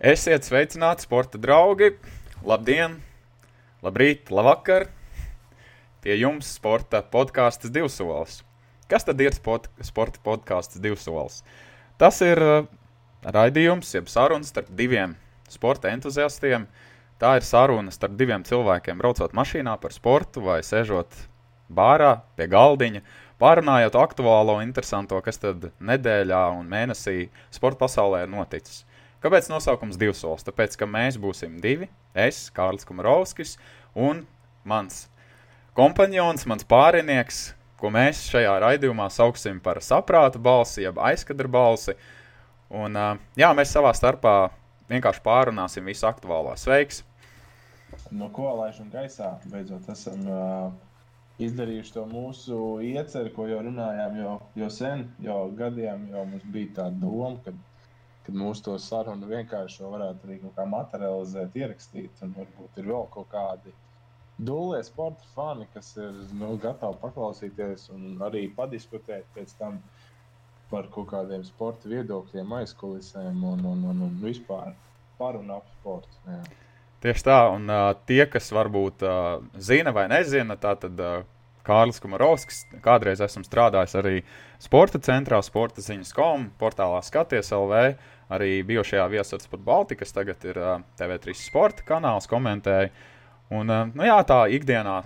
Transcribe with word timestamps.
Esiet 0.00 0.46
sveicināti, 0.48 1.04
sporta 1.04 1.36
draugi! 1.36 1.90
Labdien, 2.40 2.94
labrīt, 3.84 4.30
labvakar! 4.32 4.86
Pie 6.00 6.14
jums 6.16 6.54
sporta 6.56 7.02
podkāsts 7.04 7.68
divsolis. 7.68 8.38
Kas 8.88 9.04
tad 9.04 9.20
ir 9.20 9.36
sport, 9.36 9.68
sporta 9.84 10.22
podkāsts 10.24 10.80
divsolis? 10.80 11.42
Tas 12.00 12.22
ir 12.24 12.40
uh, 12.40 12.64
raidījums, 13.28 13.92
jeb 13.92 14.08
saruna 14.08 14.48
starp 14.48 14.72
diviem 14.72 15.18
sporta 15.52 15.92
entuziastiem. 15.92 16.64
Tā 17.20 17.36
ir 17.36 17.44
saruna 17.44 17.92
starp 17.92 18.16
diviem 18.16 18.40
cilvēkiem, 18.48 18.96
braucot 19.04 19.36
mašīnā 19.36 19.76
par 19.84 19.92
sportu 19.92 20.48
vai 20.48 20.62
sēžot 20.64 21.26
bārā 21.68 22.22
pie 22.40 22.48
galdiņa, 22.48 23.04
pārunājot 23.36 24.00
aktuālo 24.00 24.56
un 24.56 24.64
interesanto, 24.64 25.20
kas 25.20 25.44
tad 25.44 25.74
nedēļā 25.76 26.46
un 26.56 26.72
mēnesī 26.72 27.26
sporta 27.52 27.84
pasaulē 27.84 28.24
ir 28.24 28.32
noticis. 28.32 28.86
Kāpēc 29.20 29.50
nosaukums 29.52 29.98
divs 30.00 30.22
solis? 30.22 30.44
Tāpēc, 30.46 30.78
ka 30.80 30.86
mēs 30.88 31.18
būsim 31.20 31.58
divi, 31.60 31.90
es, 32.16 32.46
Kārlis 32.56 32.86
Kumarovskis 32.88 33.58
un 33.92 34.22
mans 34.64 35.02
kompanjons, 35.76 36.46
mans 36.48 36.64
pārinieks, 36.68 37.42
ko 37.80 37.92
mēs 37.92 38.22
šajā 38.32 38.54
raidījumā 38.64 39.10
sauksim 39.12 39.60
par 39.60 39.82
saprāta 39.84 40.40
balsi, 40.40 40.86
jeb 40.86 41.00
aizkadra 41.04 41.52
balsi. 41.52 41.96
Un, 42.70 42.96
jā, 43.36 43.52
mēs 43.56 43.72
savā 43.76 43.92
starpā 43.96 44.34
vienkārši 44.90 45.24
pārunāsim 45.24 45.88
visu 45.90 46.08
aktuālo. 46.08 46.56
Sveiks! 46.56 47.04
No 48.14 48.30
ko 48.32 48.54
laišam 48.56 48.88
gaisā? 48.92 49.34
Beidzot, 49.50 49.88
esam 49.90 50.20
uh, 50.30 50.70
izdarījuši 51.42 51.94
to 51.96 52.04
mūsu 52.10 52.58
ieceru, 52.86 53.32
ko 53.34 53.46
jau 53.50 53.60
runājām 53.66 54.20
jau, 54.20 54.36
jau 54.62 54.70
sen, 54.72 55.08
jau 55.24 55.42
gadiem. 55.58 56.08
Jau 56.14 56.24
mums 56.28 56.46
bija 56.54 56.76
tā 56.80 56.86
doma, 57.02 57.36
ka 57.44 57.54
kad 58.26 58.36
mūsu 58.36 58.66
to 58.68 58.78
sarunu 58.82 59.28
vienkārši 59.30 59.84
varētu 59.84 60.28
arī 60.28 60.40
kaut 60.42 60.56
kā 60.58 60.66
materializēt, 60.68 61.56
ierakstīt. 61.56 62.22
Un 62.24 62.34
varbūt 62.36 62.80
ir 62.82 62.90
vēl 62.90 63.08
kaut 63.14 63.30
kādi 63.32 63.72
dūlie 64.40 64.80
sporta 64.84 65.26
fani, 65.34 65.66
kas 65.74 65.92
ir 66.00 66.14
nu, 66.36 66.54
gatavi 66.60 67.00
paklausīties 67.02 67.90
un 67.94 68.22
arī 68.24 68.46
padiskutēt 68.56 69.28
pēc 69.34 69.56
tam 69.58 69.80
par 70.70 70.86
kaut 70.94 71.10
kādiem 71.10 71.42
sporta 71.44 71.90
viedokļiem, 71.90 72.52
aizkulisēm 72.60 73.42
un, 73.44 73.64
un, 73.66 73.84
un, 73.90 74.02
un 74.06 74.18
vispār 74.22 74.72
par 75.18 75.36
un 75.40 75.50
ap 75.56 75.66
sportu. 75.80 76.20
Jā. 76.28 76.40
Tieši 77.00 77.24
tā, 77.26 77.38
un 77.56 77.64
uh, 77.72 77.90
tie, 78.06 78.22
kas 78.30 78.50
varbūt 78.52 79.04
uh, 79.08 79.42
zina 79.56 79.92
vai 79.96 80.06
nezina, 80.12 80.56
tā 80.60 80.74
tad 80.78 81.00
uh, 81.00 81.22
Kārlis 81.66 82.00
Kumarovskis, 82.02 82.64
kādreiz 82.84 83.20
esmu 83.24 83.44
strādājis 83.46 83.96
arī 84.00 84.16
sporta 84.62 85.00
centrā, 85.02 85.40
sporta 85.44 85.84
ziņas 85.84 86.14
kom, 86.16 86.48
portālā 86.60 87.02
Skaties 87.04 87.52
LV 87.56 87.84
arī 88.30 88.60
bijušajā 88.66 89.06
viesats 89.10 89.50
pat 89.50 89.62
Baltikas, 89.66 90.14
tagad 90.14 90.44
ir 90.46 90.60
uh, 90.60 90.76
TV3 90.98 91.34
sporta 91.36 91.86
kanāls, 91.86 92.30
komentēja. 92.30 92.90
Un, 93.50 93.66
uh, 93.66 93.88
nu 93.90 94.06
jā, 94.06 94.16
tā 94.22 94.44
ikdienā 94.54 95.00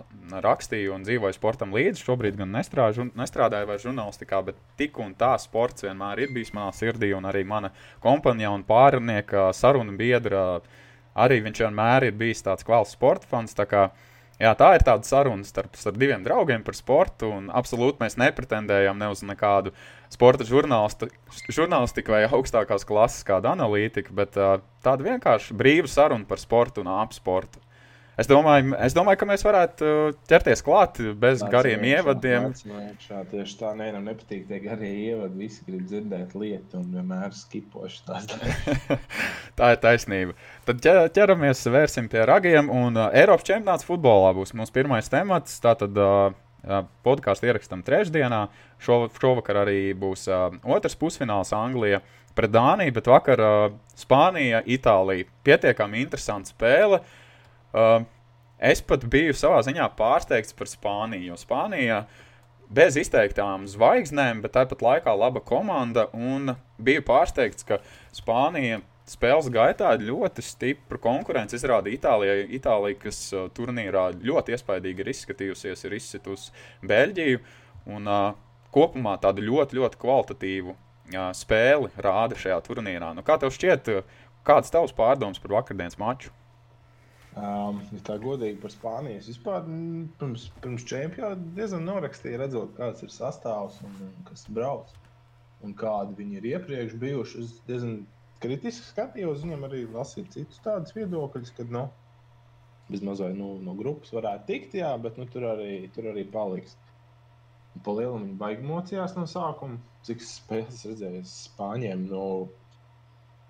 rakstīju 0.44 0.92
un 0.92 1.04
dzīvoju 1.06 1.36
sportam 1.36 1.72
līdzi. 1.72 2.04
Šobrīd 2.04 2.36
gan 2.36 2.52
nestrāžu, 2.52 3.06
nestrādāju 3.16 3.70
vairs 3.70 3.86
žurnālistikā, 3.86 4.42
bet 4.44 4.58
tik 4.80 4.98
un 5.00 5.14
tā 5.16 5.32
sports 5.40 5.86
vienmēr 5.86 6.26
ir 6.26 6.34
bijis 6.36 6.52
manā 6.56 6.68
sirdī. 6.76 7.14
Un 7.16 7.24
arī 7.30 7.44
mana 7.48 7.72
kompānija 8.04 8.52
un 8.52 8.66
pārnieka 8.68 9.48
saruna 9.56 9.96
biedra 9.96 10.44
arī 11.14 11.40
viņš 11.46 11.64
vienmēr 11.64 12.10
ir 12.10 12.18
bijis 12.20 12.44
tāds 12.44 12.66
kvalitātes 12.66 12.98
sporta 12.98 13.30
fans. 13.30 13.56
Tā 13.56 13.64
kā, 13.70 13.86
jā, 14.42 14.52
tā 14.58 14.70
ir 14.76 14.84
tāda 14.86 15.06
saruna 15.08 15.46
starp, 15.46 15.74
starp 15.78 15.98
diviem 16.00 16.24
draugiem 16.24 16.64
par 16.66 16.76
sportu. 16.78 17.30
Absolūti 17.54 18.02
mēs 18.02 18.18
nepretendējam 18.20 18.98
ne 19.00 19.10
uz 19.14 19.24
nekādu 19.26 19.74
sporta 20.12 20.46
žurnālistika 20.46 22.14
vai 22.14 22.22
augstākās 22.28 22.86
klases 22.88 23.26
kāda 23.26 23.54
analītika, 23.54 24.14
bet 24.14 24.38
uh, 24.38 24.58
tāda 24.84 25.08
vienkārši 25.08 25.56
brīva 25.58 25.90
saruna 25.90 26.28
par 26.28 26.42
sportu 26.42 26.84
un 26.84 26.92
ap 26.94 27.16
sportu. 27.16 27.63
Es 28.14 28.28
domāju, 28.30 28.76
es 28.78 28.94
domāju, 28.94 29.18
ka 29.18 29.26
mēs 29.26 29.42
varētu 29.42 29.88
ķerties 30.30 30.62
klāt 30.62 31.00
bez 31.18 31.40
nāc 31.42 31.50
gariem 31.50 31.82
iekšā, 31.82 32.02
ievadiem. 32.02 32.44
Iekšā, 32.70 33.22
tieši 33.32 33.56
tā, 33.58 33.72
nē, 33.74 33.88
man 33.96 34.06
nepatīk 34.06 34.44
tie 34.46 34.60
garie 34.62 34.90
ievadi. 35.08 35.40
Visi 35.40 35.66
grib 35.66 35.82
dzirdēt 35.88 36.36
lietu 36.38 36.78
un 36.78 36.92
vienmēr 36.94 37.34
skipoši 37.34 38.04
tās. 38.06 38.28
tā 39.58 39.72
ir 39.74 39.80
taisnība. 39.82 40.36
Tad 40.68 40.86
ķeramies, 41.16 41.64
vērsim 41.74 42.06
pie 42.12 42.22
ragiem. 42.30 42.70
Un 42.70 43.00
uh, 43.00 43.08
Eiropas 43.10 43.48
čempionāts 43.48 43.88
futbolā 43.88 44.30
būs 44.38 44.54
mūsu 44.54 44.76
pirmais 44.76 45.10
temats. 45.10 45.58
Tātad 45.64 45.98
uh, 45.98 46.86
podkāstu 47.02 47.50
ierakstām 47.50 47.82
trešdienā. 47.82 48.44
Šo, 48.78 49.08
šovakar 49.18 49.64
arī 49.64 49.90
būs 49.98 50.28
uh, 50.30 50.54
otrs 50.62 50.94
pusfināls 51.02 51.50
Anglijā 51.56 52.04
pret 52.38 52.54
Dāniju, 52.54 52.94
bet 52.94 53.10
vakar 53.10 53.42
uh, 53.42 53.68
Spānija, 53.98 54.62
Itālija. 54.62 55.26
Pietiekami 55.46 56.06
interesanta 56.06 56.54
spēle. 56.54 57.02
Uh, 57.02 57.20
es 57.74 58.84
pat 58.86 59.04
biju 59.10 59.34
savā 59.36 59.60
ziņā 59.66 59.88
pārsteigts 59.98 60.56
par 60.56 60.70
Spāniju, 60.70 61.32
jo 61.32 61.40
Spānija 61.40 62.04
bez 62.74 62.96
izteiktām 62.98 63.68
zvaigznēm, 63.70 64.40
bet 64.44 64.54
tāpat 64.56 64.82
laikā 64.82 65.14
laba 65.18 65.42
komanda. 65.44 66.08
Un 66.14 66.54
biju 66.82 67.04
pārsteigts, 67.06 67.66
ka 67.66 67.80
Spānija 68.14 68.80
spēles 69.08 69.50
gaitā 69.52 69.92
ļoti 70.00 70.44
stipru 70.44 70.98
konkurenci 71.02 71.58
izrāda 71.58 71.92
Itālijai. 71.92 72.46
Itālija, 72.56 72.98
kas 73.04 73.20
uh, 73.34 73.50
turnīrā 73.54 74.08
ļoti 74.16 74.56
iespaidīgi 74.56 75.04
ir 75.04 75.12
izskatījusies, 75.12 75.84
ir 75.84 75.98
izsitusi 75.98 76.54
Beļģiju. 76.88 77.42
Un, 77.94 78.08
uh, 78.08 78.32
kopumā 78.74 79.18
tādu 79.22 79.44
ļoti, 79.44 79.78
ļoti 79.78 80.00
kvalitatīvu 80.00 80.72
uh, 80.72 81.28
spēli 81.36 81.92
rāda 82.00 82.38
šajā 82.38 82.62
turnīrā. 82.64 83.12
Nu, 83.16 83.26
kā 83.26 83.36
tev 83.40 83.52
šķiet, 83.54 83.92
uh, 83.92 84.24
kāds 84.46 84.72
tavs 84.72 84.96
pārdoms 84.96 85.42
par 85.42 85.60
vakardienas 85.60 86.00
maču? 86.00 86.32
Um, 87.34 87.80
ja 87.90 88.00
tā 88.06 88.14
godīgi 88.22 88.60
par 88.62 88.70
Spāniju. 88.70 89.18
Es 89.18 89.26
vispār 89.26 89.64
pirms, 90.20 90.44
pirms 90.62 90.84
čempionāta 90.86 91.54
diezgan 91.56 91.82
norakstīju, 91.88 92.38
redzot, 92.38 92.76
kāds 92.76 93.02
ir 93.02 93.10
sastāvs 93.10 93.80
un, 93.82 93.96
un 94.06 94.28
kas 94.28 94.44
brauc. 94.54 94.92
Un 95.66 95.72
kādi 95.80 96.14
viņi 96.20 96.38
ir 96.38 96.46
iepriekš 96.52 96.94
bijuši. 97.00 97.42
Es 97.42 97.56
diezgan 97.66 97.96
kritiski 98.44 98.86
skatījos, 98.86 99.42
viņam 99.42 99.66
arī 99.66 99.82
lasīju 99.90 100.30
citus 100.36 100.62
tādus 100.62 100.94
viedokļus, 100.94 101.50
ka 101.56 101.66
nu, 101.74 101.88
vismaz 102.92 103.24
vai, 103.24 103.32
nu, 103.34 103.54
no 103.66 103.74
grupas 103.78 104.14
varētu 104.14 104.46
tikt, 104.52 104.78
jā, 104.78 104.92
bet 105.02 105.18
nu, 105.18 105.26
tur, 105.32 105.48
arī, 105.54 105.72
tur 105.96 106.12
arī 106.12 106.26
paliks. 106.30 106.76
Pa 107.82 107.96
lielam 107.96 108.28
viņi 108.28 108.38
baigi 108.38 108.68
mocījās 108.68 109.16
no 109.18 109.26
sākuma. 109.26 109.80
Cik 110.06 110.22
spēles 110.22 110.84
redzēju, 110.86 111.24
spāņiem 111.26 112.06
nu, 112.12 112.24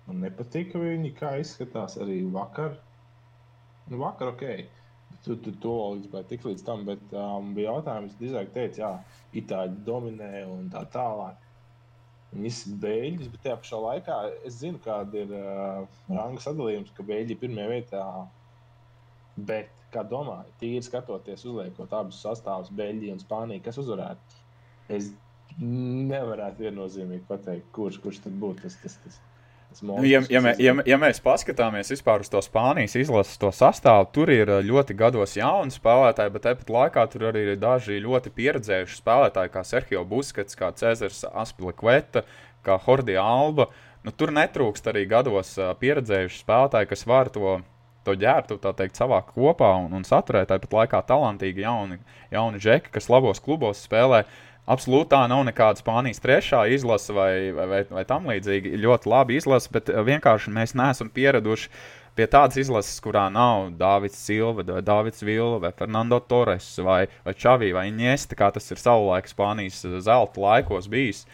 man 0.07 0.25
nepatika 0.25 0.81
viņi, 0.81 1.13
kā 1.19 1.35
izskatās 1.43 1.99
arī 2.01 2.23
vakar. 2.33 2.79
Nu, 3.89 3.97
vakar 4.01 4.33
ok. 4.33 4.43
Tu, 5.25 5.35
tu 5.41 5.51
to 5.61 5.73
līdz 5.95 6.25
tik 6.29 6.45
līdz 6.45 6.63
tam, 6.65 6.83
bet 6.85 7.01
um, 7.13 7.53
bija 7.57 7.73
jautājums, 7.73 8.13
kas 8.13 8.21
drīzāk 8.21 8.51
teica, 8.53 8.81
jā, 8.81 8.91
itāļi 9.41 9.81
dominē 9.87 10.45
un 10.49 10.69
tā 10.73 10.83
tālāk. 10.93 11.41
Viņas 12.35 12.61
ir 12.67 12.79
beigļas, 12.83 13.29
bet 13.33 13.43
tajā 13.45 13.57
pašā 13.61 13.79
laikā 13.81 14.17
es 14.49 14.59
zinu, 14.59 14.81
kāda 14.85 15.21
ir 15.21 15.33
uh, 15.37 15.99
ranga 16.11 16.43
sadalījums, 16.43 16.91
ka 16.97 17.05
beigļi 17.07 17.37
ir 17.37 17.41
pirmajā 17.41 17.71
vietā. 17.71 18.05
Bet, 19.49 19.71
kā 19.93 20.03
domāju, 20.07 20.51
tīri 20.61 20.83
skatoties, 20.85 21.45
uzliekot 21.47 21.93
abus 21.95 22.21
sastāvus, 22.23 22.73
Beļģiju 22.75 23.15
un 23.15 23.23
Spāniju, 23.23 23.63
kas 23.65 23.79
uzvarētu, 23.81 24.43
es 24.97 25.13
nevarētu 25.61 26.67
viennozīmīgi 26.67 27.25
pateikt, 27.29 27.71
kurš, 27.75 28.01
kurš 28.03 28.21
tad 28.25 28.37
būtu 28.41 28.65
tas. 28.65 28.77
tas, 28.83 28.99
tas. 29.03 29.21
Nu, 29.83 29.97
ja, 30.07 30.21
ja, 30.31 30.39
mē, 30.43 30.53
ja, 30.61 30.73
ja 30.87 30.97
mēs 31.01 31.19
paskatāmies 31.23 31.89
vispār 31.91 32.23
uz 32.23 32.31
to 32.31 32.39
Spānijas 32.43 32.95
izlases 32.99 33.39
to 33.41 33.51
sastāvu, 33.55 34.07
tur 34.15 34.31
ir 34.31 34.51
uh, 34.51 34.61
ļoti 34.63 34.95
gados 34.95 35.35
jauni 35.35 35.73
spēlētāji, 35.73 36.33
bet 36.35 36.45
tāpat 36.47 36.71
laikā 36.77 37.05
tur 37.11 37.27
arī 37.31 37.43
ir 37.49 37.59
daži 37.59 37.99
ļoti 38.03 38.31
pieredzējuši 38.37 38.99
spēlētāji, 39.01 39.53
kā 39.53 39.65
Sergio 39.67 40.05
Buskets, 40.07 40.55
kā 40.59 40.71
Cezars 40.79 41.25
Aspilkveta, 41.27 42.23
kā 42.65 42.79
Hordija 42.87 43.25
Alba. 43.25 43.67
Nu, 44.05 44.13
tur 44.15 44.31
netrūkst 44.35 44.91
arī 44.91 45.07
gados 45.11 45.55
uh, 45.59 45.73
pieredzējuši 45.81 46.43
spēlētāji, 46.45 46.91
kas 46.93 47.07
var 47.09 47.33
to 47.33 47.57
to 48.05 48.13
ģērbtu 48.21 48.59
teikt, 48.61 48.99
savā 48.99 49.21
kopā 49.25 49.71
un, 49.81 49.93
un 49.97 50.05
saturēt. 50.05 50.51
Tāpat 50.51 50.75
laikā 50.79 51.01
talantīgi 51.09 51.65
jauni, 51.65 51.99
jauni 52.33 52.61
žeki, 52.61 52.93
kas 52.93 53.09
labos 53.09 53.41
klubos 53.43 53.81
spēlē. 53.85 54.23
Absolūti 54.65 55.11
tā 55.11 55.19
nav 55.29 55.43
nekāda 55.45 55.77
Spānijas 55.77 56.23
trešā 56.23 56.63
izlase 56.73 57.13
vai, 57.13 57.51
vai, 57.53 57.67
vai, 57.69 57.81
vai 57.99 58.03
tam 58.09 58.25
līdzīga. 58.31 58.71
Ļoti 58.81 59.11
labi 59.11 59.37
izlase, 59.37 59.69
bet 59.73 59.91
eh, 59.93 60.01
vienkārši 60.07 60.53
mēs 60.55 60.73
neesam 60.77 61.11
pieraduši 61.13 61.69
pie 62.17 62.25
tādas 62.31 62.57
izlases, 62.57 62.97
kurā 63.03 63.27
nav 63.29 63.75
Dārvids 63.77 64.17
Silva, 64.17 64.63
vai 64.65 64.81
Dārvids 64.85 65.21
Vila, 65.27 65.59
vai 65.61 65.69
Fernando 65.77 66.17
Torres, 66.17 66.71
vai, 66.81 67.03
vai 67.27 67.35
Čavī, 67.37 67.69
vai 67.75 67.89
Iniesta, 67.91 68.37
kā 68.39 68.49
tas 68.55 68.71
ir 68.73 68.81
savulaik 68.81 69.29
Spānijas 69.29 69.83
eh, 69.85 69.99
zelta 70.01 70.41
laikos 70.41 70.89
bijis. 70.89 71.27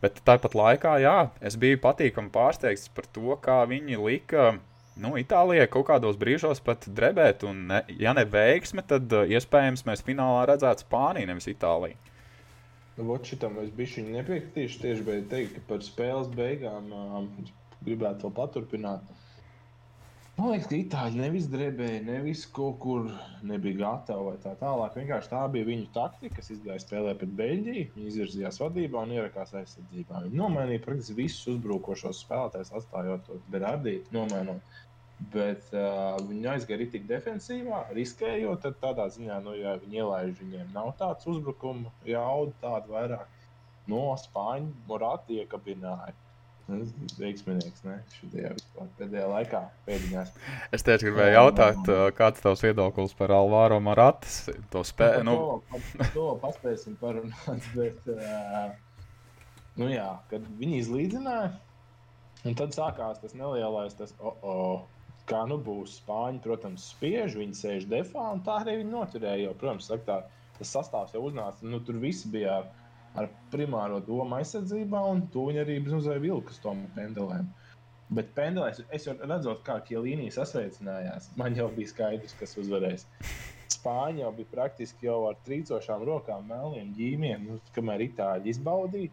Bet 0.00 0.22
tāpat 0.24 0.54
laikā, 0.56 0.96
jā, 1.02 1.18
es 1.44 1.58
biju 1.60 1.82
patīkami 1.82 2.32
pārsteigts 2.32 2.88
par 2.94 3.08
to, 3.12 3.34
kā 3.42 3.60
viņi 3.68 3.98
lika 4.00 4.52
nu, 4.98 5.14
Itālijai 5.20 5.68
kaut 5.70 5.90
kādos 5.90 6.16
brīžos 6.16 6.62
pat 6.64 6.88
drebēt. 6.88 7.44
Un, 7.44 7.66
ne, 7.70 7.82
ja 8.00 8.14
ne 8.16 8.24
veiksme, 8.24 8.84
tad 8.86 9.12
uh, 9.12 9.26
iespējams 9.28 9.84
mēs 9.88 10.06
finālā 10.06 10.46
redzētu 10.52 10.86
Spāniju, 10.86 11.28
nevis 11.30 11.50
Itāliju. 11.50 11.98
Nu, 12.98 13.04
Vot 13.06 13.28
šitam 13.30 13.60
es 13.62 13.70
biju 13.78 14.02
nepiekritīšu 14.10 14.82
tieši, 14.82 15.06
bet 15.06 15.28
teikt, 15.30 15.54
ka 15.54 15.60
par 15.68 15.84
spēles 15.86 16.32
beigām 16.34 16.90
um, 16.90 17.28
gribētu 17.86 18.24
to 18.24 18.30
paturpināt. 18.34 19.04
Man 20.38 20.52
liekas, 20.52 20.66
ka 20.70 20.76
itāļi 20.76 21.18
nevis 21.18 21.46
drebēja, 21.50 22.02
nevis 22.06 22.44
kaut 22.54 22.76
kur 22.82 23.06
nebija 23.46 23.78
gatavi 23.80 24.26
vai 24.28 24.34
tā 24.42 24.52
tālāk. 24.58 24.98
Vienkārši 24.98 25.32
tā 25.32 25.44
bija 25.54 25.66
viņu 25.66 25.88
taktika, 25.94 26.36
kas 26.36 26.50
izgāja 26.54 26.82
spēlē 26.82 27.14
pret 27.18 27.32
Beļģiju. 27.40 27.86
Viņi 27.94 28.12
izvirzījās 28.12 28.60
vadībā 28.62 29.02
un 29.06 29.14
ierakās 29.16 29.54
aizsardzībā. 29.62 30.24
Viņi 30.26 30.38
nomainīja 30.38 30.84
praktiski 30.84 31.18
visus 31.18 31.50
uzbrukošos 31.54 32.22
spēlētājus, 32.26 32.70
atstājot 32.80 33.26
to 33.26 33.40
Berardītu, 33.54 34.14
nomainot. 34.14 34.78
Bet 35.18 35.72
uh, 35.74 36.14
viņi 36.28 36.46
aizgāja 36.52 36.78
arī 36.78 36.86
tik 36.92 37.08
defensīvā, 37.08 37.80
riskējot. 37.96 38.62
Tad 38.62 38.78
tādā 38.82 39.08
ziņā, 39.10 39.40
nu, 39.42 39.56
ja 39.58 39.74
viņi 39.82 39.98
ielaiž, 40.04 40.36
viņiem 40.38 40.70
nav 40.76 40.92
tāds 41.00 41.26
uzbrukuma 41.26 41.90
jauda, 42.06 42.54
tāda 42.62 42.94
vairāk. 42.94 43.34
No 43.88 44.12
Spāņu 44.20 44.70
Morāta 44.86 45.34
iekabināja 45.34 46.14
veiksmīgs 46.68 47.80
šajā 47.80 48.50
pēdējā 48.98 49.28
laikā. 49.30 49.62
Pēdiņās. 49.86 50.32
Es 50.76 50.84
tieši 50.84 51.08
gribēju 51.08 51.36
jautāt, 51.38 51.88
kāds 52.18 52.42
ir 52.42 52.44
tavs 52.44 52.64
viedoklis 52.66 53.14
par 53.16 53.32
Alvāro 53.38 53.78
Maratas? 53.80 54.42
To 54.72 54.84
spēju. 54.84 55.24
Nu... 55.24 55.36
To, 55.72 56.10
to 56.12 56.26
paspēsim 56.42 56.98
parunāt. 57.00 57.70
Bet, 57.78 58.12
nu 59.80 59.88
jā, 59.88 60.10
kad 60.28 60.44
viņi 60.60 60.82
izlīdzināja, 60.82 61.54
un 62.44 62.60
tad 62.60 62.76
sākās 62.76 63.24
tas 63.24 63.34
nelielais, 63.38 63.96
tas, 63.96 64.12
oh, 64.20 64.36
oh, 64.44 64.97
kā 65.28 65.44
nu 65.50 65.60
būs. 65.62 66.00
Spāņi, 66.02 66.42
protams, 66.44 66.90
spiež, 66.94 67.36
viņi 67.38 67.56
sēž 67.60 67.88
defā, 67.90 68.32
un 68.34 68.42
tā 68.46 68.60
arī 68.62 68.80
viņi 68.80 68.92
noturēja. 68.94 69.46
Jo, 69.46 69.54
protams, 69.60 69.90
tā, 70.06 70.20
tas 70.58 70.74
sastāvs 70.74 71.14
jau 71.16 71.24
uznāca, 71.28 71.66
nu 71.68 71.80
tur 71.84 72.00
viss 72.02 72.28
bija. 72.28 72.60
Ar, 72.62 72.74
ar 73.18 73.30
primāro 73.52 73.98
domu 74.04 74.36
aizsardzībā, 74.38 75.00
un 75.12 75.24
to 75.32 75.48
viņi 75.48 75.62
arī 75.64 75.78
uzvarēja 75.86 76.22
vilkas 76.22 76.60
tom 76.62 76.84
pendelēm. 76.96 77.48
Bet 78.14 78.30
pendelēs 78.36 78.80
es 78.94 79.04
jau 79.08 79.14
redzu, 79.20 79.52
kā 79.66 79.78
Kielīnija 79.84 80.32
sasveicinājās. 80.38 81.32
Man 81.40 81.56
jau 81.58 81.68
bija 81.74 81.90
skaidrs, 81.90 82.36
kas 82.38 82.56
uzvarēs. 82.60 83.04
Spāņi 83.74 84.22
jau 84.22 84.30
bija 84.36 84.52
praktiski 84.52 85.08
jau 85.08 85.18
ar 85.28 85.36
trīcošām 85.44 86.04
rokām, 86.08 86.46
melniem 86.48 86.94
ģīmiem, 86.96 87.44
nu, 87.50 87.58
kamēr 87.76 88.06
itāļi 88.06 88.54
izbaudīja. 88.54 89.12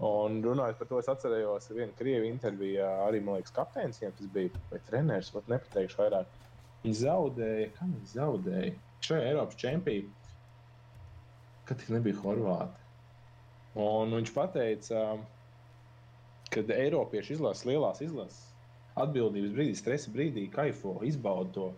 Un 0.00 0.38
runājot 0.40 0.78
par 0.80 0.88
to, 0.88 0.98
es 1.02 1.08
atcerējos 1.12 1.66
vienu 1.76 1.92
krievu 1.98 2.24
interviju 2.30 2.86
arī, 3.06 3.18
man 3.24 3.36
liekas, 3.36 3.52
kapteinsiem, 3.52 4.14
tas 4.16 4.30
bija 4.32 4.62
vai 4.70 4.78
treneris, 4.86 5.28
pat 5.34 5.50
nepateikšu 5.52 6.00
vairāk. 6.00 6.38
Viņi 6.84 7.00
zaudēja, 7.02 7.66
kam 7.76 7.90
viņi 7.98 8.12
zaudēja? 8.14 8.70
Šajā 9.04 9.26
Eiropas 9.28 9.58
čempionā, 9.60 10.14
kad 11.68 11.82
tik 11.82 11.92
nebija 11.92 12.16
Horvāti. 12.22 12.80
Un 13.80 14.16
viņš 14.16 14.32
teica, 14.54 15.04
ka 16.50 16.64
Eiropieši 16.74 17.36
izlasa 17.36 17.68
lielās 17.68 18.00
izlases. 18.00 18.46
Atbildības 19.00 19.52
brīdī, 19.54 19.76
stresa 19.78 20.10
brīdī, 20.10 20.48
kaifo, 20.50 20.96
izbauda 21.06 21.52
to. 21.54 21.68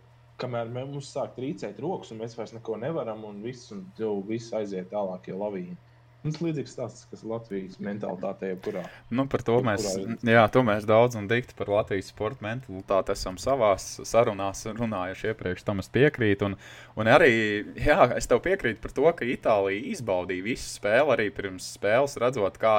Kamēr 0.41 0.71
mums 0.73 1.11
sāk 1.13 1.35
trīcēt 1.37 1.83
rokas, 1.83 2.15
un 2.15 2.23
mēs 2.23 2.39
vairs 2.39 2.55
neko 2.55 2.79
nevaram, 2.81 3.27
un 3.29 3.43
viss, 3.45 3.71
un 3.75 3.85
viss 4.31 4.55
aiziet 4.57 4.89
tālāk, 4.95 5.29
jau 5.29 5.43
lavīna. 5.43 5.77
Tas 6.23 6.37
ir 6.39 6.45
līdzīgs 6.47 6.75
stāsts, 6.77 7.07
kas 7.11 7.25
Latvijas 7.27 7.81
mentalitātē, 7.83 8.53
jebkurā. 8.53 8.85
Nu, 9.11 9.25
par 9.31 9.43
to 9.43 9.57
mēs, 9.67 9.89
jā, 10.23 10.45
to 10.55 10.63
mēs 10.67 10.87
daudz 10.87 11.19
un 11.19 11.27
dikti 11.31 11.57
par 11.59 11.73
Latvijas 11.73 12.13
sporta 12.13 12.47
mentalitāti 12.47 13.11
esam 13.17 13.41
savās 13.43 13.89
sarunās 14.07 14.63
runājuši 14.79 15.33
iepriekš, 15.33 15.65
tam 15.67 15.83
es 15.83 15.91
piekrītu. 15.91 16.53
Un, 16.53 16.55
un 16.95 17.11
arī, 17.11 17.33
jā, 17.75 18.07
es 18.15 18.31
tev 18.31 18.45
piekrītu 18.47 18.79
par 18.85 18.95
to, 18.95 19.09
ka 19.19 19.27
Itālija 19.35 19.83
izbaudīja 19.97 20.47
visu 20.47 20.71
spēli 20.77 21.17
arī 21.17 21.29
pirms 21.35 21.73
spēles, 21.75 22.15
redzot, 22.23 22.63
kā, 22.63 22.77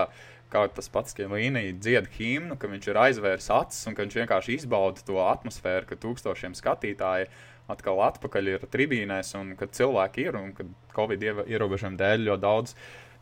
kā 0.53 0.63
tas 0.71 0.87
pats 0.95 1.19
Līnija 1.19 1.75
dzied 1.83 2.11
himnu, 2.15 2.55
ka 2.55 2.71
viņš 2.71 2.91
ir 2.93 3.03
aizvērs 3.09 3.51
acis 3.59 3.91
un 3.91 3.97
ka 3.97 4.07
viņš 4.07 4.21
vienkārši 4.23 4.59
izbauda 4.61 5.03
to 5.03 5.19
atmosfēru, 5.19 5.89
ka 5.91 5.99
tūkstošiem 5.99 6.55
skatītāju 6.55 7.27
atkal 7.71 7.99
atpakaļ 8.07 8.55
ir 8.55 8.67
tribīnēs 8.71 9.35
un 9.39 9.55
kad 9.59 9.75
cilvēki 9.75 10.29
ir 10.29 10.39
un 10.39 10.51
kad 10.55 10.71
Covid 10.95 11.23
ierobežojumu 11.47 11.99
dēļ 11.99 12.29
ļoti 12.29 12.43
daudz 12.43 12.75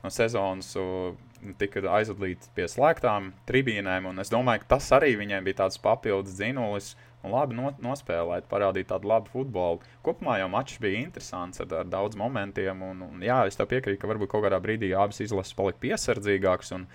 no 0.04 0.12
sezonas 0.14 0.74
tika 1.58 1.82
aizvadīts 1.98 2.52
pie 2.56 2.68
slēgtām 2.70 3.32
tribīnēm. 3.50 4.10
Es 4.22 4.32
domāju, 4.34 4.64
ka 4.64 4.76
tas 4.76 4.90
arī 4.98 5.16
viņiem 5.20 5.48
bija 5.48 5.64
tāds 5.64 5.82
papildus 5.82 6.38
dzinulis. 6.38 6.94
Un 7.22 7.36
labi 7.36 7.54
no, 7.54 7.70
nospēlēt, 7.86 8.48
parādīt 8.50 8.88
tādu 8.90 9.06
labu 9.12 9.30
futbolu. 9.30 9.84
Kopumā 10.02 10.40
jau 10.40 10.48
mačs 10.50 10.80
bija 10.82 11.04
interesants 11.04 11.62
ar, 11.62 11.68
ar 11.84 11.90
daudz 11.90 12.18
momentiem. 12.18 12.82
Un, 12.82 13.04
un, 13.06 13.20
jā, 13.22 13.44
es 13.46 13.60
tev 13.60 13.70
piekrītu, 13.70 14.00
ka 14.02 14.10
varbūt 14.10 14.32
kaut 14.32 14.48
kādā 14.48 14.58
brīdī 14.64 14.90
abas 14.98 15.22
izlases 15.22 15.54
palika 15.58 15.78
piesardzīgākas 15.84 16.74
un 16.80 16.88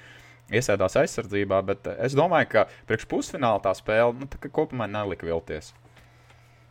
iesēdās 0.50 0.99
aizsardzībā. 0.99 1.61
Bet 1.70 1.87
es 1.94 2.19
domāju, 2.19 2.50
ka 2.56 2.67
priekš 2.91 3.06
pusfināla 3.12 3.62
tā 3.62 3.76
spēle 3.79 4.19
nu, 4.19 4.26
tā 4.26 4.50
kopumā 4.50 4.91
nelika 4.91 5.31
vilties. 5.31 5.70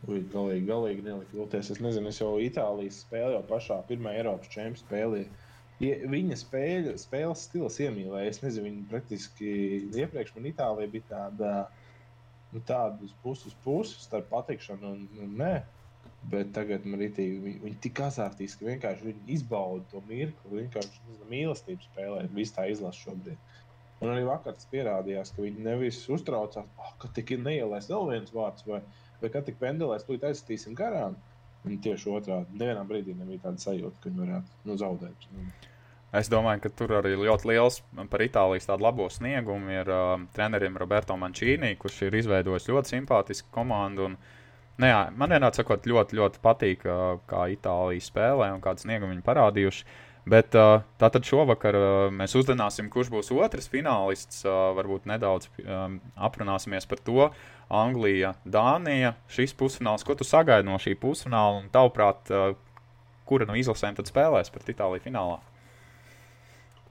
Ui, 0.04 0.20
galīgi, 0.34 0.66
galīgi 0.68 1.08
nelika 1.08 1.38
vilties. 1.38 1.72
Es 1.72 1.80
nezinu, 1.80 2.12
es 2.12 2.20
jau 2.20 2.34
Itālijas 2.36 3.00
spēlēju, 3.06 3.38
jau 3.38 3.44
pašā 3.54 3.80
pirmā 3.88 4.18
Eiropas 4.20 4.52
čempionu 4.52 4.84
spēlēju 4.84 5.45
Viņa 5.80 6.36
spēļu, 6.40 6.94
spēles 6.96 7.42
stils 7.50 7.76
iemīlēja. 7.84 8.30
Es 8.30 8.38
nezinu, 8.40 8.70
viņa 8.70 8.84
praktiski 8.92 9.50
iepriekš 9.92 10.32
man 10.36 10.48
Itālijā 10.48 10.92
bija 10.94 11.08
tāda, 11.10 11.50
nu, 12.54 12.62
tāda 12.64 12.96
uz 13.04 13.12
puses, 13.24 13.56
puses 13.64 14.06
starp 14.06 14.30
patikšanu 14.32 14.94
un, 14.94 15.02
un 15.20 15.34
nē. 15.42 15.56
Bet 16.32 16.54
tagad 16.56 16.86
man 16.88 17.04
ir 17.04 17.12
tā, 17.14 17.26
viņi, 17.28 17.60
viņi 17.62 17.76
tik 17.84 18.00
azartiski, 18.06 18.66
vienkārši 18.70 19.12
izbauda 19.36 19.84
to 19.92 20.00
mirkli. 20.08 20.62
Vienkārši 20.62 21.20
mīlestību 21.28 21.84
spēlē, 21.90 22.24
visu 22.34 22.56
tā 22.56 22.66
izlasa 22.72 23.04
šobrīd. 23.04 23.36
Un 24.00 24.12
arī 24.12 24.24
vakar 24.28 24.56
tas 24.56 24.68
pierādījās, 24.72 25.30
ka 25.36 25.44
viņi 25.44 25.62
nevis 25.64 26.02
uztraucās, 26.12 26.66
oh, 26.80 26.90
ka 27.00 27.08
tik 27.16 27.32
ir 27.36 27.44
neielēs 27.44 27.88
vēl 27.92 28.10
viens 28.10 28.32
vārds, 28.32 28.64
vai, 28.68 28.80
vai 29.22 29.30
ka 29.32 29.44
tik 29.44 29.60
pendelēs, 29.60 30.04
tūlīt 30.08 30.24
aizstīsim 30.28 30.76
garām. 30.76 31.16
Viņi 31.66 31.80
tieši 31.82 32.12
otrādi. 32.14 32.58
Nevienā 32.60 32.84
brīdī 32.86 33.16
nebija 33.16 33.48
tāda 33.48 33.62
sajūta, 33.62 33.98
ka 33.98 34.10
viņi 34.10 34.22
varētu 34.22 34.68
nu, 34.70 34.76
zaudēt. 34.78 35.26
Es 36.16 36.30
domāju, 36.32 36.62
ka 36.62 36.70
tur 36.78 36.94
arī 37.00 37.16
ļoti 37.18 37.50
liels 37.50 37.80
par 38.12 38.22
Itālijas 38.22 38.68
tādu 38.68 38.86
labo 38.86 39.08
sniegumu 39.10 39.74
ir 39.74 39.90
uh, 39.90 40.14
trenerim 40.36 40.78
Roberto 40.78 41.16
Mancini, 41.18 41.74
kurš 41.80 42.04
ir 42.06 42.16
izveidojis 42.20 42.70
ļoti 42.70 42.94
simpātisku 42.94 43.50
komandu. 43.52 44.06
Un, 44.12 44.16
nu 44.78 44.90
jā, 44.92 45.00
man 45.18 45.34
vienādi 45.34 45.60
sakot, 45.60 45.88
ļoti, 45.90 46.20
ļoti 46.20 46.42
patīk, 46.44 46.86
uh, 46.86 47.18
kā 47.28 47.48
Itālija 47.56 48.06
spēlē 48.06 48.52
un 48.54 48.62
kādu 48.64 48.86
sniegumu 48.86 49.16
viņi 49.16 49.26
parādījuši. 49.26 49.88
Bet 50.30 50.54
uh, 50.58 50.80
tātad 51.02 51.26
šovakar 51.26 51.76
uh, 51.78 51.88
mēs 52.14 52.34
uzzināsim, 52.38 52.88
kurš 52.90 53.10
būs 53.12 53.34
otrs 53.34 53.68
finālists. 53.70 54.40
Uh, 54.46 54.72
varbūt 54.78 55.10
nedaudz 55.10 55.50
um, 55.66 56.00
aprunāsimies 56.28 56.86
par 56.90 57.02
to. 57.02 57.28
Uh, 57.28 57.55
Anglija, 57.72 58.34
Dānija. 58.44 59.16
Šis 59.32 59.54
pusfināls, 59.58 60.04
ko 60.06 60.14
tu 60.14 60.26
sagaidi 60.26 60.68
no 60.68 60.78
šī 60.82 60.94
pusfināla? 61.02 61.62
Un 61.62 61.70
tavuprāt, 61.74 62.30
kura 63.26 63.48
no 63.48 63.56
izlasēm 63.58 63.98
tad 63.98 64.10
spēlēs 64.10 64.52
pret 64.54 64.70
Itāliju 64.74 65.06
finālā? 65.08 65.40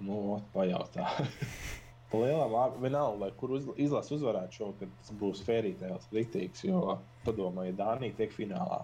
Nu, 0.04 0.42
pajautā. 0.56 1.08
Lielām 2.16 2.78
vienalga, 2.80 3.28
kur 3.36 3.56
uz, 3.58 3.66
izlase 3.82 4.14
uzvarētu 4.16 4.60
šogad, 4.60 4.92
tas 5.02 5.16
būs 5.20 5.42
fērītājs, 5.48 6.12
rītīgs. 6.16 6.64
Jo 6.68 7.00
padomājiet, 7.26 7.76
Dānija 7.80 8.16
tiek 8.20 8.32
finālā. 8.36 8.84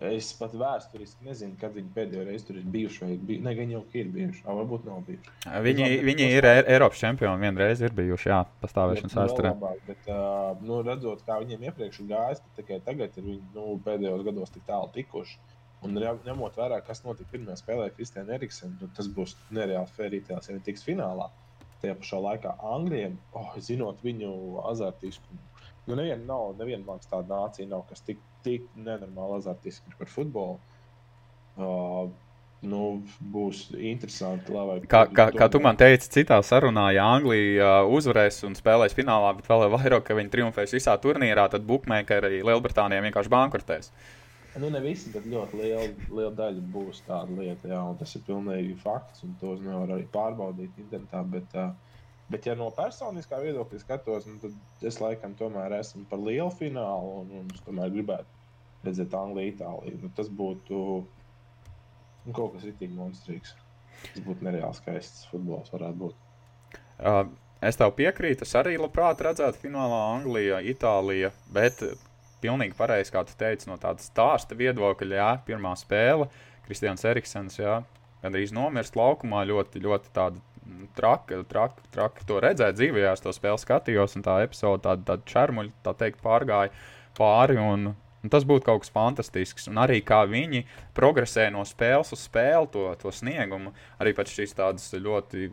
Es 0.00 0.30
pat 0.32 0.54
vēsturiski 0.56 1.26
nezinu, 1.26 1.58
kad 1.60 1.74
viņi 1.76 1.90
pēdējo 1.92 2.22
reizi 2.24 2.46
tur 2.48 2.56
ir 2.56 2.68
bijuši. 2.72 3.00
Vai 3.04 3.16
bij... 3.28 3.40
Ne, 3.44 3.52
viņi 3.58 3.74
jau 3.74 3.82
ir 4.00 4.06
bijuši, 4.14 4.44
vai 4.46 4.54
varbūt 4.56 4.86
nav 4.88 5.02
bijuši. 5.04 5.32
Viņi, 5.66 5.84
labi, 5.84 5.98
viņi 6.08 6.28
ir 6.38 6.48
e 6.48 6.52
Eiropas 6.62 7.02
čempioni 7.02 7.44
vienreiz 7.44 7.82
ir 7.84 7.92
bijuši, 7.98 8.30
jā, 8.32 8.38
pastāvēšanas 8.62 9.16
vēsturē. 9.18 9.52
Bet, 9.88 10.08
uh, 10.08 10.54
nu, 10.64 10.80
redzot, 10.86 11.20
kā 11.26 11.36
viņiem 11.42 11.68
iepriekš 11.68 12.00
gājis, 12.08 12.40
tikai 12.56 12.80
tagad 12.86 13.20
ir 13.20 13.26
viņi 13.28 13.52
nu, 13.58 13.66
pēdējos 13.84 14.24
gados 14.30 14.56
tik 14.56 14.64
tālu 14.70 14.88
tikuši. 14.96 15.36
Un 15.84 16.00
ņemot 16.00 16.56
vērā, 16.60 16.80
kas 16.84 17.04
notika 17.04 17.28
pirmajā 17.34 17.60
spēlē, 17.60 17.90
Kristiāna 17.96 18.36
Eriksena, 18.36 18.72
nu, 18.80 18.88
tas 18.96 19.08
būs 19.12 19.36
nereāls 19.52 19.92
fērītājs, 19.96 20.48
ja 20.48 20.56
viņi 20.56 20.66
tiks 20.66 20.84
finālā. 20.84 21.28
Tajā 21.80 21.94
pašā 21.96 22.18
laikā 22.20 22.56
Anglijam, 22.72 23.14
oh, 23.36 23.54
zinot 23.64 24.02
viņu 24.04 24.32
azartiskumu, 24.68 25.40
Nu, 25.86 25.96
neviena 25.96 26.24
nav, 26.24 26.52
neviena 26.58 26.84
man 26.86 27.00
tāda 27.02 27.26
nācija 27.34 27.68
nav, 27.68 27.80
kas 27.88 28.04
tik, 28.06 28.20
tik 28.44 28.66
nenormāli 28.78 29.38
azartiski 29.40 29.94
par 29.98 30.10
futbolu. 30.10 30.58
Uh, 31.60 32.10
nu, 32.66 32.84
būs 33.32 33.66
interesanti. 33.76 34.52
Lai, 34.52 34.78
kā, 34.90 35.04
kā, 35.16 35.28
kā 35.36 35.48
tu 35.52 35.60
man 35.64 35.78
teici, 35.80 36.10
citā 36.18 36.40
sarunā, 36.44 36.90
ja 36.96 37.06
Anglija 37.16 37.80
uzvarēs 37.88 38.42
un 38.48 38.56
spēlēs 38.58 38.96
finālā, 38.96 39.32
bet 39.38 39.48
vēl 39.50 39.68
vairāk, 39.74 40.06
ka 40.08 40.16
viņi 40.18 40.32
triumfēs 40.34 40.76
visā 40.76 40.96
turnīrā, 41.00 41.48
tad 41.52 41.66
Bookmakeri 41.68 42.42
Lielbritānijā 42.46 43.04
vienkārši 43.06 43.32
bankrotēs. 43.32 43.92
Nu, 44.58 44.66
ne 44.66 44.80
visi, 44.82 45.12
bet 45.14 45.28
ļoti 45.30 45.60
liela, 45.60 45.84
liela 46.10 46.32
daļa 46.34 46.64
būs 46.72 47.04
tāda 47.06 47.36
lieta, 47.38 47.68
jā, 47.70 47.80
un 47.86 47.98
tas 48.00 48.16
ir 48.18 48.24
pilnīgi 48.26 48.74
fakts, 48.82 49.22
un 49.22 49.36
to 49.40 49.54
nevar 49.62 49.94
arī 49.94 50.08
pārbaudīt 50.10 50.80
internetā. 50.82 51.22
Bet, 51.30 51.54
uh, 51.54 51.70
Bet, 52.30 52.46
ja 52.46 52.54
no 52.54 52.68
personiskā 52.74 53.40
viedokļa 53.42 53.80
skatos, 53.82 54.26
nu, 54.30 54.38
tad 54.42 54.86
es 54.86 55.00
laikam 55.02 55.34
tomēr 55.38 55.74
esmu 55.80 56.04
par 56.10 56.20
lielu 56.22 56.50
finālu 56.54 57.24
un, 57.24 57.32
un 57.40 57.48
es 57.54 57.64
tomēr 57.66 57.90
gribētu 57.90 58.86
redzēt 58.86 59.16
Angliju, 59.18 59.54
Itāliju. 59.54 59.98
Nu, 60.04 60.10
tas 60.16 60.30
būtu 60.30 60.78
nu, 62.26 62.32
kaut 62.32 62.54
kas 62.54 62.68
rītīgi 62.68 62.94
monstrīgs. 62.96 63.56
Tas 64.12 64.22
būtu 64.24 64.46
nereāli 64.46 64.78
skaists 64.78 65.26
futbols, 65.32 65.72
varētu 65.74 66.00
būt. 66.04 66.20
Uh, 67.00 67.24
es 67.66 67.78
tev 67.80 67.92
piekrītu. 67.98 68.46
Es 68.46 68.54
arī 68.56 68.76
labprāt 68.80 69.20
redzētu 69.26 69.64
finālā 69.64 70.00
Anglija, 70.14 70.62
Itālija. 70.62 71.32
Bet 71.52 71.82
pilnīgi 72.40 72.76
pareizi, 72.78 73.12
kā 73.14 73.24
tu 73.26 73.34
teici, 73.40 73.68
no 73.68 73.76
tādas 73.80 74.08
stāsta 74.10 74.56
viedokļa, 74.58 75.16
jā, 75.18 75.30
pirmā 75.48 75.74
spēle, 75.78 76.30
Kristians 76.64 77.04
Eriksons, 77.08 77.58
jā, 77.60 77.80
gandrīz 78.22 78.54
nomirst 78.56 78.96
laukumā, 78.96 79.42
ļoti, 79.48 79.82
ļoti 79.84 80.14
tāda 80.16 80.40
traki, 80.96 81.40
traki, 81.48 81.88
traki 81.94 82.26
to 82.28 82.40
redzēt 82.42 82.78
dzīvē, 82.78 83.06
es 83.12 83.24
to 83.24 83.32
spēli 83.34 83.60
skatījos, 83.62 84.16
un 84.18 84.26
tā 84.26 84.40
epizode 84.44 84.84
tāda, 84.86 85.04
tāda 85.12 85.26
čermuļa, 85.30 85.74
tā 85.86 85.96
teikt, 86.02 86.22
pārgāja 86.24 86.72
pāri. 87.18 87.58
Un, 87.60 87.92
un 87.94 88.32
tas 88.32 88.46
būtu 88.48 88.66
kaut 88.68 88.84
kas 88.84 88.92
fantastisks. 88.94 89.68
Un 89.70 89.80
arī 89.82 90.00
kā 90.06 90.22
viņi 90.28 90.64
progresē 90.96 91.48
no 91.54 91.64
spēles 91.68 92.14
uz 92.16 92.26
spēli, 92.28 92.70
to, 92.74 92.86
to 93.00 93.14
sniegumu, 93.14 93.74
arī 94.02 94.14
pēc 94.16 94.36
šīs 94.38 94.56
tādas 94.58 94.90
ļoti 94.96 95.50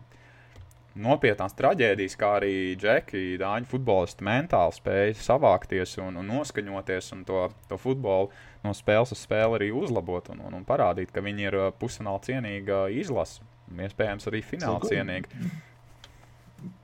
nopietnās 0.97 1.55
traģēdijas, 1.57 2.15
kā 2.17 2.31
arī 2.39 2.53
džeki, 2.79 3.37
dāņu 3.41 3.69
futbolisti 3.69 4.25
mentāli 4.25 4.75
spēja 4.75 5.17
savākties 5.21 5.97
un, 6.01 6.17
un 6.21 6.31
noskaņoties 6.31 7.11
un 7.15 7.23
to, 7.27 7.43
to 7.69 7.77
futbolu 7.81 8.31
no 8.65 8.73
spēles 8.75 9.13
uz 9.13 9.21
spēli 9.21 9.59
arī 9.59 9.69
uzlabot 9.75 10.31
un, 10.33 10.41
un, 10.47 10.57
un 10.57 10.65
parādīt, 10.67 11.13
ka 11.13 11.23
viņi 11.25 11.49
ir 11.49 11.59
pusfināla 11.79 12.23
cienīga 12.25 12.87
izlase. 12.93 13.45
Iespējams, 13.75 14.27
arī 14.29 14.41
fināla 14.45 14.87
cienīgi. 14.87 15.49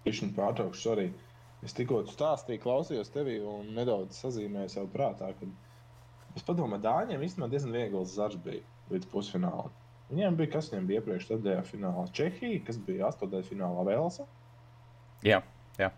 Viņš 0.05 0.23
pārtraukšu 0.35 0.91
arī. 0.93 1.05
Es 1.63 1.75
tikko 1.77 2.01
stāstīju, 2.09 2.59
klausījos 2.65 3.11
tevi 3.13 3.37
un 3.47 3.69
nedaudz 3.77 4.17
sazīmēju 4.19 4.73
sev 4.73 4.89
prātā, 4.91 5.29
es 6.35 6.43
padomāju, 6.43 6.83
Dāņiem 6.83 7.23
īstenībā 7.23 7.47
diezgan 7.53 7.77
viegls 7.77 8.15
zarš 8.17 8.35
bija 8.43 8.65
līdz 8.91 9.07
pusfinālam. 9.13 9.71
Viņiem 10.09 10.35
bija 10.37 10.51
kas 10.57 10.69
viņiem 10.71 10.89
bija 10.89 11.01
iepriekš 11.01 11.29
tādā 11.29 11.55
finālā 11.65 12.03
Čehija, 12.13 12.59
kas 12.67 12.81
bija 12.83 13.07
astotdaļā 13.07 13.47
finālā 13.47 13.85
Velsa. 13.87 14.27
Jā, 15.23 15.39
jā. 15.79 15.93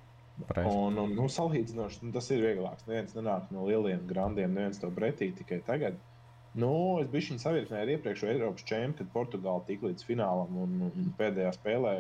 Pareiz. 0.46 0.70
Un, 0.70 1.00
un 1.02 1.16
nu, 1.18 1.26
salīdzinoši 1.32 2.04
nu, 2.06 2.12
tas 2.14 2.30
ir 2.36 2.44
vieglāk. 2.46 2.84
Neviens 2.86 3.16
nenāk 3.18 3.50
no 3.56 3.66
lieliem 3.66 4.06
grandiem, 4.08 4.54
neviens 4.54 4.82
to 4.84 4.92
pretī 4.94 5.32
tikai 5.34 5.64
tagad. 5.66 5.98
Uh, 5.98 6.15
Nu, 6.56 6.72
es 7.02 7.10
biju 7.12 7.34
viņa 7.34 7.42
savirknē 7.44 7.82
ar 7.84 7.90
iepriekšējo 7.98 8.32
Eiropas 8.32 8.64
čempionu, 8.70 8.96
kad 9.02 9.10
Portugāla 9.12 9.64
tika 9.68 9.90
līdz 9.90 10.06
finālam 10.08 10.56
un, 10.64 10.78
un 10.88 11.10
pēdējā 11.20 11.52
spēlē 11.58 11.96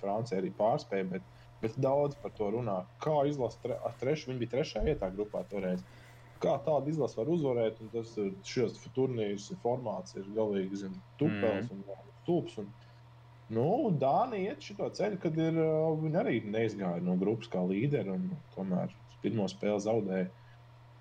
Francija 0.00 0.40
arī 0.40 0.50
pārspēja. 0.58 1.06
Bet, 1.12 1.28
bet 1.62 1.76
daudz 1.78 2.16
par 2.22 2.34
to 2.34 2.48
runā. 2.56 2.80
Kā 3.04 3.20
izlasa 3.30 3.60
tre, 3.62 3.76
treš, 4.00 4.26
viņi 4.26 4.42
bija 4.42 4.54
trešajā 4.56 4.82
vietā 4.88 5.12
grupā 5.14 5.44
toreiz. 5.52 5.84
Kā 6.42 6.56
tāda 6.66 6.90
izlase 6.90 7.20
var 7.20 7.30
uzvarēt, 7.30 7.78
un 7.84 7.92
tas 7.92 8.16
šos 8.48 8.80
turnīrus 8.96 9.50
formāts 9.62 10.16
ir 10.18 10.26
galīgi 10.34 10.82
zin, 10.82 10.98
tupels 11.20 11.68
mm. 11.68 11.76
un 11.76 12.12
stulbs. 12.24 12.58
Un, 12.64 12.70
nu, 13.54 13.68
Dānija 14.00 14.56
iet 14.56 14.66
šo 14.72 14.90
ceļu, 14.96 15.20
kad 15.22 15.38
ir, 15.38 15.62
viņi 16.02 16.22
arī 16.24 16.40
neizgāja 16.48 17.04
no 17.04 17.14
grupas 17.20 17.52
kā 17.52 17.62
līderi 17.62 18.16
un 18.16 18.26
tomēr 18.56 18.90
pirmo 19.22 19.46
spēli 19.52 19.84
zaudēja 19.84 20.30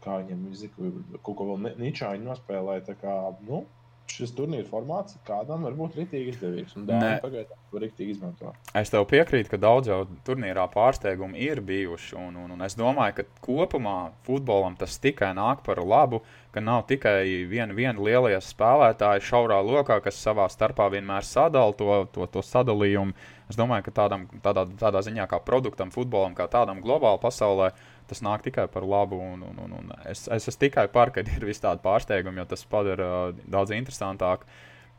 kā 0.03 0.21
viņam 0.21 0.47
zina, 0.57 0.91
kaut 1.23 1.35
ko 1.35 1.49
vēl 1.51 1.75
ničāņu 1.79 2.27
nospēlēja. 2.29 2.97
Kā, 3.01 3.17
nu, 3.47 3.65
šis 4.09 4.33
turnīra 4.35 4.65
formāts 4.67 5.17
kādam 5.27 5.65
var 5.67 5.75
būt 5.77 5.97
rītīgi 5.99 6.33
izdevīgs. 6.33 6.75
Pagaidām 6.87 7.59
to 7.69 7.81
rītīgi 7.83 8.15
izmanto. 8.15 8.53
Es 8.77 8.91
tev 8.93 9.05
piekrītu, 9.09 9.51
ka 9.53 9.59
daudz 9.61 9.91
jau 9.91 9.99
turnīrā 10.27 10.65
pārsteigumi 10.73 11.41
ir 11.45 11.61
bijuši. 11.65 12.15
Un, 12.19 12.37
un, 12.43 12.53
un 12.55 12.65
es 12.65 12.77
domāju, 12.79 13.19
ka 13.19 13.27
kopumā 13.45 13.97
futbolam 14.27 14.77
tas 14.79 14.97
tikai 15.01 15.31
nāk 15.37 15.63
par 15.65 15.81
labu, 15.83 16.23
ka 16.55 16.63
nav 16.63 16.85
tikai 16.89 17.45
viena, 17.49 17.75
viena 17.77 18.01
lielie 18.01 18.39
spēlētāji 18.43 19.27
šaurā 19.29 19.59
lokā, 19.65 19.99
kas 20.05 20.21
savā 20.21 20.49
starpā 20.51 20.89
vienmēr 20.93 21.27
sadala 21.27 21.75
to, 21.77 22.01
to, 22.15 22.25
to 22.33 22.45
sadalījumu. 22.45 23.13
Es 23.49 23.57
domāju, 23.57 23.87
ka 23.87 23.95
tādam, 24.03 24.27
tādā, 24.45 24.65
tādā 24.77 25.01
ziņā 25.05 25.25
kā 25.29 25.39
produktam, 25.41 25.93
futbolam, 25.93 26.35
kā 26.37 26.45
tādam 26.51 26.83
globāli 26.85 27.21
pasaulē, 27.21 27.71
tas 28.09 28.23
nāk 28.25 28.43
tikai 28.45 28.67
par 28.71 28.85
labu. 28.87 29.19
Un, 29.21 29.43
un, 29.45 29.59
un, 29.65 29.75
un 29.79 29.93
es, 30.09 30.25
es 30.27 30.49
esmu 30.49 30.65
tikai 30.65 30.87
par, 30.93 31.13
ka 31.15 31.23
ir 31.23 31.45
vis 31.47 31.61
tādi 31.63 31.83
pārsteigumi, 31.85 32.41
jo 32.41 32.47
tas 32.51 32.65
padara 32.69 33.09
uh, 33.29 33.43
daudz 33.49 33.73
interesantāk 33.75 34.45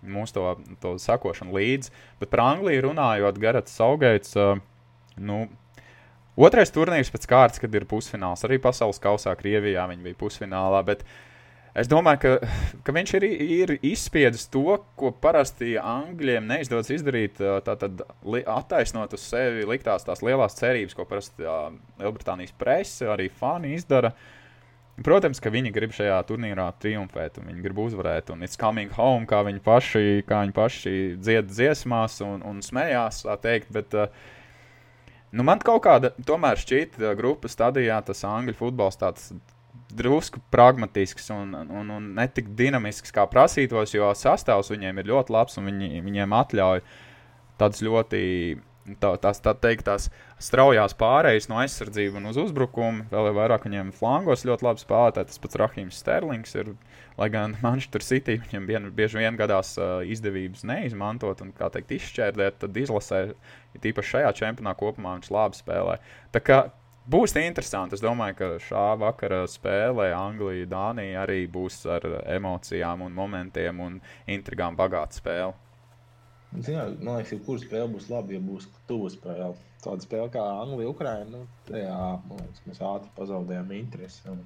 mūsu 0.00 0.36
to, 0.36 0.44
to 0.80 0.94
sakošanu 1.02 1.56
līdzi. 1.58 1.92
Bet 2.22 2.32
par 2.32 2.44
Angliju 2.46 2.88
runājot, 2.88 3.40
Garats 3.42 3.74
Saugaits. 3.76 4.36
Uh, 4.38 4.60
nu, 5.20 5.44
Otrais 6.40 6.70
turnīrs 6.72 7.10
pēc 7.12 7.26
kārtas, 7.28 7.60
kad 7.60 7.74
ir 7.74 7.84
pusfināls. 7.90 8.46
Arī 8.46 8.56
pasaules 8.62 9.02
kausā 9.02 9.34
Krievijā 9.36 9.82
viņi 9.90 10.06
bija 10.06 10.16
pusfinālā. 10.22 10.80
Bet 10.86 11.02
uh, 11.04 11.18
Es 11.70 11.86
domāju, 11.86 12.18
ka, 12.24 12.48
ka 12.82 12.92
viņš 12.94 13.12
ir, 13.20 13.24
ir 13.30 13.72
izspiedis 13.86 14.48
to, 14.50 14.74
ko 14.98 15.12
parasti 15.22 15.76
Angļiem 15.78 16.48
neizdodas 16.50 16.90
izdarīt. 16.90 17.38
Tātad 17.38 18.02
attaisnot 18.42 19.14
uz 19.14 19.22
sevi 19.22 19.68
liktās 19.70 20.06
tās 20.06 20.24
lielās 20.26 20.58
cerības, 20.58 20.96
ko 20.98 21.06
parasti 21.06 21.46
Lielbritānijas 21.46 22.56
presse, 22.58 23.06
arī 23.06 23.28
fani 23.30 23.76
izdara. 23.76 24.10
Protams, 25.00 25.38
ka 25.40 25.52
viņi 25.54 25.70
grib 25.72 25.94
šajā 25.96 26.18
turnīrā 26.28 26.66
triumfēt, 26.82 27.38
un 27.40 27.52
viņi 27.52 27.62
grib 27.64 27.78
uzvarēt. 27.86 28.34
Un 28.34 28.42
it's 28.44 28.58
coming 28.58 28.90
home, 28.98 29.24
kā 29.30 29.44
viņi 29.46 29.62
paši, 29.64 30.02
kā 30.28 30.42
viņi 30.42 30.56
paši 30.56 30.96
dzied 31.22 31.48
dziesmās 31.54 32.18
un, 32.26 32.42
un 32.50 32.58
smējās, 32.66 33.22
tā 33.28 33.38
teikt. 33.46 33.70
Bet, 33.78 33.94
nu, 35.30 35.46
man 35.46 35.62
kaut 35.62 35.86
kāda 35.86 36.10
tomēr 36.26 36.58
šķiet, 36.60 36.98
grupas 37.16 37.54
stadijā 37.54 38.02
tas 38.10 38.26
angļu 38.26 38.58
futbols 38.58 38.98
tāds 39.00 39.30
drusku 39.96 40.40
pragmatisks 40.52 41.30
un, 41.34 41.54
un, 41.54 41.92
un 41.96 42.08
ne 42.16 42.26
tik 42.30 42.52
dinamisks, 42.58 43.12
kā 43.14 43.26
prasītos, 43.30 43.94
jo 43.94 44.10
sastāvs 44.16 44.72
viņiem 44.72 45.02
ir 45.02 45.12
ļoti 45.12 45.34
labs 45.34 45.60
un 45.60 45.70
viņi, 45.70 46.02
viņiem 46.06 46.34
atļauj 46.40 46.82
tādas 47.60 47.84
ļoti. 47.86 48.24
Tā, 48.98 49.10
tās 49.22 49.38
tā 49.44 49.52
teikt, 49.54 49.84
tās 49.86 50.08
straujās 50.40 50.96
pārējas 50.98 51.46
no 51.50 51.58
aizsardzības 51.60 52.16
un 52.18 52.30
uz 52.30 52.38
uzbrukumu. 52.40 53.04
Vēl 53.12 53.28
jau 53.28 53.34
vairāk 53.36 53.66
viņiem 53.68 53.92
flangos 53.94 54.42
ļoti 54.48 54.66
labi 54.66 54.82
spēlētāji. 54.82 55.28
Tas 55.30 55.42
pats 55.44 55.58
Rahims 55.60 56.00
Sterlings 56.00 56.56
ir. 56.58 56.72
Lai 57.20 57.28
gan 57.30 57.54
Manchester 57.60 58.02
City 58.02 58.38
viņam 58.40 58.66
vien, 58.66 58.88
bieži 58.96 59.20
vien 59.20 59.36
gadās 59.38 59.74
uh, 59.78 60.00
izdevības 60.08 60.64
neizmantot 60.66 61.44
un, 61.44 61.52
kā 61.54 61.68
teikt, 61.70 61.92
izšķērdēt, 61.98 62.62
tad 62.64 62.80
izlasē, 62.80 63.20
ja 63.76 63.82
tīpaši 63.84 64.14
šajā 64.16 64.32
čempionā 64.40 64.72
kopumā 64.80 65.18
viņš 65.18 65.30
labi 65.36 65.60
spēlē. 65.60 65.98
Tā 66.34 66.42
kā 66.42 66.62
Būs 67.10 67.34
interesanti. 67.40 67.96
Es 67.96 68.04
domāju, 68.04 68.36
ka 68.38 68.48
šā 68.62 68.84
vakara 69.00 69.40
spēlē 69.50 70.10
Anglija, 70.14 70.68
Dānija 70.70 71.24
arī 71.24 71.40
būs 71.50 71.80
ar 71.90 72.06
emocijām, 72.36 73.02
un 73.06 73.16
momentiem 73.16 73.80
un 73.82 73.98
intrigām 74.30 74.78
bagāta 74.78 75.18
spēle. 75.18 75.56
Zinā, 76.50 76.88
man 76.98 77.20
liekas, 77.20 77.32
ka 77.34 77.46
kura 77.46 77.62
spēle 77.62 77.88
būs 77.92 78.08
labi, 78.10 78.36
ja 78.36 78.42
būs 78.42 78.68
tuva 78.86 79.10
spēle. 79.10 79.50
Tāda 79.80 80.06
spēle 80.06 80.30
kā 80.34 80.44
Anglija, 80.60 80.90
Ukraina, 80.92 81.26
nu, 81.30 81.44
mēs 82.66 82.80
ātri 82.84 83.12
pazaudējām 83.16 83.70
interesi. 83.78 84.22
Un... 84.30 84.42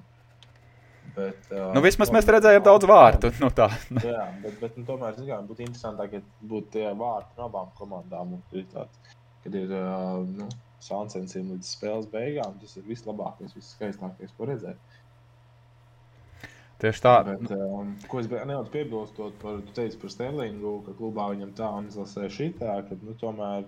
Bet, 1.15 1.49
uh, 1.51 1.71
nu, 1.75 1.81
vismaz 1.85 2.09
mēs 2.13 2.29
redzējām 2.33 2.63
daudz 2.65 2.87
vārtu. 2.89 3.33
Nu, 3.41 3.51
tā. 3.53 3.67
jā, 4.05 4.27
bet, 4.41 4.57
bet 4.61 4.77
nu, 4.79 4.85
tomēr 4.87 5.17
zinām, 5.19 5.49
būtu 5.49 5.65
interesantāk, 5.67 6.17
ja 6.17 6.49
būtu 6.53 6.77
tie 6.77 6.87
vārti 6.97 7.37
no 7.37 7.49
abām 7.49 7.73
komandām. 7.77 8.37
Un, 8.37 8.45
ir 8.57 8.65
tāds, 8.73 9.17
kad 9.43 9.57
ir 9.57 9.73
uh, 9.75 10.21
nu, 10.29 10.49
sāncensiem 10.87 11.49
līdz 11.53 11.71
spēles 11.77 12.11
beigām. 12.11 12.59
Tas 12.61 12.77
ir 12.79 12.85
vislabākais, 12.87 13.55
viskaistākais, 13.57 14.33
ko 14.37 14.49
redzēt. 14.49 14.99
Tieši 16.83 17.01
tā. 17.05 17.15
Bet, 17.29 17.51
um, 17.55 17.93
ko 18.11 18.19
es 18.19 18.27
nedaudz 18.31 18.69
piebilstot 18.73 19.37
par, 19.41 19.61
teicu 19.77 20.01
par 20.01 20.11
Sterlingu, 20.11 20.73
ka 20.85 20.95
klubā 20.97 21.29
viņam 21.31 21.53
tā 21.55 21.69
un 21.79 21.87
izlasē 21.91 22.27
šitā, 22.37 22.75
ka 22.89 22.97
nu, 22.99 23.15
tomēr 23.21 23.63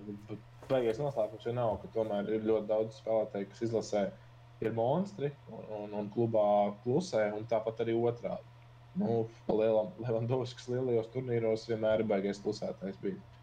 beigās 0.68 1.00
noslēpums 1.00 1.46
jau 1.48 1.54
nav, 1.56 1.78
ka 1.82 1.88
tomēr 1.94 2.28
ir 2.36 2.44
ļoti 2.48 2.68
daudz 2.68 3.00
spēlētāju, 3.00 3.48
kas 3.54 3.64
izlasē 3.64 4.04
ir 4.60 4.76
monstri 4.76 5.32
un, 5.48 5.64
un, 5.80 5.96
un 6.02 6.12
klubā 6.12 6.44
klusē, 6.84 7.30
un 7.36 7.48
tāpat 7.48 7.80
arī 7.86 7.96
otrādi. 7.96 8.54
Nu, 8.98 9.22
Levandovskis 9.48 10.68
lielajos 10.72 11.08
turnīros 11.14 11.68
vienmēr 11.70 12.02
ir 12.02 12.10
baigais 12.12 12.40
klusētājs 12.44 12.98
bijis. 13.02 13.37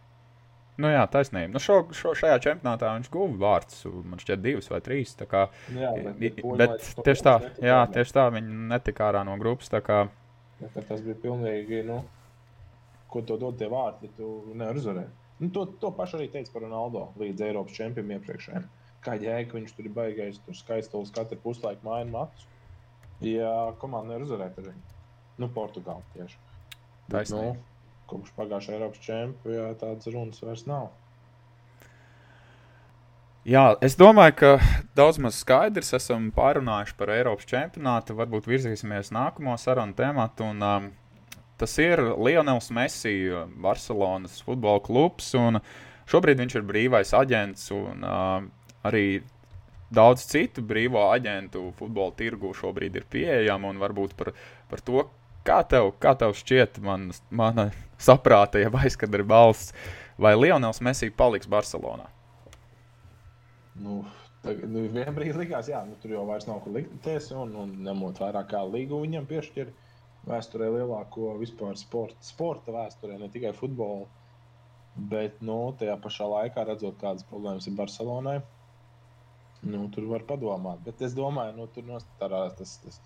Nu, 0.76 0.90
jā, 0.92 1.06
taisnība. 1.08 1.54
Nu, 1.54 1.60
šo, 1.64 1.78
šo, 1.96 2.12
šajā 2.20 2.36
čempionātā 2.44 2.90
viņš 2.98 3.08
guva 3.14 3.38
vārdus, 3.40 3.86
man 4.04 4.20
šķiet, 4.20 4.42
divas 4.44 4.68
vai 4.72 4.82
trīs. 4.84 5.14
Kā, 5.32 5.46
jā, 5.72 5.92
bet, 6.20 6.42
bet 6.60 6.90
tieši 7.00 7.24
tā, 7.24 7.36
jā, 7.64 7.78
tieši 7.96 8.16
tā, 8.18 8.26
viņi 8.36 8.58
netika 8.74 9.08
ārā 9.08 9.22
no 9.28 9.38
grupas. 9.40 9.72
Kā... 9.86 10.02
Ja, 10.60 10.72
tas 10.76 11.04
bija 11.06 11.16
pilnīgi, 11.24 11.80
nu, 11.88 12.02
ko 13.12 13.24
to 13.24 13.38
dod 13.40 13.56
tie 13.62 13.70
vārdi, 13.72 14.12
tu 14.18 14.32
nevari 14.52 14.84
uzvarēt. 14.84 15.22
Nu, 15.40 15.52
to, 15.56 15.66
to 15.80 15.92
pašu 15.96 16.20
arī 16.20 16.28
teica 16.32 16.52
par 16.52 16.64
Ronaldo 16.64 17.10
līdz 17.20 17.48
Eiropas 17.48 17.76
čempionam 17.76 18.18
iepriekšējiem. 18.18 18.68
Kā 19.06 19.16
jēga, 19.22 19.56
viņš 19.56 19.74
tur 19.78 19.88
ir 19.88 19.96
baigājis, 19.96 20.42
tur 20.44 20.58
skaistulis 20.58 21.14
katru 21.16 21.38
puslaiku 21.44 21.88
mainu 21.88 22.16
matus. 22.16 22.48
Ja 23.24 23.72
komanda 23.80 24.14
nevar 24.14 24.26
uzvarēt 24.28 24.60
arī. 24.60 24.76
Nu, 25.40 25.48
Portugāli 25.52 26.04
tieši. 26.16 26.40
Taisnība. 27.12 27.54
Nu, 27.54 27.75
kopš 28.10 28.34
pagājušā 28.38 28.76
Eiropas 28.78 29.02
čempionā 29.04 29.74
tādas 29.80 30.10
runas 30.12 30.44
vairs 30.44 30.66
nav. 30.70 30.92
Jā, 33.46 33.76
es 33.86 33.94
domāju, 33.94 34.34
ka 34.40 34.52
daudz 34.98 35.20
maz 35.22 35.38
skaidrs 35.38 35.94
esam 35.94 36.32
pārunājuši 36.34 36.96
par 36.98 37.12
Eiropas 37.14 37.46
čempionātu. 37.50 38.16
Varbūt 38.18 38.48
virzīsimies 38.50 39.12
nākamo 39.14 39.54
sarunu 39.62 39.94
tēmatu. 39.94 40.48
Un, 40.50 40.64
um, 40.66 40.88
tas 41.62 41.76
ir 41.78 42.02
Lionels 42.18 42.72
Messi, 42.74 43.14
Barcelonas 43.62 44.40
futbola 44.48 44.82
klubs. 44.82 45.30
Šobrīd 46.10 46.42
viņš 46.42 46.58
ir 46.58 46.66
brīvais 46.66 47.14
aģents 47.18 47.70
un 47.78 48.02
uh, 48.02 48.50
arī 48.86 49.06
daudz 49.94 50.26
citu 50.26 50.64
brīvo 50.66 51.06
aģentu 51.12 51.68
futbola 51.78 52.14
tirgu 52.18 52.54
šobrīd 52.58 52.98
ir 52.98 53.06
pieejama 53.10 53.74
varbūt 53.82 54.18
par, 54.18 54.34
par 54.72 54.82
to, 54.86 55.06
kā 55.46 55.62
tev, 55.70 55.94
kā 56.02 56.16
tev 56.20 56.36
šķiet, 56.38 56.82
man, 56.86 57.10
mana 57.30 57.70
saprāta, 58.02 58.62
ja 58.62 58.72
aizkadra 58.82 59.26
balss, 59.28 59.74
vai 60.22 60.36
Lionels 60.38 60.82
Messi 60.86 61.12
paliks 61.14 61.50
Barcelonā? 61.52 62.10
Nu, 63.76 64.04
tagad, 64.44 64.70
nu, 64.72 64.86
vienā 64.92 65.12
brīdī 65.16 65.46
likās, 65.46 65.70
jā, 65.72 65.82
nu, 65.88 65.98
tur 66.02 66.16
jau 66.16 66.26
vairs 66.30 66.48
nav 66.50 66.62
kur 66.64 66.76
likties, 66.78 67.32
un, 67.36 67.56
un 67.60 67.74
ņemot 67.86 68.22
vairāk 68.24 68.54
kā 68.54 68.64
līgu 68.68 69.02
viņam 69.04 69.28
piešķir 69.30 69.74
vēsturē 70.26 70.70
lielāko 70.74 71.36
vispār 71.40 71.78
sporta, 71.80 72.22
sporta 72.26 72.74
vēsturē, 72.76 73.20
ne 73.22 73.30
tikai 73.34 73.54
futbola. 73.58 74.08
Bet 74.96 75.42
nu, 75.44 75.58
tajā 75.76 75.98
pašā 76.00 76.28
laikā, 76.32 76.64
redzot, 76.70 76.96
kādas 77.02 77.26
problēmas 77.28 77.68
ir 77.68 77.76
Barcelonai, 77.76 78.38
nu, 79.68 79.90
tur 79.92 80.08
var 80.08 80.24
padomāt. 80.28 80.80
Bet 80.86 81.04
es 81.04 81.16
domāju, 81.18 81.58
nu, 81.58 81.68
tur 81.76 81.84
nostādās 81.90 82.56
tas, 82.56 82.78
tas, 82.84 83.02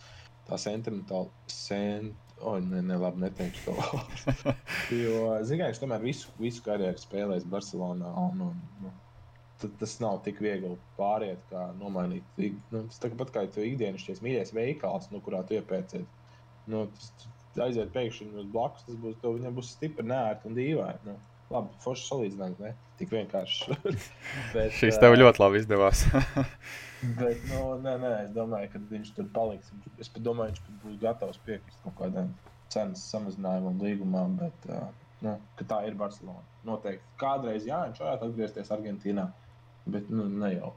tā 0.50 0.60
sentimentāla. 0.62 1.31
Sen... 1.50 2.13
O, 2.41 2.55
ne, 2.63 2.81
ne, 2.86 2.96
labi, 3.00 3.24
neteikšu 3.25 3.65
to 3.65 3.75
vārdu. 3.79 4.53
jo, 4.96 5.24
zināmā 5.43 5.65
mērā, 5.65 5.72
viņš 5.74 5.81
tomēr 5.84 6.03
visu, 6.03 6.31
visu 6.39 6.63
karjeru 6.63 7.01
spēlējis 7.01 7.48
Barcelonā. 7.51 8.12
Un, 8.24 8.43
un, 8.48 8.86
nu, 8.86 8.93
tas 9.81 9.98
nav 10.00 10.22
tik 10.24 10.39
viegli 10.43 10.72
pāriet, 10.98 11.41
kā 11.51 11.65
nomainīt. 11.79 12.39
Nu, 12.72 12.86
tas 12.88 13.01
tāpat 13.03 13.34
kā 13.36 13.43
tu 13.51 13.65
ikdienas 13.65 14.05
šīs 14.08 14.24
mīļākais 14.24 14.55
veikals, 14.55 15.10
nu, 15.12 15.19
kurā 15.25 15.43
tu 15.48 15.58
iepērcies. 15.58 16.08
Nu, 16.69 16.86
tas, 16.96 17.27
aiziet 17.65 17.91
pēkšņi 17.96 18.29
uz 18.39 18.48
blakus, 18.53 18.86
tas 18.88 19.00
būs, 19.03 19.19
viņam 19.25 19.58
būs 19.58 19.74
stipri 19.75 20.08
nērti 20.08 20.50
un 20.50 20.58
dīvaini. 20.58 21.03
Nu. 21.10 21.17
Labi, 21.49 21.73
forši 21.81 22.05
salīdzinājums, 22.11 22.61
ne 22.61 22.75
tik 22.99 23.13
vienkārši. 23.15 23.77
bet, 24.53 24.75
Šis 24.77 24.99
tev 25.01 25.15
ļoti 25.17 25.41
labi 25.41 25.61
izdevās. 25.63 26.03
bet, 27.21 27.41
nu, 27.49 27.63
nē, 27.81 27.95
nē, 28.03 28.13
es 28.27 28.31
domāju, 28.35 28.69
ka 28.73 28.83
viņš 28.91 29.11
tur 29.17 29.29
paliks. 29.33 29.73
Es 30.01 30.11
domāju, 30.15 30.53
viņš 30.53 30.79
būs 30.83 31.01
gatavs 31.01 31.41
piekrist 31.47 31.81
kaut 31.85 31.97
kādam 32.01 32.33
cenas 32.69 33.03
samazinājumam, 33.09 33.81
līgumam, 33.81 34.37
bet 34.37 34.69
uh, 34.69 34.89
nu, 35.25 35.37
tā 35.63 35.83
ir 35.89 35.97
Barcelona. 35.97 36.45
Noteikti 36.67 37.17
kādreiz, 37.21 37.65
jā, 37.65 37.85
viņš 37.87 38.03
varētu 38.03 38.29
atgriezties 38.29 38.73
Argentīnā. 38.75 39.29
Bet 39.89 40.09
nu, 40.13 40.27
ne 40.29 40.51
jau. 40.53 40.73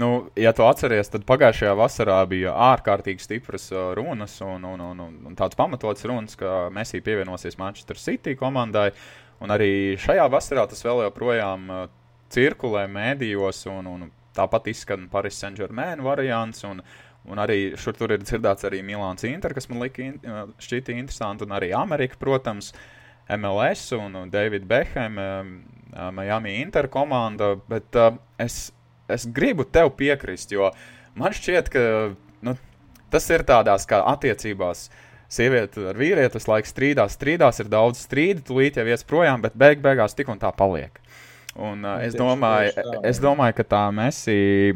Nu, 0.00 0.08
ja 0.38 0.54
tu 0.56 0.64
atceries, 0.64 1.10
tad 1.12 1.26
pagājušajā 1.28 1.74
vasarā 1.76 2.16
bija 2.30 2.54
ārkārtīgi 2.72 3.20
stipras 3.20 3.68
runas 3.98 4.38
un, 4.46 4.64
un, 4.64 4.80
un, 4.80 5.02
un, 5.28 5.36
tāds 5.38 5.58
pamatots 5.58 6.06
runas, 6.08 6.38
ka 6.38 6.70
Messi 6.74 7.02
pievienosies 7.04 7.58
Manchester 7.60 8.00
City 8.00 8.34
komandai. 8.38 8.88
Un 9.42 9.52
arī 9.54 9.96
šajā 10.00 10.26
vasarā 10.32 10.66
tas 10.70 10.82
vēl 10.84 11.04
joprojām 11.06 11.70
uh, 11.72 11.86
cirkulē 12.32 12.84
mēdījos, 12.90 13.64
un, 13.72 13.88
un 13.90 14.06
tāpat 14.36 14.70
izskan 14.72 15.08
Paris 15.12 15.38
Saint-Germain 15.42 16.02
variants. 16.04 16.64
Un, 16.68 16.82
un 17.24 17.40
arī 17.40 17.74
šur 17.80 17.96
tur 17.98 18.14
ir 18.14 18.24
dzirdēts 18.24 18.66
arī 18.68 18.82
Milāns 18.86 19.26
Inter, 19.28 19.54
kas 19.56 19.68
man 19.70 19.82
lika 19.84 20.04
in, 20.04 20.18
uh, 20.28 20.44
šķita 20.62 20.94
interesanti, 20.96 21.46
un 21.46 21.56
arī 21.56 21.72
Amerika, 21.76 22.18
protams, 22.20 22.72
MLS 23.38 23.86
un 23.96 24.28
David 24.28 24.66
Beckham, 24.68 25.16
um, 25.16 25.54
uh, 25.94 26.10
Miami 26.12 26.58
Inter 26.60 26.90
komanda. 26.92 27.54
Bet 27.70 27.96
uh, 27.96 28.12
es, 28.38 28.68
es 29.08 29.24
gribu 29.32 29.64
tev 29.64 29.94
piekrist, 29.98 30.52
jo 30.52 30.70
man 31.16 31.34
šķiet, 31.34 31.72
ka 31.72 31.86
nu, 32.44 32.56
tas 33.10 33.30
ir 33.32 33.46
tādās 33.48 33.88
kā 33.88 34.02
attiecībās. 34.12 34.88
Uh, 34.88 35.13
sieviete 35.34 35.84
ar 35.90 35.98
vīrieti 35.98 36.38
visu 36.38 36.50
laiku 36.50 36.70
strīdās, 36.70 37.16
strīdās, 37.18 37.60
ir 37.62 37.70
daudz 37.72 38.02
strīdu, 38.06 38.44
tūlīt 38.48 38.80
jau 38.80 38.86
ies 38.88 39.06
projām, 39.06 39.42
bet 39.44 39.56
beig 39.58 39.82
beigās 39.84 40.16
tik 40.16 40.30
un 40.32 40.40
tā 40.42 40.52
paliek. 40.54 41.00
Un, 41.54 41.84
uh, 41.86 42.02
es, 42.02 42.16
domāju, 42.18 42.74
es 43.06 43.20
domāju, 43.22 43.58
ka 43.60 43.66
tā 43.76 43.82
Messi, 43.94 44.74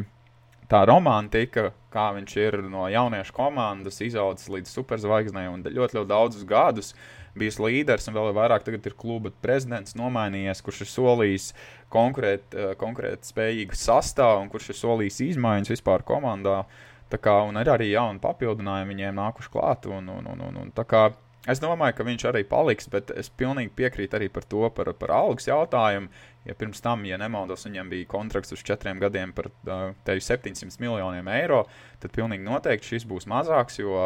tā 0.70 0.84
romantika, 0.86 1.72
kā 1.90 2.10
viņš 2.14 2.34
ir 2.38 2.58
no 2.70 2.86
jauniešu 2.92 3.34
komandas 3.34 4.02
izaudzis 4.04 4.50
līdz 4.52 4.74
superzvaigznei 4.76 5.48
un 5.50 5.64
ļoti, 5.64 5.98
ļoti 5.98 6.10
daudzus 6.10 6.44
gadus 6.46 6.92
bijis 7.38 7.58
līderis 7.62 8.08
un 8.10 8.16
vēl 8.16 8.32
vairāk 8.34 8.64
tagad 8.66 8.86
ir 8.86 8.94
kluba 8.98 9.30
prezidents 9.42 9.94
nomainījies, 9.98 10.62
kurš 10.66 10.82
ir 10.84 10.90
solījis 10.90 11.48
konkrēt, 11.92 12.54
konkrēt 12.80 13.26
spējīgu 13.28 13.78
sastāvu 13.78 14.42
un 14.42 14.52
kurš 14.52 14.72
ir 14.72 14.78
solījis 14.80 15.20
izmaiņas 15.32 15.72
vispār 15.76 16.04
komandā. 16.06 16.60
Uh, 16.64 16.97
Kā, 17.08 17.38
un 17.48 17.56
ir 17.56 17.70
arī 17.72 17.88
jauni 17.92 18.20
papildinājumi 18.20 18.92
viņiem 18.92 19.16
nākuši 19.16 19.50
klāt. 19.52 19.88
Un, 19.88 20.10
un, 20.12 20.26
un, 20.28 20.42
un, 20.44 20.58
un, 20.60 20.72
kā, 20.88 21.06
es 21.48 21.62
domāju, 21.62 21.96
ka 21.96 22.04
viņš 22.04 22.26
arī 22.28 22.42
paliks, 22.48 22.90
bet 22.92 23.12
es 23.16 23.30
pilnīgi 23.32 23.72
piekrītu 23.78 24.18
arī 24.18 24.28
par 24.32 24.44
to, 24.44 24.66
par, 24.76 24.90
par 24.98 25.14
algas 25.16 25.48
jautājumu. 25.48 26.12
Ja 26.48 26.56
pirms 26.56 26.80
tam, 26.84 27.06
ja 27.08 27.16
nemaldos, 27.20 27.66
viņam 27.68 27.88
bija 27.92 28.08
kontrakts 28.08 28.52
uz 28.56 28.60
četriem 28.64 29.00
gadiem 29.00 29.32
par 29.36 29.48
uh, 29.48 29.88
700 30.04 30.80
miljoniem 30.80 31.28
eiro, 31.32 31.64
tad 32.00 32.12
pilnīgi 32.16 32.46
noteikti 32.46 32.94
šis 32.94 33.08
būs 33.08 33.28
mazāks, 33.28 33.80
jo 33.80 33.96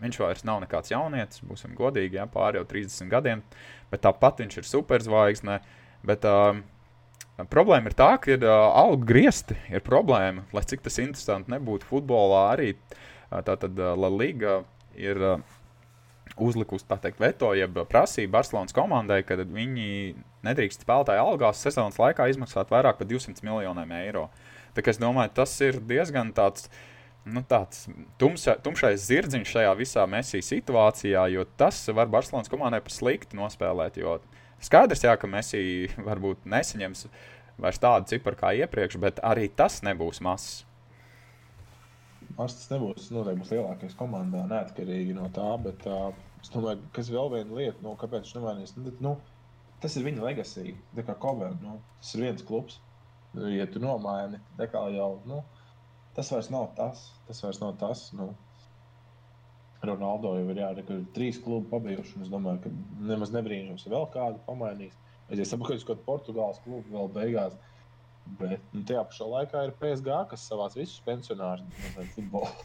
viņš 0.00 0.20
vairs 0.20 0.44
nav 0.48 0.62
nekāds 0.64 0.92
jaunietis, 0.92 1.42
būsim 1.44 1.76
godīgi, 1.76 2.20
ja, 2.20 2.28
pāri 2.30 2.60
jau 2.60 2.68
30 2.68 3.12
gadiem, 3.12 3.44
bet 3.92 4.04
tāpat 4.04 4.44
viņš 4.44 4.60
ir 4.60 4.70
superzvaigzne. 4.70 5.58
Bet, 6.04 6.24
uh, 6.28 6.60
Problēma 7.34 7.90
ir 7.90 7.96
tā, 7.98 8.12
ka 8.22 8.30
ir 8.30 8.44
uh, 8.46 8.68
algu 8.78 9.08
griezti, 9.08 9.56
ir 9.66 9.82
problēma. 9.82 10.44
Lai 10.54 10.62
cik 10.62 10.84
tas 10.84 11.00
interesanti 11.02 11.50
nebūtu, 11.50 11.88
futbolā 11.88 12.44
arī 12.52 12.68
uh, 12.76 13.40
tātad 13.42 13.74
uh, 13.74 13.90
La 13.98 14.10
Liga 14.12 14.60
ir 14.94 15.18
uh, 15.18 15.40
uzlikusi 16.38 16.86
teikt, 16.86 17.18
veto, 17.18 17.50
jeb 17.58 17.80
prasību 17.90 18.30
Barcelonas 18.36 18.74
komandai, 18.76 19.24
ka 19.26 19.40
viņi 19.42 20.14
nedrīkst 20.46 20.86
spēlētāju 20.86 21.24
algās 21.24 21.62
sezonas 21.66 21.98
laikā 21.98 22.28
izmaksāt 22.30 22.70
vairāk 22.70 23.00
par 23.00 23.10
200 23.10 23.42
miljoniem 23.42 23.96
eiro. 23.98 24.28
Tā 24.74 24.86
kā 24.86 24.94
es 24.94 25.02
domāju, 25.02 25.34
tas 25.34 25.54
ir 25.66 25.82
diezgan 25.82 26.30
tāds. 26.36 26.70
Nu, 27.24 27.40
tāds 27.40 27.86
tumsa, 28.20 28.52
tumšais 28.60 29.06
zirdziņš 29.08 29.48
šajā 29.48 29.70
visā 29.78 30.02
mesija 30.12 30.44
situācijā, 30.44 31.22
jo 31.32 31.46
tas 31.56 31.78
var 31.96 32.10
Barcelonas 32.12 32.52
komandai 32.52 32.82
par 32.84 32.92
slikti 32.92 33.38
nospēlēt. 33.38 33.96
Jo 33.96 34.18
uh, 34.18 34.33
Skaidrs, 34.62 35.02
jā, 35.04 35.14
ka 35.20 35.30
Messi 35.30 35.88
varbūt 36.08 36.46
nesaņems 36.48 37.06
vairs 37.60 37.80
tādu 37.82 38.10
ciparu 38.10 38.38
kā 38.38 38.52
iepriekš, 38.60 38.98
bet 39.02 39.20
arī 39.24 39.48
tas 39.48 39.80
nebūs 39.86 40.22
mazs. 40.24 40.62
Tas 42.34 42.56
nebūs 42.70 43.10
noteikti 43.14 43.42
būs 43.42 43.52
lielākais 43.54 43.94
komandā, 43.98 44.42
neatkarīgi 44.50 45.14
no 45.14 45.28
tā. 45.34 45.52
Bet 45.62 45.84
uh, 45.86 46.08
es 46.42 46.50
domāju, 46.54 46.82
kas 46.96 47.10
vēl 47.12 47.30
viena 47.36 47.60
lieta, 47.60 47.78
nu, 47.84 47.94
kāpēc 48.00 48.24
viņš 48.24 48.36
nemainīs. 48.38 48.74
Nu, 48.78 48.94
nu, 49.04 49.12
tas 49.82 49.94
ir 49.98 50.06
viņa 50.06 50.24
legacy. 50.24 50.74
Kā 50.96 51.14
Kovēna, 51.20 51.60
nu, 51.62 51.76
tas 52.00 52.14
ir 52.16 52.24
viens 52.26 52.46
klubs. 52.46 52.80
Ja 53.34 53.66
tu 53.66 53.80
nomaini, 53.82 54.38
jau 54.94 55.08
nu, 55.26 55.40
tas 56.14 56.30
vairs 56.30 56.50
nav 56.54 56.68
tas. 56.78 57.06
Tas 57.28 57.42
vairs 57.42 57.60
nav 57.62 57.76
tas. 57.78 58.08
Nu, 58.16 58.32
Ronaldo 59.88 60.34
jau 60.38 60.48
ir 60.52 60.60
ir 60.62 61.04
trīs 61.16 61.38
klubi 61.42 61.70
pabeiguši. 61.70 62.20
Es 62.24 62.32
domāju, 62.32 62.64
ka 62.64 62.72
nemaz 63.12 63.32
nebrīnums, 63.34 63.86
ja 63.86 63.94
vēl 63.94 64.08
kādu 64.14 64.40
pamainīs. 64.48 64.96
Es 65.30 65.40
jau 65.40 65.46
saprotu, 65.54 65.86
ka 65.88 65.96
Portugāles 66.06 66.60
klubu 66.64 66.84
vēl 66.92 67.10
beigās. 67.14 67.56
Bet 68.40 68.60
nu, 68.72 68.84
tajā 68.88 69.02
pašā 69.08 69.26
laikā 69.28 69.66
ir 69.66 69.74
PSG, 69.80 70.14
kas 70.30 70.46
savāc 70.48 70.76
visus 70.78 71.02
pensionārus 71.04 71.66
no 71.96 72.06
futbola. 72.14 72.52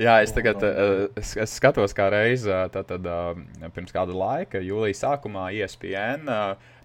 Jā, 0.00 0.14
es 0.24 0.30
tagad 0.32 0.62
uh, 0.64 1.10
es, 1.18 1.34
es 1.36 1.54
skatos, 1.58 1.92
kā 1.96 2.06
reizē, 2.12 2.62
tātad 2.72 3.04
uh, 3.04 3.34
pirms 3.74 3.92
kāda 3.92 4.14
laika, 4.16 4.62
jūlijā 4.64 4.96
sākumā 4.96 5.50
ESPN. 5.58 6.30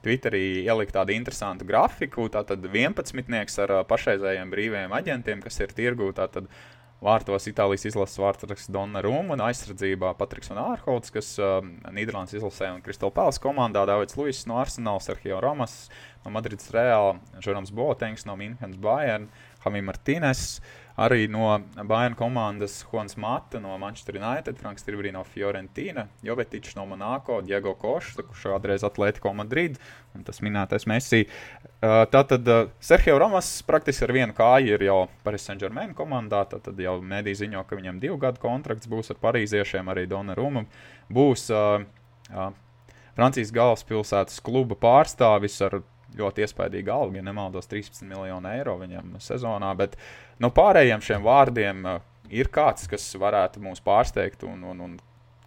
Twitterī 0.04 0.66
ielikt 0.66 0.94
tādu 0.94 1.16
interesantu 1.16 1.66
grafiku. 1.66 2.28
Tātad 2.34 2.66
11 2.68 3.62
ar 3.64 3.76
pašreizējiem 3.90 4.52
brīviem 4.52 4.94
aģentiem, 4.94 5.40
kas 5.46 5.62
ir 5.64 5.72
tirgū. 5.78 6.12
Tātad 6.18 6.50
Vārtos 7.06 7.46
Itālijas 7.52 7.86
izlases 7.86 8.18
vārds 8.18 8.70
Donna 8.74 9.04
Rūma 9.06 9.36
un 9.36 9.44
aizsardzībā 9.46 10.16
Patriks 10.18 10.50
un 10.54 10.62
Ārholds, 10.64 11.14
kas 11.14 11.36
uh, 11.38 11.60
Nīderlandes 11.94 12.40
izlasē 12.40 12.72
un 12.74 12.82
Kristāla 12.86 13.14
Pēles 13.14 13.42
komandā, 13.44 13.84
Davids 13.86 14.18
Luiss 14.18 14.48
no 14.50 14.58
Arsenal, 14.58 15.02
Sergio 15.06 15.38
Romas 15.44 15.86
no 16.26 16.34
Madrides 16.34 16.72
Real, 16.74 17.20
Žerams 17.46 17.74
Botengs 17.76 18.26
no 18.26 18.34
Minhenes 18.40 18.82
Bayern, 18.82 19.30
Hamī 19.68 19.86
Martīnes. 19.86 20.48
Uh, 20.58 20.85
Arī 20.96 21.26
no 21.28 21.50
Bayern 21.76 22.14
komandas 22.16 22.78
Juans 22.88 23.18
Mata 23.20 23.60
no 23.60 23.74
Manchester 23.78 24.16
United, 24.16 24.56
Franks 24.62 24.86
Tirbrī 24.88 25.12
no 25.12 25.26
Fiorentīna, 25.28 26.06
Jovetičs 26.24 26.78
no 26.78 26.86
Monako, 26.88 27.42
Diego 27.44 27.74
Košs, 27.76 28.22
kurš 28.22 28.46
kādreiz 28.54 28.86
Atletico 28.88 29.34
Madrid 29.36 29.76
un 30.16 30.24
tas 30.24 30.40
minētais 30.40 30.88
Messi. 30.88 31.26
Tātad 31.84 32.48
Sergio 32.80 33.18
Ramas 33.20 33.50
praktiski 33.68 34.08
ar 34.08 34.14
vienu 34.16 34.36
kāju 34.38 34.78
ir 34.78 34.86
jau 34.88 35.02
Paris 35.26 35.44
Saint-Germain 35.50 35.92
komandā, 35.98 36.46
tad 36.48 36.80
jau 36.80 36.96
mēdī 37.04 37.36
ziņo, 37.42 37.66
ka 37.68 37.76
viņam 37.76 38.00
divu 38.00 38.16
gadu 38.22 38.40
kontrakts 38.44 38.88
būs 38.88 39.12
ar 39.12 39.20
parīziešiem, 39.20 39.92
arī 39.92 40.08
Dona 40.08 40.38
Ruma 40.40 40.64
būs. 41.12 41.50
Francijas 43.16 43.52
galvaspilsētas 43.56 44.42
kluba 44.44 44.76
pārstāvis 44.80 45.60
ar 45.64 45.78
ļoti 46.20 46.46
iespaidīgu 46.46 46.94
algu, 46.94 47.20
ja 47.20 47.26
nemaldos, 47.26 47.70
13 47.72 48.08
miljonu 48.10 48.52
eiro 48.52 48.78
viņam 48.82 49.16
sezonā. 49.24 49.72
Bet 49.78 49.98
no 50.44 50.52
pārējiem 50.56 51.04
šiem 51.06 51.26
vārdiem 51.26 51.88
uh, 51.90 52.00
ir 52.30 52.52
kāds, 52.54 52.88
kas 52.92 53.08
varētu 53.20 53.64
mūs 53.64 53.84
pārsteigt 53.86 54.46
un, 54.48 54.64
un, 54.72 54.84
un 54.88 54.96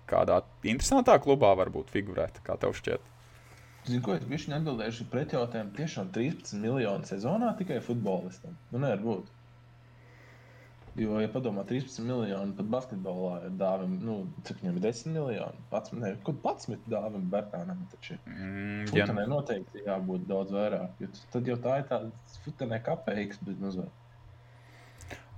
kādā 0.09 0.43
interesantā 0.65 1.19
klubā 1.23 1.55
varbūt 1.59 1.93
figurēt, 1.95 2.43
kā 2.47 2.57
tev 2.61 2.77
šķiet. 2.79 3.15
Zinu, 3.89 4.03
ko 4.05 4.15
es 4.19 4.25
biju 4.29 4.53
atbildējuši 4.53 5.07
pret 5.09 5.33
jautājumu. 5.33 5.73
Tiešām 5.77 6.11
13 6.13 6.61
miljonu 6.61 7.09
sezonā 7.09 7.55
tikai 7.57 7.79
futbolistam. 7.85 8.57
Nu, 8.73 8.83
nevar 8.83 9.01
būt. 9.05 9.31
Jo, 10.99 11.21
ja 11.23 11.29
padomā, 11.31 11.63
13 11.69 12.03
miljoni 12.03 12.57
pat 12.59 12.71
basketbolā 12.73 13.35
ir 13.47 13.55
dāvana, 13.61 14.01
nu, 14.03 14.17
cik 14.49 14.65
viņam 14.65 14.81
ir 14.81 14.85
10 14.89 15.13
miljoni, 15.15 15.63
pats, 15.71 15.93
ne, 15.95 16.17
kaut 16.27 16.43
11 16.43 16.91
dāvana 16.91 17.23
Bertānam, 17.35 17.85
taču 17.93 18.17
mm, 18.25 18.89
futenē 18.91 19.29
noteikti 19.31 19.85
jābūt 19.87 20.27
daudz 20.27 20.57
vairāk, 20.57 20.99
tad 21.33 21.51
jau 21.53 21.59
tā 21.63 21.79
ir 21.83 21.89
tāda 21.93 22.37
futenē 22.43 22.83
kapeiks, 22.83 23.39
bet 23.47 23.63
mazliet. 23.63 23.95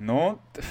Nu, 0.00 0.16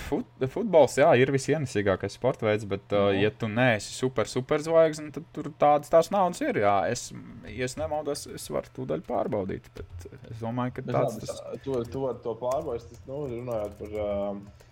fut, 0.08 0.26
futbols 0.50 0.96
jā, 0.98 1.10
ir 1.22 1.30
visienesīgākais 1.30 2.16
sports 2.18 2.42
veids, 2.42 2.66
bet, 2.70 2.88
uh, 2.90 3.12
no. 3.12 3.14
ja 3.14 3.30
tu 3.30 3.46
neesi 3.52 3.92
super, 3.94 4.26
super 4.26 4.64
zvaigznes, 4.66 5.14
tad 5.14 5.28
tur 5.36 5.52
tādas 5.62 5.92
tās 5.94 6.10
naudas 6.10 6.42
ir. 6.42 6.58
Jā, 6.64 6.80
es, 6.90 7.12
ja 7.46 7.68
es 7.68 7.78
nemaldos, 7.78 8.26
es 8.34 8.50
varu 8.50 8.74
tūdaļ 8.80 9.04
pārbaudīt. 9.06 9.70
Bet 9.78 10.08
es 10.32 10.42
domāju, 10.42 10.80
ka 10.80 10.86
bet 10.88 10.98
tāds 10.98 11.20
ir. 11.20 11.30
Tas... 11.30 11.44
To, 11.68 11.84
to, 11.94 12.08
to 12.26 12.34
pārbaudīt, 12.42 12.90
tas 12.90 13.06
nu, 13.06 13.22
runājot 13.36 13.78
par, 13.84 13.94
uh, 14.02 14.66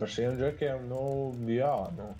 par 0.00 0.10
šiem 0.12 0.36
džekiem, 0.40 0.88
nu, 0.90 1.02
jā. 1.52 1.74
Nu. 1.96 2.10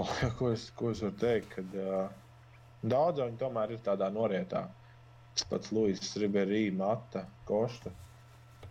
ko, 0.38 0.50
es, 0.54 0.68
ko 0.76 0.90
es 0.94 1.02
varu 1.04 1.16
teikt? 1.20 1.50
Kad, 1.54 1.74
uh, 1.78 2.52
daudz 2.82 3.22
viņi 3.22 3.40
tomēr 3.40 3.74
ir 3.76 3.82
tādā 3.86 4.10
norietā. 4.14 4.66
Pats 5.50 5.70
Luis, 5.72 6.02
Riberī, 6.20 6.68
Mata, 6.74 7.24
Kosta. 7.48 7.92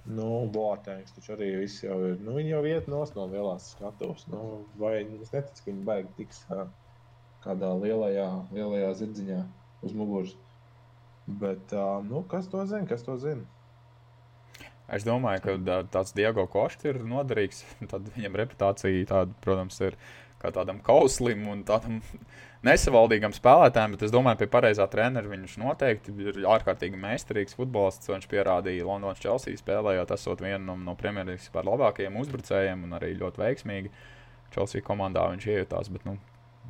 Nu, 0.10 0.28
Boatēns 0.54 1.14
taču 1.14 1.34
arī 1.36 1.50
viss 1.62 1.84
jau 1.84 1.98
ir. 2.08 2.20
Nu, 2.26 2.36
viņi 2.38 2.54
jau 2.54 2.62
iet 2.68 2.88
no 2.92 3.04
lielās 3.30 3.72
skatuves. 3.76 4.26
Nu, 4.32 4.42
vai 4.82 4.96
es 5.04 5.34
neticu, 5.34 5.64
ka 5.64 5.72
viņi 5.72 5.86
baigi 5.90 6.14
tiks 6.22 6.44
kādā 7.44 7.72
lielajā, 7.84 8.28
lielajā 8.56 8.94
zirdziņā 9.02 9.40
uz 9.86 9.96
muguras. 9.96 10.36
Bet, 11.30 11.76
uh, 11.78 12.00
nu, 12.06 12.24
kas 12.32 12.50
to 12.50 12.66
zina? 12.66 12.88
Kas 12.90 13.06
to 13.06 13.16
zina? 13.22 13.46
Es 14.96 15.06
domāju, 15.06 15.44
ka 15.46 15.82
tāds 15.94 16.16
Diego 16.18 16.48
Košs 16.50 16.86
ir 16.90 17.02
noderīgs. 17.06 17.64
Tad 17.92 18.10
viņam 18.16 18.38
reputācija, 18.42 19.06
tāda, 19.10 19.36
protams, 19.44 19.80
ir 19.86 19.98
kā 20.40 20.54
tādam 20.56 20.80
kauslim 20.84 21.44
un 21.52 21.66
tādam 21.68 22.00
nesavaldīgam 22.68 23.36
spēlētājam, 23.36 23.96
bet 23.96 24.06
es 24.08 24.14
domāju, 24.14 24.42
pie 24.42 24.50
pareizā 24.52 24.88
treneru 24.92 25.34
viņš 25.34 25.58
noteikti 25.62 26.16
ir 26.26 26.40
ārkārtīgi 26.56 27.00
meistarīgs 27.00 27.58
futbolists. 27.60 28.10
Viņš 28.12 28.30
pierādīja 28.32 28.88
Londonas 28.88 29.22
Chelsea 29.22 29.60
spēlējot, 29.60 30.16
esot 30.16 30.44
vienu 30.46 30.64
no, 30.72 30.78
no 30.90 30.96
Premjerlīgas 31.00 31.52
par 31.54 31.68
labākajiem 31.70 32.18
uzbrucējiem 32.24 32.88
un 32.88 32.98
arī 33.00 33.14
ļoti 33.20 33.44
veiksmīgi. 33.44 33.94
Chelsea 34.56 34.82
komandā 34.86 35.28
viņš 35.30 35.46
iejutās, 35.52 35.92
bet 35.94 36.08
nu, 36.10 36.18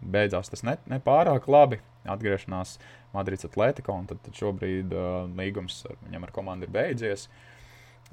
beidzās 0.02 0.52
tas 0.52 0.66
ne, 0.68 0.76
ne 0.90 1.00
pārāk 1.04 1.48
labi. 1.52 1.80
Atgriešanās 2.10 2.78
Madrids 3.14 3.46
Atletico, 3.46 3.94
un 3.94 4.08
tad, 4.10 4.22
tad 4.24 4.38
šobrīd 4.38 4.94
uh, 4.96 5.26
līgums 5.38 5.82
ar, 5.90 5.98
viņam 6.06 6.26
ar 6.26 6.32
komandu 6.34 6.68
ir 6.68 6.74
beidzies. 6.74 7.28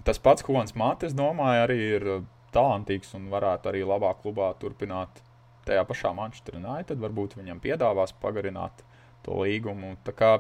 Tas 0.05 0.21
pats 0.23 0.45
Hons 0.47 0.75
Matis, 0.77 1.15
domāju, 1.17 1.63
arī 1.65 1.79
ir 1.97 2.09
talantīgs 2.55 3.15
un 3.17 3.31
varētu 3.33 3.71
arī 3.71 3.83
labāk 3.87 4.21
klubā 4.23 4.53
turpināt 4.61 5.23
tajā 5.67 5.83
pašā 5.87 6.13
Manchester 6.15 6.59
United 6.61 7.01
varbūt 7.03 7.37
viņam 7.39 7.61
piedāvās 7.63 8.15
pagarināt 8.23 8.85
to 9.27 9.41
līgumu. 9.43 9.97
Tā 10.07 10.15
kā 10.15 10.31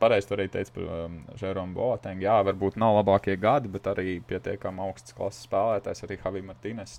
pareizi 0.00 0.34
arī 0.36 0.46
teica 0.52 0.74
par 0.74 0.88
um, 1.06 1.16
Žeromu 1.40 1.76
Boatengu. 1.78 2.26
Jā, 2.26 2.36
varbūt 2.44 2.76
nav 2.80 2.98
labākie 2.98 3.36
gadi, 3.40 3.70
bet 3.72 3.88
arī 3.88 4.18
pietiekami 4.28 4.84
augsts 4.84 5.16
klases 5.16 5.46
spēlētājs, 5.48 6.04
arī 6.04 6.18
Javi 6.20 6.44
Martīnes. 6.44 6.98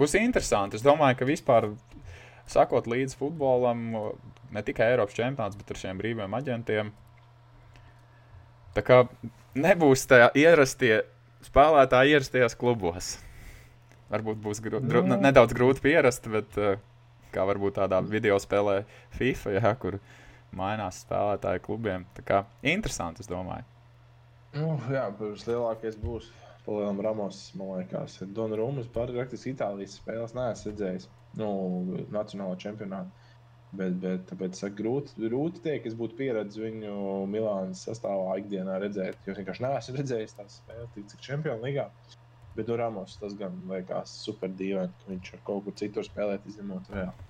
Būs 0.00 0.16
interesanti. 0.20 0.80
Es 0.80 0.86
domāju, 0.86 1.20
ka 1.20 1.28
vispār 1.28 1.68
sakot 2.50 2.88
līdzi 2.90 3.18
futbolam, 3.20 3.84
ne 4.50 4.64
tikai 4.66 4.94
Eiropas 4.94 5.18
čempionāts, 5.18 5.60
bet 5.60 5.74
ar 5.74 5.82
šiem 5.82 6.00
brīviem 6.00 6.40
aģentiem. 6.40 6.94
Tā 8.76 8.84
kā 8.86 9.02
nebūs 9.58 10.06
tā 10.10 10.28
ierastie 10.38 11.00
spēlētāji 11.46 12.16
ierastajos 12.16 12.54
klubos 12.60 13.16
varbūt 14.10 14.40
būs 14.42 14.60
grū, 14.64 14.80
dru, 14.84 15.04
no. 15.06 15.18
nedaudz 15.22 15.54
grūti 15.56 15.84
pierast, 15.84 16.26
bet 16.32 16.58
uh, 16.58 16.74
kā 17.34 17.46
varbūt 17.48 17.78
tādā 17.78 18.00
video 18.06 18.38
spēlē 18.42 18.82
FIFA, 19.16 19.56
jā, 19.58 19.74
kur 19.80 19.98
mainās 20.56 21.02
spēlētāju 21.04 21.64
klubiem. 21.66 22.06
Tā 22.16 22.26
kā 22.26 22.42
interesanti, 22.66 23.24
es 23.24 23.30
domāju. 23.30 23.66
Nu, 24.56 24.74
jā, 24.90 25.06
protams, 25.14 25.46
lielākais 25.46 25.98
būs 26.02 26.30
Palielam 26.64 26.98
Ramos, 27.04 27.38
man 27.56 27.78
liekas, 27.78 28.18
ir 28.20 28.32
Dona 28.34 28.58
Rūmas, 28.58 28.90
praktiski 28.92 29.54
Itālijas 29.54 29.94
spēles 30.00 30.34
neesmu 30.36 30.72
redzējis, 30.72 31.06
nu, 31.38 31.50
nacionālo 32.12 32.58
čempionātu. 32.60 33.19
Bet, 33.70 34.00
bet 34.02 34.24
tāpēc 34.26 34.58
saku, 34.58 34.80
grūti, 34.80 35.14
grūti 35.22 35.62
teikt, 35.62 35.86
es 35.86 35.94
būtu 35.98 36.16
pieredzējis 36.18 36.58
viņu 36.64 36.94
Milānas 37.30 37.84
sastāvā 37.86 38.34
ikdienā 38.40 38.80
redzēt, 38.82 39.20
jo 39.26 39.36
vienkārši 39.36 39.62
neesmu 39.62 39.94
redzējis 40.00 40.34
tās 40.40 40.56
spēles, 40.58 40.90
cik 41.12 41.22
čempionu 41.22 41.62
līgā. 41.68 41.86
Bet 42.56 42.66
no 42.66 42.80
Ramos 42.80 43.14
tas 43.20 43.36
gan 43.38 43.54
liekas 43.70 44.10
super 44.24 44.50
dīvaini, 44.58 44.90
ka 44.90 45.12
viņš 45.12 45.32
var 45.36 45.42
kaut 45.46 45.68
kur 45.68 45.76
citur 45.78 46.06
spēlēt, 46.06 46.48
izņemot 46.50 46.90
reāli. 46.96 47.28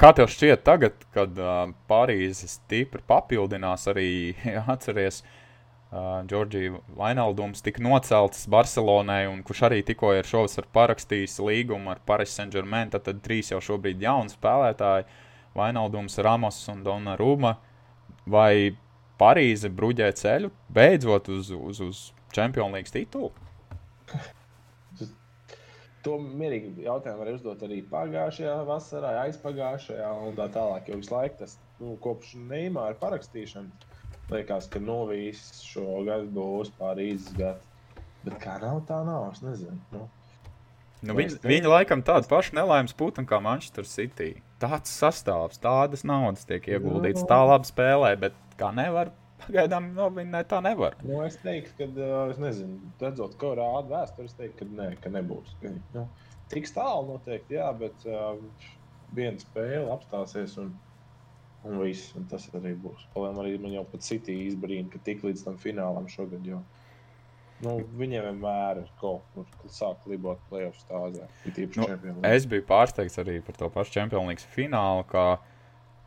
Kā 0.00 0.12
tev 0.14 0.28
šķiet, 0.30 0.60
tagad, 0.68 1.00
kad 1.16 1.40
uh, 1.40 1.72
Parīzes 1.88 2.58
stipri 2.60 3.00
papildinās, 3.08 3.88
arī 3.90 4.10
atceries, 4.74 5.24
uh, 5.24 5.39
Džordžija 5.90 6.78
Vainaldums 6.94 7.64
tika 7.66 7.82
nocelts 7.82 8.44
Barcelonai, 8.46 9.24
un 9.26 9.40
kurš 9.42 9.64
arī 9.66 9.80
tikko 9.82 10.12
ir 10.14 10.28
šovs 10.28 10.60
ar 10.62 10.68
parakstījis 10.70 11.40
līgumu 11.42 11.90
ar 11.90 11.98
Paris 12.06 12.36
Saint-Germain, 12.38 12.92
tad 12.94 13.10
trīs 13.24 13.50
jau 13.50 13.58
šobrīd 13.58 14.02
jauni 14.04 14.30
spēlētāji- 14.30 15.08
Vainaldums, 15.58 16.18
Ramos 16.22 16.62
un 16.70 16.84
Donna 16.86 17.16
Rūma. 17.18 17.56
Vai 18.26 18.76
Parīze 19.18 19.68
bruģē 19.68 20.12
ceļu 20.14 20.52
beidzot 20.70 21.28
uz, 21.28 21.50
uz, 21.50 21.80
uz 21.80 22.12
Champions 22.32 22.72
League 22.72 22.94
titulu? 22.94 23.32
To 26.06 26.16
mierīgi 26.22 26.86
jautājumu 26.86 27.18
var 27.18 27.34
uzdot 27.34 27.62
arī 27.66 27.82
pagājušajā 27.90 28.54
vasarā, 28.64 29.10
aizpagājušajā 29.26 30.12
un 30.22 30.38
tā 30.38 30.46
tālāk. 30.54 30.86
Jo 30.88 30.96
visu 31.02 31.12
laiku 31.12 31.42
tas 31.42 31.58
nu, 31.80 31.96
kopš 32.00 32.38
Neimāra 32.38 32.94
parakstīšanas 33.02 33.89
liekas, 34.34 34.68
ka 34.70 34.82
no 34.82 35.02
visu 35.10 35.66
šo 35.66 36.00
gadu 36.06 36.30
būs 36.36 36.72
Parīzes 36.78 37.34
gads. 37.38 37.66
Bet 38.24 38.36
kā 38.42 38.58
nav, 38.60 38.82
tā 38.88 39.00
nav. 39.06 39.30
Es 39.34 39.44
nezinu. 39.44 39.78
Nu. 39.94 40.06
Nu, 41.00 41.14
viņi, 41.16 41.38
viņi 41.40 41.70
laikam 41.70 42.02
tādu 42.04 42.28
pašu 42.28 42.52
nelaimes 42.58 42.92
putekli 42.92 43.30
kā 43.30 43.38
Manchester 43.40 43.86
City. 43.88 44.34
Tāds 44.60 44.92
sastāvs, 44.92 45.56
tādas 45.62 46.04
naudas 46.04 46.44
tiek 46.48 46.66
ieguldīts, 46.68 47.24
tā 47.28 47.38
labi 47.40 47.70
spēlē, 47.70 48.12
bet 48.20 48.36
kā 48.60 48.68
nevar 48.76 49.14
Pagaidām 49.40 49.86
no, 49.96 50.08
viņi 50.12 50.32
ne, 50.34 50.42
tā 50.48 50.60
nevar. 50.64 50.96
Nu, 51.06 51.20
es 51.24 51.38
teiktu, 51.40 51.72
ka, 51.78 51.86
uh, 51.96 52.32
es 52.32 52.40
nezinu, 52.42 52.90
redzot, 53.00 53.36
ko 53.40 53.54
rāda 53.58 53.88
vēsture, 53.94 54.28
es 54.28 54.36
teiktu, 54.36 54.58
ka, 54.60 54.68
ne, 54.76 54.88
ka 55.00 55.12
nebūs. 55.14 55.54
Ka, 55.62 55.72
nu, 55.94 56.04
tiks 56.52 56.74
tālu 56.76 57.14
noteikti, 57.14 57.56
jā, 57.56 57.70
bet 57.80 58.06
uh, 58.08 58.36
viena 59.16 59.40
spēle 59.40 59.88
apstāsies 59.94 60.58
un, 60.60 60.74
un 61.64 61.80
viss. 61.82 62.12
Un 62.18 62.26
tas 62.30 62.46
arī 62.56 62.74
būs. 62.78 63.06
Palēm 63.14 63.40
arī 63.42 63.56
man 63.60 63.74
jau 63.76 63.86
pat 63.90 64.06
City 64.06 64.36
izbrīna, 64.48 64.88
ka 64.92 65.02
tik 65.04 65.24
līdz 65.26 65.46
tam 65.48 65.58
finālam 65.60 66.08
šogad. 66.10 66.44
Jo, 66.46 66.62
Nu, 67.60 67.74
viņiem 67.92 68.22
vienmēr 68.24 68.78
ir 68.80 68.86
kaut 68.96 69.26
kur, 69.34 69.44
kur 69.60 69.68
sāk 69.68 70.06
libot 70.08 70.38
playoff 70.48 70.78
stāvā. 70.80 71.26
Nu, 71.76 71.88
es 72.24 72.46
biju 72.48 72.64
pārsteigts 72.64 73.20
arī 73.20 73.34
par 73.44 73.58
to 73.60 73.68
pašu 73.74 73.98
Champions 73.98 74.30
League 74.30 74.52
finālu, 74.54 75.04
kā 75.10 75.26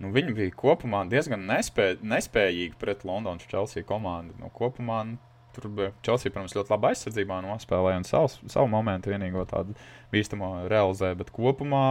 Nu, 0.02 0.10
viņi 0.12 0.34
bija 0.36 0.54
kopumā 0.58 1.04
diezgan 1.08 1.46
nespēj, 1.48 2.02
nespējīgi 2.04 2.76
pret 2.82 3.06
Londonas 3.08 3.46
Chelsea 3.48 3.86
komandu. 3.88 4.34
Nu, 4.42 4.50
kopumā 4.52 5.04
nu, 5.08 5.20
tur 5.56 5.70
bija 5.78 5.94
Chelsea, 6.04 6.34
protams, 6.34 6.56
ļoti 6.58 6.74
labi 6.74 6.90
aizsardzībā 6.90 7.38
nospēlēja 7.46 8.02
un 8.02 8.08
savu, 8.08 8.50
savu 8.52 8.72
momentu 8.72 9.14
vienīgo 9.14 9.46
tādu 9.48 9.78
bīstamo 10.12 10.50
realizēja. 10.72 11.20
Bet 11.22 11.32
kopumā 11.36 11.86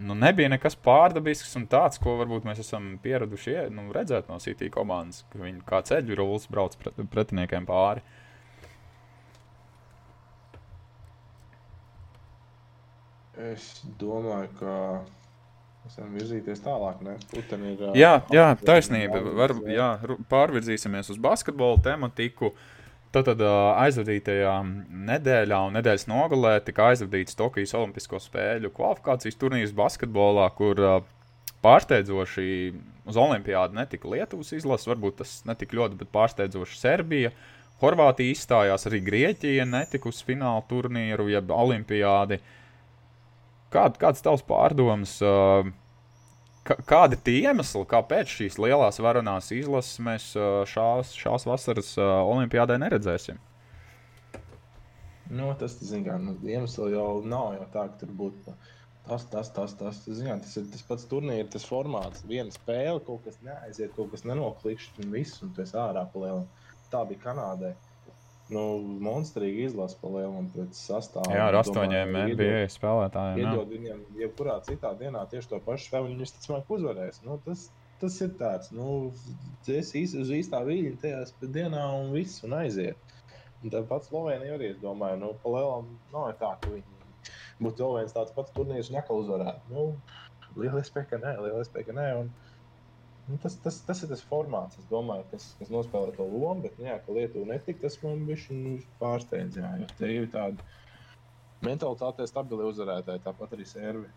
nu, 0.00 0.16
nebija 0.18 0.50
nekas 0.52 0.76
pārdabisks 0.80 1.52
un 1.60 1.66
tāds, 1.70 2.00
ko 2.02 2.16
varbūt 2.20 2.48
mēs 2.48 2.62
esam 2.64 2.94
pieraduši 3.02 3.68
nu, 3.74 3.88
redzēt 3.94 4.30
no 4.32 4.40
City 4.42 4.70
komandas, 4.72 5.24
ka 5.32 5.42
viņi 5.42 5.62
kā 5.68 5.82
ceļu 5.86 6.18
rullis 6.18 6.48
brauc 6.50 6.76
pret, 6.80 6.98
pretiniekiem 7.12 7.68
pāri. 7.68 8.04
Es 13.40 13.72
domāju, 14.00 14.50
ka 14.58 14.74
Mēs 15.80 15.96
varam 15.96 16.16
virzīties 16.18 16.60
tālāk. 16.62 17.00
Ir, 17.34 17.80
jā, 17.98 18.12
jā, 18.30 18.44
taisnība. 18.60 19.22
Var, 19.40 19.54
jā, 19.72 19.88
pārvirzīsimies 20.30 21.08
uz 21.14 21.20
basketbola 21.22 21.80
tematiku. 21.82 22.52
Tad, 22.52 22.68
tad 23.14 23.42
aizvadītajā 23.42 24.52
nedēļā 25.10 25.60
un 25.66 25.78
nedēļas 25.78 26.06
nogalē 26.10 26.52
tika 26.66 26.90
aizvadīts 26.92 27.38
Tokijas 27.38 27.74
Olimpisko 27.78 28.20
spēļu 28.22 28.70
kvalifikācijas 28.76 29.38
turnīrs 29.40 29.74
basketbolā, 29.76 30.46
kur 30.54 30.82
pārsteidzoši 31.64 32.46
uz 33.10 33.18
Olimpiādu 33.18 33.76
netika 33.80 34.10
Lietuvas 34.10 34.52
izlases, 34.56 34.88
varbūt 34.90 35.20
tas 35.20 35.34
netika 35.48 35.76
ļoti, 35.80 35.98
bet 36.00 36.12
pārsteidzoši 36.14 36.78
Serbija. 36.78 37.34
Horvātija 37.80 38.34
izstājās, 38.34 38.84
arī 38.86 39.00
Grieķija 39.06 39.64
netika 39.66 40.10
uz 40.10 40.20
fināla 40.24 40.62
turnīru, 40.68 41.30
jeb 41.32 41.50
Olimpiādi. 41.54 42.38
Kād, 43.72 43.96
kāds 44.02 44.22
tavs 44.22 44.44
pārdoms? 44.44 45.16
Uh, 45.24 45.70
Kādi 46.64 47.16
tie 47.24 47.38
iemesli, 47.40 47.86
kāpēc 47.88 48.34
šīs 48.36 48.58
lielās 48.60 49.00
varonās 49.00 49.48
izlases 49.56 50.00
mēs 50.04 50.26
šās, 50.68 51.14
šās 51.16 51.46
vasaras 51.48 51.94
olimpiādē 52.00 52.76
neredzēsim? 52.82 53.40
Nu, 55.30 55.52
tas, 55.58 55.78
zināmā 55.78 56.18
mērā, 56.18 56.26
nu, 56.26 56.50
iemesls 56.50 56.92
jau 56.92 57.08
nav 57.24 57.54
jau 57.54 57.66
tā, 57.72 57.86
ka 57.88 58.00
tur 58.02 58.12
būtu 58.18 58.54
tas, 59.06 59.26
tas, 59.30 59.50
tas, 59.54 59.74
tas, 59.78 60.00
zinā, 60.18 60.36
tas 60.42 60.56
ir 60.58 60.66
tas 60.72 60.82
pats 60.86 61.06
turnīrs, 61.10 61.52
tas 61.54 61.66
formāts. 61.66 62.24
Viena 62.26 62.50
spēle, 62.54 63.00
kaut 63.06 63.24
kas 63.26 63.38
neaiziet, 63.46 63.94
kaut 63.96 64.10
kas 64.12 64.26
nenoklikšķi, 64.26 65.04
un 65.04 65.14
viss, 65.14 65.40
un 65.46 65.54
tas 65.56 65.72
ārā 65.78 66.04
palielam. 66.12 66.48
Tā 66.90 67.04
bija 67.06 67.22
Kanādai. 67.28 67.72
Nu, 68.50 68.62
monstrīgi 69.04 69.68
izlasa 69.68 69.98
palielam 70.00 70.48
pēc 70.54 70.74
sastāvā. 70.74 71.30
Jā, 71.36 71.44
ar 71.50 71.58
astoņiem 71.60 72.16
NBA 72.32 72.64
spēlētājiem. 72.74 73.44
Iedod 73.44 73.70
viņiem, 73.70 74.00
jebkurā 74.18 74.56
citā 74.66 74.90
dienā 74.98 75.22
tieši 75.30 75.52
to 75.52 75.60
pašu 75.66 75.86
spēli, 75.86 76.10
viņi 76.10 76.24
visticamāk 76.24 76.72
uzvarēs. 76.76 77.22
Nu, 77.26 77.38
tas, 77.44 77.68
tas 78.02 78.16
ir 78.26 78.32
tāds, 78.40 78.72
nu, 78.74 79.12
es 79.70 79.92
īsti 79.94 80.24
uz 80.24 80.32
īstā 80.40 80.64
viļņa 80.66 80.96
tajā 81.04 81.22
dienā 81.46 81.84
un 82.00 82.10
viss, 82.16 82.42
un 82.46 82.58
aiziet. 82.58 83.14
Un 83.60 83.70
tāpat 83.74 84.08
Slovenija 84.08 84.56
arī, 84.56 84.72
es 84.74 84.80
domāju, 84.82 85.20
nu, 85.20 85.34
palielam 85.44 85.94
nav 86.14 86.32
tā, 86.40 86.54
ka 86.62 86.72
viņi 86.72 87.00
būtu 87.60 87.84
vēl 87.84 87.98
viens 88.00 88.14
tāds 88.16 88.34
pats 88.36 88.54
turnīrs, 88.56 88.90
un 88.90 88.98
atkal 89.00 89.20
uzvarētu. 89.22 89.74
Nu, 89.74 89.86
liela 90.56 90.82
iespēja, 90.82 91.10
ka 91.12 91.20
nē, 91.22 91.36
liela 91.44 91.62
iespēja, 91.62 91.90
ka 91.90 91.96
nē. 91.96 92.08
Un, 92.22 92.30
nu, 93.30 93.38
tas, 93.42 93.56
tas, 93.62 93.78
tas 93.86 94.02
ir 94.04 94.10
tas 94.10 94.22
formāts, 94.26 94.80
domāju, 94.90 95.24
kas, 95.30 95.50
kas 95.60 95.70
nospēlē 95.72 96.14
to 96.16 96.26
lomu, 96.26 96.64
bet, 96.66 96.74
nu, 96.78 96.88
jā, 96.90 96.96
ka 97.04 97.14
Lietuva 97.14 97.52
netika, 97.52 97.84
tas 97.86 97.98
man 98.02 98.24
bija 98.28 98.56
nu, 98.56 98.74
pārsteidz. 99.00 99.60
Jā, 99.60 99.70
jo 99.80 99.88
te 99.98 100.10
ir 100.10 100.26
tāda 100.32 100.66
mentalitāte, 101.64 102.26
stabili 102.28 102.66
uzvarētāji, 102.70 103.22
tāpat 103.24 103.56
arī 103.56 103.68
servi. 103.68 104.10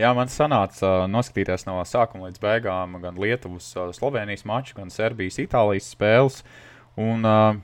Jā, 0.00 0.12
man 0.16 0.30
sanāca 0.32 0.86
uh, 0.86 1.06
noskatīties 1.10 1.66
no 1.68 1.76
sākuma 1.84 2.30
līdz 2.30 2.40
beigām 2.40 2.96
gan 3.02 3.18
Lietuvas, 3.20 3.66
uh, 3.76 3.90
Slovenijas 3.94 4.46
maču, 4.48 4.76
gan 4.78 4.92
Serbijas, 4.92 5.36
Itālijas 5.42 5.90
spēles. 5.92 6.40
Un, 7.00 7.26
uh, 7.26 7.58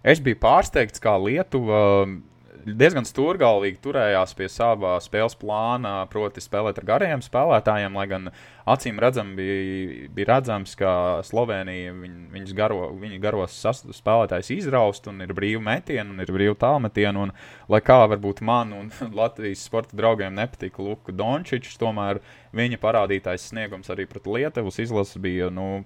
es 0.00 0.22
biju 0.24 0.40
pārsteigts, 0.40 1.02
kā 1.02 1.18
Lietuva 1.20 1.82
uh, 2.06 2.16
diezgan 2.66 3.06
stūrgalvīgi 3.06 3.78
turējās 3.82 4.32
pie 4.34 4.48
sava 4.50 4.96
spēles 5.02 5.36
plāna, 5.38 6.00
proti, 6.10 6.42
spēlēt 6.42 6.80
ar 6.80 6.86
gariem 6.88 7.22
spēlētājiem. 7.22 7.94
Lai 7.94 8.06
gan 8.10 8.28
acīm 8.66 8.98
redzam, 9.02 9.34
bija, 9.38 10.08
bija 10.14 10.30
redzams, 10.32 10.74
ka 10.78 10.90
Slovenija 11.26 11.94
viņ, 11.94 12.16
viņus 12.34 12.54
garo, 12.58 12.90
viņa 12.98 13.20
garos 13.22 13.58
spēlētājus 13.94 14.50
izraust, 14.56 15.06
un 15.10 15.22
ir 15.22 15.34
brīvi 15.36 15.62
metieni, 15.62 16.10
un 16.10 16.22
ir 16.24 16.32
brīvi 16.34 16.56
tālmetieni. 16.62 17.26
Un, 17.26 17.34
lai 17.70 17.82
kā 17.86 18.00
varbūt 18.10 18.42
man 18.46 18.74
un 18.76 18.90
Latvijas 19.20 19.66
sporta 19.68 19.98
draugiem 19.98 20.34
nepatika 20.36 20.82
Luka 20.82 21.14
Dončičs, 21.14 21.78
tomēr 21.82 22.22
viņa 22.56 22.80
parādītais 22.82 23.50
sniegums 23.52 23.92
arī 23.94 24.08
pret 24.10 24.26
Lietuvas 24.26 24.80
izlasi 24.82 25.22
bija. 25.22 25.52
Nu, 25.54 25.84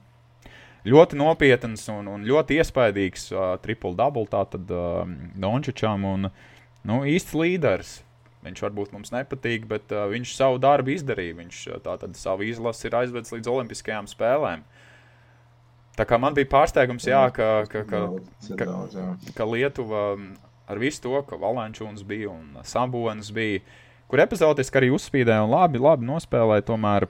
ļoti 0.88 1.18
nopietns 1.20 1.84
un, 1.92 2.08
un 2.08 2.24
ļoti 2.24 2.56
iespaidīgs 2.60 3.28
uh, 3.34 3.52
triple-double 3.60 4.24
tātad 4.32 4.72
uh, 4.72 5.04
Dončičam. 5.36 6.08
Un, 6.08 6.32
nu, 6.88 7.02
īsts 7.08 7.36
līderis. 7.36 7.98
Viņš 8.40 8.62
varbūt 8.64 8.94
mums 8.94 9.12
nepatīk, 9.12 9.66
bet 9.68 9.92
uh, 9.92 10.06
viņš 10.08 10.30
savu 10.32 10.60
darbu 10.62 10.94
izdarīja. 10.94 11.36
Viņš 11.42 11.64
tātad 11.84 12.16
savu 12.16 12.46
izlasi 12.48 12.88
ir 12.88 12.96
aizvedis 13.02 13.34
līdz 13.34 13.50
Olimpiskajām 13.52 14.08
spēlēm. 14.08 14.64
Tā 15.98 16.06
kā 16.08 16.16
man 16.16 16.32
bija 16.32 16.48
pārsteigums, 16.48 17.04
jā, 17.04 17.20
ka, 17.36 17.66
ka, 17.68 17.82
ka, 17.84 18.00
ka, 18.56 19.04
ka 19.36 19.48
Lietuva 19.50 20.04
ar 20.70 20.80
visu 20.80 21.02
to, 21.04 21.18
ka 21.26 21.36
Valančūns 21.36 22.04
bija 22.06 22.30
un 22.32 22.60
Sabonis 22.64 23.28
bija, 23.34 23.60
kur 24.08 24.22
epizodiski 24.22 24.80
arī 24.80 24.92
uzspīdēja 24.94 25.44
un 25.44 25.52
labi, 25.52 25.82
labi 25.82 26.06
nospēlēja, 26.08 26.64
tomēr 26.70 27.08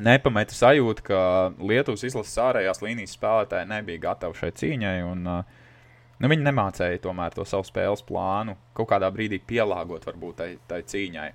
nepameta 0.00 0.54
sajūta, 0.54 1.04
ka 1.08 1.18
Lietuvas 1.58 2.04
izlases 2.06 2.38
ārējās 2.44 2.82
līnijas 2.84 3.16
spēlētāji 3.16 3.70
nebija 3.72 4.04
gatavi 4.06 4.38
šai 4.38 4.52
cīņai. 4.60 4.94
Un, 5.08 5.26
uh, 5.28 5.61
Nu, 6.22 6.28
viņi 6.30 6.46
nemācīja 6.46 7.00
tomēr 7.02 7.34
to 7.34 7.42
savu 7.48 7.66
spēles 7.66 8.04
plānu 8.06 8.54
kaut 8.78 8.92
kādā 8.92 9.08
brīdī 9.10 9.40
pielāgot 9.42 10.04
varbūt 10.06 10.36
tai, 10.38 10.50
tai 10.70 10.78
cīņai. 10.86 11.30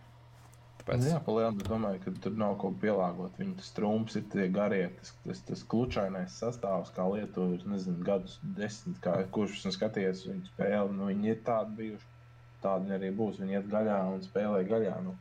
Tāpēc... 0.79 1.01
Nu 1.01 1.09
jā, 1.11 1.17
palielināt, 1.25 1.65
domāju, 1.67 1.99
ka 2.05 2.13
tur 2.23 2.37
nav 2.39 2.53
ko 2.61 2.71
pielāgot. 2.79 3.35
Viņu 3.41 3.65
strūms 3.65 4.15
ir 4.15 4.23
tie 4.31 4.45
garie, 4.53 4.85
tas, 4.95 5.11
tas, 5.25 5.41
tas 5.49 5.63
klučainais 5.73 6.37
sastāvs, 6.39 6.93
kā 6.95 7.03
Lietuva 7.11 7.57
ir, 7.57 7.65
nezinu, 7.67 7.99
gadus 8.07 8.37
desmit, 8.55 9.01
kā, 9.03 9.17
kurš 9.35 9.57
esmu 9.59 9.73
skatījies 9.75 10.23
viņu 10.29 10.53
spēli. 10.53 10.95
Nu, 10.95 11.09
viņi 11.11 11.33
ir 11.33 11.41
tādi 11.49 11.75
bijuši, 11.81 12.07
tādi 12.63 12.95
arī 12.95 13.11
būs. 13.19 13.41
Viņi 13.43 13.59
iet 13.59 13.67
gaļā 13.73 13.99
un 14.13 14.23
spēlē 14.23 14.63
gaļā. 14.71 14.95
Nu, 15.03 15.17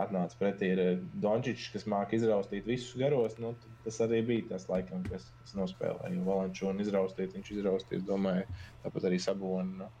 atnāca 0.00 0.38
pretī 0.40 0.70
ir 0.74 0.82
Dončičs, 1.22 1.70
kas 1.74 1.86
māca 1.90 2.16
izraustīt 2.16 2.66
visus 2.68 2.96
garos. 3.00 3.36
Nu, 3.42 3.54
tas 3.84 4.00
arī 4.04 4.22
bija 4.26 4.50
tas, 4.52 4.66
laikam, 4.70 5.04
kas, 5.10 5.28
kas 5.42 5.54
nospēlēja. 5.58 6.24
Valančūnu 6.26 6.84
izraustīt, 6.84 7.32
viņš 7.36 7.54
izraustīja, 7.56 8.04
domāju, 8.08 8.44
tāpat 8.84 9.08
arī 9.10 9.20
Sabonu. 9.22 9.84
Nu. 9.84 9.92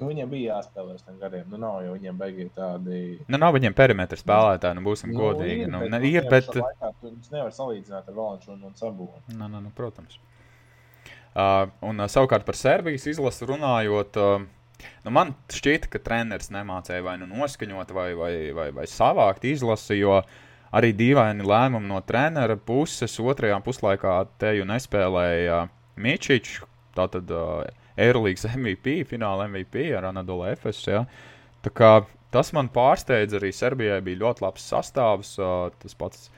Nu, 0.00 0.08
viņiem 0.08 0.30
bija 0.32 0.54
jāspēlē 0.54 0.94
ar 0.96 1.00
tiem 1.04 1.16
gariem. 1.20 1.48
Nu, 1.52 1.58
nav 1.60 1.82
jau 1.84 1.92
viņiem 1.92 2.20
beigīgi 2.22 2.52
tādi. 2.56 3.00
Nu, 3.28 3.36
nav 3.36 3.52
viņiem 3.58 3.74
perimetra 3.76 4.16
spēlētāji, 4.16 4.78
nu, 4.78 4.84
būsim 4.86 5.12
nu, 5.12 5.18
godīgi. 5.20 5.66
Ir, 5.66 5.72
nu, 5.74 5.82
bet, 5.84 5.92
nu, 5.92 6.00
ir, 6.08 6.28
bet... 6.30 6.48
Laikā, 6.56 6.92
tu 7.02 7.12
nevar 7.34 7.52
salīdzināt 7.52 8.08
ar 8.08 8.16
Valančūnu 8.16 8.70
un 8.70 8.78
Sabonu. 8.80 9.20
Nu, 9.34 9.50
nu, 9.52 9.60
nu, 9.66 9.72
protams. 9.76 10.16
Uh, 11.30 11.68
un 11.86 12.00
uh, 12.00 12.08
savukārt 12.10 12.48
par 12.48 12.56
Serbijas 12.56 13.04
izlasi 13.12 13.46
runājot. 13.52 14.16
Uh, 14.16 14.48
nu, 15.04 15.12
man 15.14 15.34
šķiet, 15.52 15.88
ka 15.92 16.00
treneris 16.02 16.52
nemācīja 16.54 17.04
vai 17.06 17.16
nu 17.20 17.28
noskaņot, 17.30 17.92
vai, 17.96 18.08
vai, 18.18 18.32
vai, 18.56 18.68
vai 18.76 18.86
savākt 18.90 19.46
izlasi, 19.48 19.98
jo 20.00 20.20
arī 20.76 20.92
dīvaini 20.96 21.46
lēmumi 21.46 21.90
no 21.90 22.00
trenera 22.06 22.56
puses. 22.56 23.18
Otrajā 23.20 23.58
puslaikā 23.64 24.16
te 24.40 24.54
jau 24.58 24.66
nespēlēja 24.70 25.64
Mičičs, 26.00 26.60
tātad 26.96 27.30
uh, 27.34 27.64
Eirolandes 28.00 28.46
MVP, 28.56 29.00
fināla 29.10 29.48
MVP 29.50 29.90
ar 29.96 30.10
Anadolu 30.12 30.48
Efes. 30.52 30.82
Ja. 30.88 31.04
Tas 32.30 32.52
man 32.54 32.70
pārsteidza, 32.70 33.40
arī 33.40 33.50
Serbijai 33.54 33.98
bija 34.06 34.22
ļoti 34.22 34.44
labs 34.44 34.68
sastāvs. 34.70 35.34
Uh, 35.42 35.72
tas 35.82 35.96
pats 35.98 36.28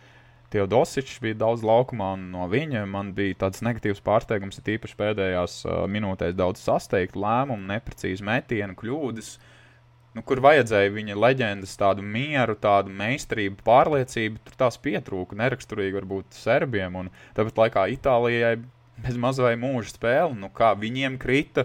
Teodosičs 0.52 1.20
bija 1.24 1.38
daudz 1.46 1.64
laukumā, 1.64 2.12
un 2.18 2.26
no 2.34 2.44
viņa 2.50 2.84
man 2.90 3.14
bija 3.16 3.38
tāds 3.46 3.62
negatīvs 3.64 4.02
pārsteigums, 4.04 4.60
ir 4.60 4.74
īpaši 4.74 4.98
pēdējās 4.98 5.54
uh, 5.64 5.78
minūtēs 5.88 6.36
daudz 6.36 6.60
sasteigtu 6.60 7.22
lēmumu, 7.22 7.64
neprecīzu 7.70 8.26
metienu, 8.28 8.76
kļūdas. 8.76 9.32
Nu, 10.12 10.20
kur 10.28 10.42
vajadzēja 10.44 10.92
viņa 10.92 11.16
leģendas, 11.16 11.72
tādu 11.80 12.04
mieru, 12.04 12.52
tādu 12.60 12.92
meistarību, 12.92 13.62
pārliecību, 13.64 14.42
tur 14.44 14.58
tās 14.60 14.76
pietrūka. 14.84 15.38
Neraksturīgi 15.40 15.96
varbūt 15.96 16.36
serbiem, 16.36 16.98
tāpat 17.38 17.62
laikā 17.62 17.86
Itālijai 17.94 18.58
bez 19.00 19.16
mazai 19.16 19.54
mūža 19.60 19.94
spēle, 19.94 20.36
nu, 20.36 20.52
kā 20.52 20.74
viņiem 20.78 21.16
krita. 21.22 21.64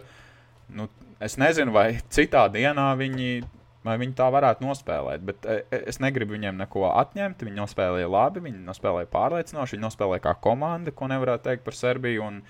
Nu, 0.71 0.87
es 1.23 1.35
nezinu, 1.39 1.75
vai 1.75 1.89
citā 2.13 2.45
dienā 2.53 2.93
viņi, 2.99 3.41
vai 3.87 3.97
viņi 4.01 4.15
tā 4.17 4.27
varētu 4.33 4.65
nospēlēt, 4.65 5.23
bet 5.27 5.45
e, 5.47 5.59
e, 5.71 5.81
es 5.91 6.01
negribu 6.03 6.35
viņiem 6.35 6.59
neko 6.61 6.87
atņemt. 6.91 7.45
Viņi 7.47 7.61
nospēlēja 7.61 8.09
labi, 8.11 8.43
viņi 8.47 8.65
nospēlēja 8.67 9.09
pārliecinoši, 9.13 9.77
viņi 9.77 9.85
nospēlēja 9.87 10.25
kā 10.27 10.35
komanda, 10.43 10.93
ko 10.95 11.09
nevarētu 11.11 11.49
teikt 11.49 11.65
par 11.67 11.77
Serbiju, 11.77 12.25
un, 12.27 12.41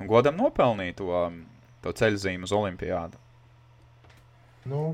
un 0.00 0.10
godam 0.10 0.38
nopelnīja 0.40 0.98
to, 1.02 1.26
to 1.84 1.94
ceļzīmu 2.00 2.48
uz 2.48 2.56
Olimpiādu. 2.56 3.22
Nu, 4.66 4.88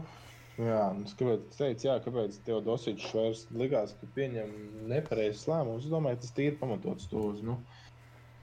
Jā, 0.61 0.91
nu, 0.93 1.07
kāpēc, 1.17 1.55
teicu, 1.57 1.87
jā, 1.87 1.95
kāpēc 2.05 2.35
tev 2.45 2.59
Dosīčs 2.67 3.13
vairs 3.17 3.47
likās, 3.57 3.95
ka 3.97 4.09
pieņem 4.17 4.51
nepareizs 4.91 5.47
lēmums? 5.49 5.87
Es 5.87 5.93
domāju, 5.93 6.21
tas 6.21 6.35
ir 6.45 6.59
pamatots 6.61 7.09
to 7.09 7.23
uz, 7.31 7.39
nu, 7.47 7.57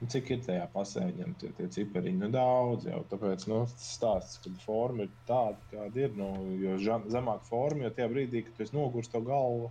cik 0.08 0.30
ir 0.32 0.42
tajā 0.46 0.64
pasē 0.72 1.04
viņam 1.10 1.34
tie, 1.40 1.50
tie 1.58 1.68
cipariņi. 1.76 2.20
Nu, 2.22 2.30
daudz 2.32 2.86
jau, 2.88 3.02
tāpēc, 3.10 3.46
nu, 3.50 3.60
stāsts, 3.74 4.40
ka 4.44 4.52
forma 4.64 5.04
ir 5.06 5.12
tāda, 5.28 5.60
kāda 5.72 6.06
ir, 6.06 6.16
nu, 6.16 6.30
jo 6.62 6.78
zemāk 7.12 7.44
forma, 7.48 7.84
jo 7.84 7.94
tajā 7.96 8.08
brīdī, 8.12 8.44
kad 8.46 8.56
tu 8.56 8.64
esi 8.64 8.76
nogurs 8.76 9.12
to 9.12 9.20
galvu, 9.24 9.70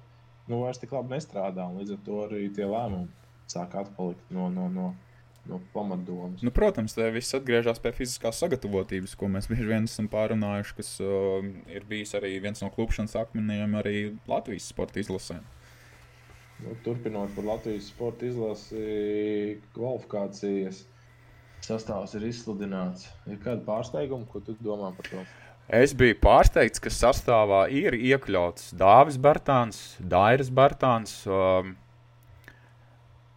nu, 0.50 0.64
vairs 0.64 0.82
tik 0.82 0.94
labi 0.94 1.16
nestrādā, 1.16 1.66
un 1.66 1.82
līdz 1.82 1.96
ar 1.98 2.02
to 2.06 2.24
arī 2.28 2.48
tie 2.54 2.70
lēmumi 2.70 3.10
sāk 3.50 3.74
atpalikt 3.82 4.34
no, 4.36 4.52
no, 4.54 4.70
no 4.70 4.92
no 5.50 5.60
pamatdomas. 5.74 6.42
Nu, 6.42 6.52
protams, 6.54 6.94
tas 6.94 7.14
viss 7.14 7.34
atgriežas 7.34 7.82
pie 7.82 7.92
fiziskās 7.96 8.40
sagatavotības, 8.44 9.16
ko 9.18 9.30
mēs 9.32 9.50
bieži 9.50 9.70
vien 9.70 9.88
esam 9.90 10.10
pārunājuši, 10.12 10.76
kas 10.78 10.92
uh, 11.04 11.48
ir 11.72 11.88
bijis 11.90 12.14
arī 12.20 12.36
viens 12.44 12.62
no 12.64 12.70
klupšanas 12.74 13.18
akmeņiem 13.24 13.78
arī 13.80 13.96
Latvijas 14.30 14.70
sporta 14.70 15.02
izlasēm. 15.02 15.42
Nu, 16.60 16.76
turpinot 16.84 17.32
par 17.36 17.46
Latvijas 17.48 17.88
sporta 17.88 18.28
izlasi, 18.28 19.60
kvalifikācijas 19.76 20.84
sastāvs 21.64 22.16
ir 22.20 22.26
izsludināts. 22.28 23.08
Ir 23.30 23.40
kāda 23.44 23.64
pārsteiguma, 23.68 24.28
ko 24.28 24.42
tu 24.44 24.58
domā 24.64 24.92
par 24.98 25.08
to? 25.08 25.24
Es 25.70 25.94
biju 25.94 26.18
pārsteigts, 26.18 26.82
ka 26.82 26.90
sastāvā 26.90 27.68
ir 27.70 27.94
iekļauts 27.94 28.74
Dāvis 28.80 29.20
Bartāns, 29.22 29.84
Dairis 30.02 30.50
Bartāns. 30.50 31.14
Um, 31.30 31.76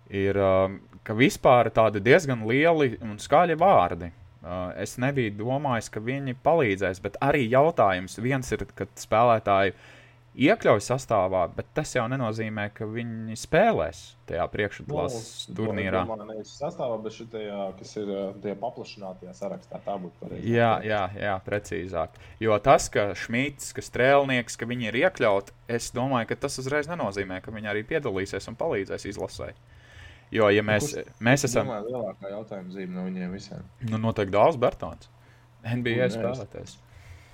ir 0.08 0.38
um, 0.40 0.78
vispār 1.18 1.68
tādi 1.76 2.00
diezgan 2.00 2.46
lieli 2.48 2.96
un 3.04 3.18
skaļi 3.20 3.58
vārdi. 3.60 4.10
Uh, 4.42 4.72
es 4.80 4.96
nebiju 4.98 5.36
domājis, 5.38 5.90
ka 5.92 6.02
viņi 6.02 6.34
palīdzēs, 6.42 7.02
bet 7.04 7.20
arī 7.22 7.44
jautājums 7.52 8.18
viens 8.18 8.48
ir, 8.56 8.64
kad 8.74 8.90
spēlētāji 8.98 9.76
iekļauj 10.34 10.80
sastāvā, 10.86 11.42
bet 11.54 11.66
tas 11.76 11.90
jau 11.94 12.04
nenozīmē, 12.08 12.70
ka 12.72 12.86
viņi 12.88 13.34
spēlēs 13.36 13.98
tajā 14.30 14.46
priekšlases 14.52 15.48
Nu, 15.50 15.56
turnīrā. 15.58 16.00
Es 16.02 16.08
domāju, 16.08 16.28
nevis 16.30 16.52
sastāvā, 16.56 16.96
bet 17.04 17.12
šitajā, 17.18 17.58
kas 17.78 17.92
ir 18.00 18.08
uh, 18.12 18.22
tajā 18.40 18.54
paplašinātajā 18.62 19.34
sarakstā. 19.36 19.80
Tā 19.84 19.96
būtu 20.00 20.16
pareizi. 20.22 20.54
Jā, 20.54 20.70
jā, 20.88 21.02
jā, 21.20 21.34
precīzāk. 21.44 22.16
Jo 22.40 22.56
tas, 22.64 22.88
ka 22.94 23.10
Šmits, 23.18 23.74
ka 23.76 23.84
Strēlnieks, 23.84 24.56
ka 24.56 24.68
viņi 24.70 24.88
ir 24.88 25.00
iekļauti, 25.04 25.52
es 25.68 25.90
domāju, 25.92 26.30
ka 26.32 26.40
tas 26.46 26.56
uzreiz 26.64 26.88
nenozīmē, 26.88 27.42
ka 27.44 27.52
viņi 27.52 27.68
arī 27.74 27.84
piedalīsies 27.92 28.48
un 28.48 28.56
palīdzēs 28.56 29.04
izlasē. 29.12 29.52
Jo, 30.32 30.46
ja 30.48 30.62
mēs, 30.64 30.94
Kurš- 30.94 31.20
mēs 31.20 31.44
esam, 31.44 31.68
domāju, 31.68 31.90
lielākā 31.92 32.30
jautājuma 32.32 32.72
zīme 32.72 32.96
no 32.96 33.02
viņiem 33.04 33.34
visiem. 33.36 33.66
nu, 33.84 33.98
noteikti 34.00 34.32
Dārzs 34.32 34.56
Bertons, 34.56 35.10
NBA 35.60 35.98
Un 36.00 36.06
es- 36.08 36.16
spēlētājs. 36.16 36.78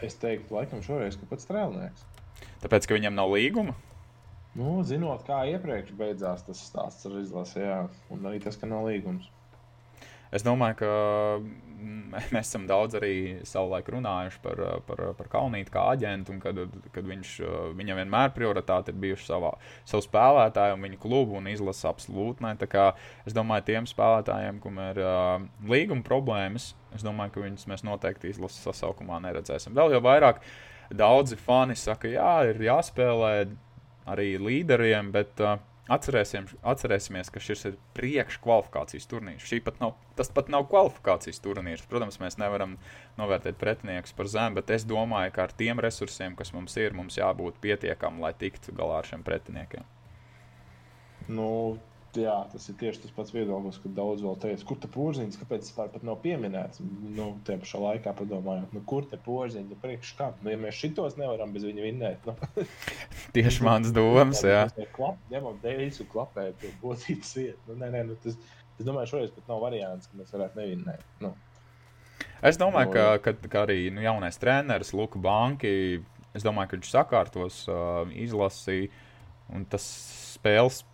Es 0.03 0.15
teiktu, 0.19 0.51
laikam, 0.55 0.83
šoreiz, 0.83 1.15
ka 1.19 1.27
pats 1.31 1.47
strēlnieks. 1.47 2.03
Tāpēc, 2.63 2.89
ka 2.89 2.99
viņam 2.99 3.15
nav 3.19 3.33
līguma. 3.37 3.77
Nu, 4.59 4.79
zinot, 4.87 5.23
kā 5.29 5.45
iepriekš 5.53 5.95
beidzās 5.99 6.43
tas 6.47 6.63
stāsts 6.71 7.07
ar 7.07 7.19
izlasi, 7.21 7.61
jā, 7.63 7.83
un 8.15 8.25
arī 8.27 8.41
tas, 8.43 8.57
ka 8.59 8.67
nav 8.67 8.89
līgums. 8.89 9.29
Es 10.35 10.45
domāju, 10.45 10.77
ka 10.83 10.89
mm, 11.41 12.17
mēs 12.35 12.51
esam 12.51 12.67
daudz 12.69 12.99
arī 12.99 13.13
savulaik 13.49 13.89
runājuši 13.95 14.41
par, 14.45 14.61
par, 14.89 15.03
par 15.17 15.31
Kalnītu 15.33 15.73
kā 15.73 15.87
aģentu, 15.95 16.35
un 16.35 16.43
kad, 16.43 16.61
kad 16.93 17.09
viņš, 17.09 17.35
viņam 17.79 18.03
vienmēr 18.03 18.35
prioritāte 18.37 18.93
ir 18.93 19.01
bijuši 19.01 19.29
savā, 19.31 19.55
savu 19.89 20.05
spēlētāju 20.05 20.77
un 20.77 20.85
viņu 20.85 21.01
klubu 21.05 21.39
un 21.41 21.49
izlasa 21.53 21.93
absolūti. 21.93 22.45
Ne. 22.45 22.57
Es 23.29 23.37
domāju, 23.37 23.69
tiem 23.71 23.89
spēlētājiem, 23.89 24.61
kam 24.65 24.81
ir 24.85 25.01
uh, 25.05 25.37
līguma 25.71 26.05
problēmas, 26.05 26.75
es 26.97 27.07
domāju, 27.07 27.37
ka 27.37 27.47
viņus 27.47 27.69
mēs 27.71 27.87
noteikti 27.89 28.33
izlases 28.33 28.67
sasaukumā 28.69 29.23
neredzēsim. 29.25 29.77
Vēl 29.79 29.97
jau 29.97 30.03
vairāk 30.05 30.43
daudzi 30.91 31.37
fani 31.41 31.77
saka, 31.77 32.11
jā, 32.13 32.35
ir 32.51 32.63
jāspēlē 32.69 33.33
arī 34.09 34.31
līderiem, 34.41 35.11
bet 35.13 35.41
uh, 35.45 35.59
atcerēsim, 35.93 36.47
atcerēsimies, 36.69 37.31
ka 37.33 37.41
šis 37.43 37.65
ir 37.71 37.77
priekškvalifikācijas 37.97 39.09
turnīrs. 39.11 39.47
Šī 39.49 39.61
pat 39.65 39.81
nav, 39.83 39.95
tas 40.19 40.31
pat 40.35 40.51
nav 40.53 40.67
kvalifikācijas 40.71 41.41
turnīrs. 41.45 41.85
Protams, 41.91 42.21
mēs 42.23 42.39
nevaram 42.41 42.77
novērtēt 43.21 43.59
pretiniekus 43.61 44.17
par 44.17 44.31
zemu, 44.31 44.61
bet 44.61 44.73
es 44.77 44.87
domāju, 44.89 45.35
ka 45.37 45.47
ar 45.49 45.55
tiem 45.61 45.81
resursiem, 45.85 46.37
kas 46.39 46.53
mums 46.57 46.77
ir, 46.81 46.97
mums 46.97 47.19
jābūt 47.21 47.61
pietiekami, 47.65 48.25
lai 48.25 48.35
tiktu 48.39 48.77
galā 48.77 49.01
ar 49.03 49.09
šiem 49.09 49.25
pretiniekiem. 49.27 49.87
Nu, 51.29 51.51
jā, 52.17 52.35
tas 52.53 52.69
ir 52.71 52.77
tieši 52.81 53.03
tas 53.03 53.13
pats 53.17 53.33
viedoklis, 53.35 53.79
kad 53.83 53.93
daudz 53.97 54.23
vēl 54.25 54.37
teica, 54.41 54.65
kur 54.69 54.79
te 54.81 54.91
porziņš, 54.93 55.39
kāpēc 55.41 55.65
tas 55.65 55.73
vispār 55.73 56.07
nav 56.07 56.21
pieminēts. 56.23 56.83
Nu, 57.17 57.31
tie 57.47 57.59
pašā 57.61 57.81
laikā 57.83 58.15
padomājot, 58.19 58.73
nu, 58.77 58.83
kur 58.89 59.09
te 59.11 59.19
porziņš, 59.25 59.67
nu, 59.73 59.79
priekš 59.83 60.15
kā. 60.19 60.31
Nu, 60.43 60.53
ja 60.55 60.61
mēs 60.61 60.79
šitos 60.81 61.19
nevaram 61.21 61.53
bez 61.55 61.67
viņa 61.69 61.85
vinnēt, 61.85 62.29
nu, 62.29 62.65
Tieši 63.37 63.67
mans 63.67 63.93
domas, 63.95 64.45
jā. 64.47 64.65
Klap, 64.97 65.21
ņemam 65.33 65.61
klapējam 66.13 66.57
pie 66.63 66.73
pozīcijas 66.81 67.35
vietas. 67.37 67.67
Nu, 67.69 67.77
nē, 67.83 67.93
nē, 67.93 68.07
nu, 68.09 68.17
tas, 68.23 68.39
es 68.79 68.87
domāju, 68.87 69.13
šoreiz 69.13 69.35
pat 69.35 69.53
nav 69.53 69.61
variants, 69.67 70.09
ka 70.09 70.21
mēs 70.21 70.33
varētu 70.35 70.63
nevinnēt. 70.63 71.05
Nu, 71.25 71.35
Es 72.39 72.55
domāju, 72.55 72.93
No, 72.93 72.95
ka, 72.95 73.33
ka, 73.35 73.49
ka 73.51 73.65
arī 73.67 73.89
nu, 73.91 74.03
jaunais 74.05 74.39
treneris 74.39 74.93
Luka 74.95 75.19
Banki, 75.19 75.99
es 76.39 76.45
domāju, 76.47 76.71
ka 76.71 76.79
viņš 76.79 76.91
sakārtos 76.93 77.57
uh, 77.67 78.07
izlasi, 78.15 78.93
un 79.51 79.65
tas 79.67 79.83
spēles 80.37 80.85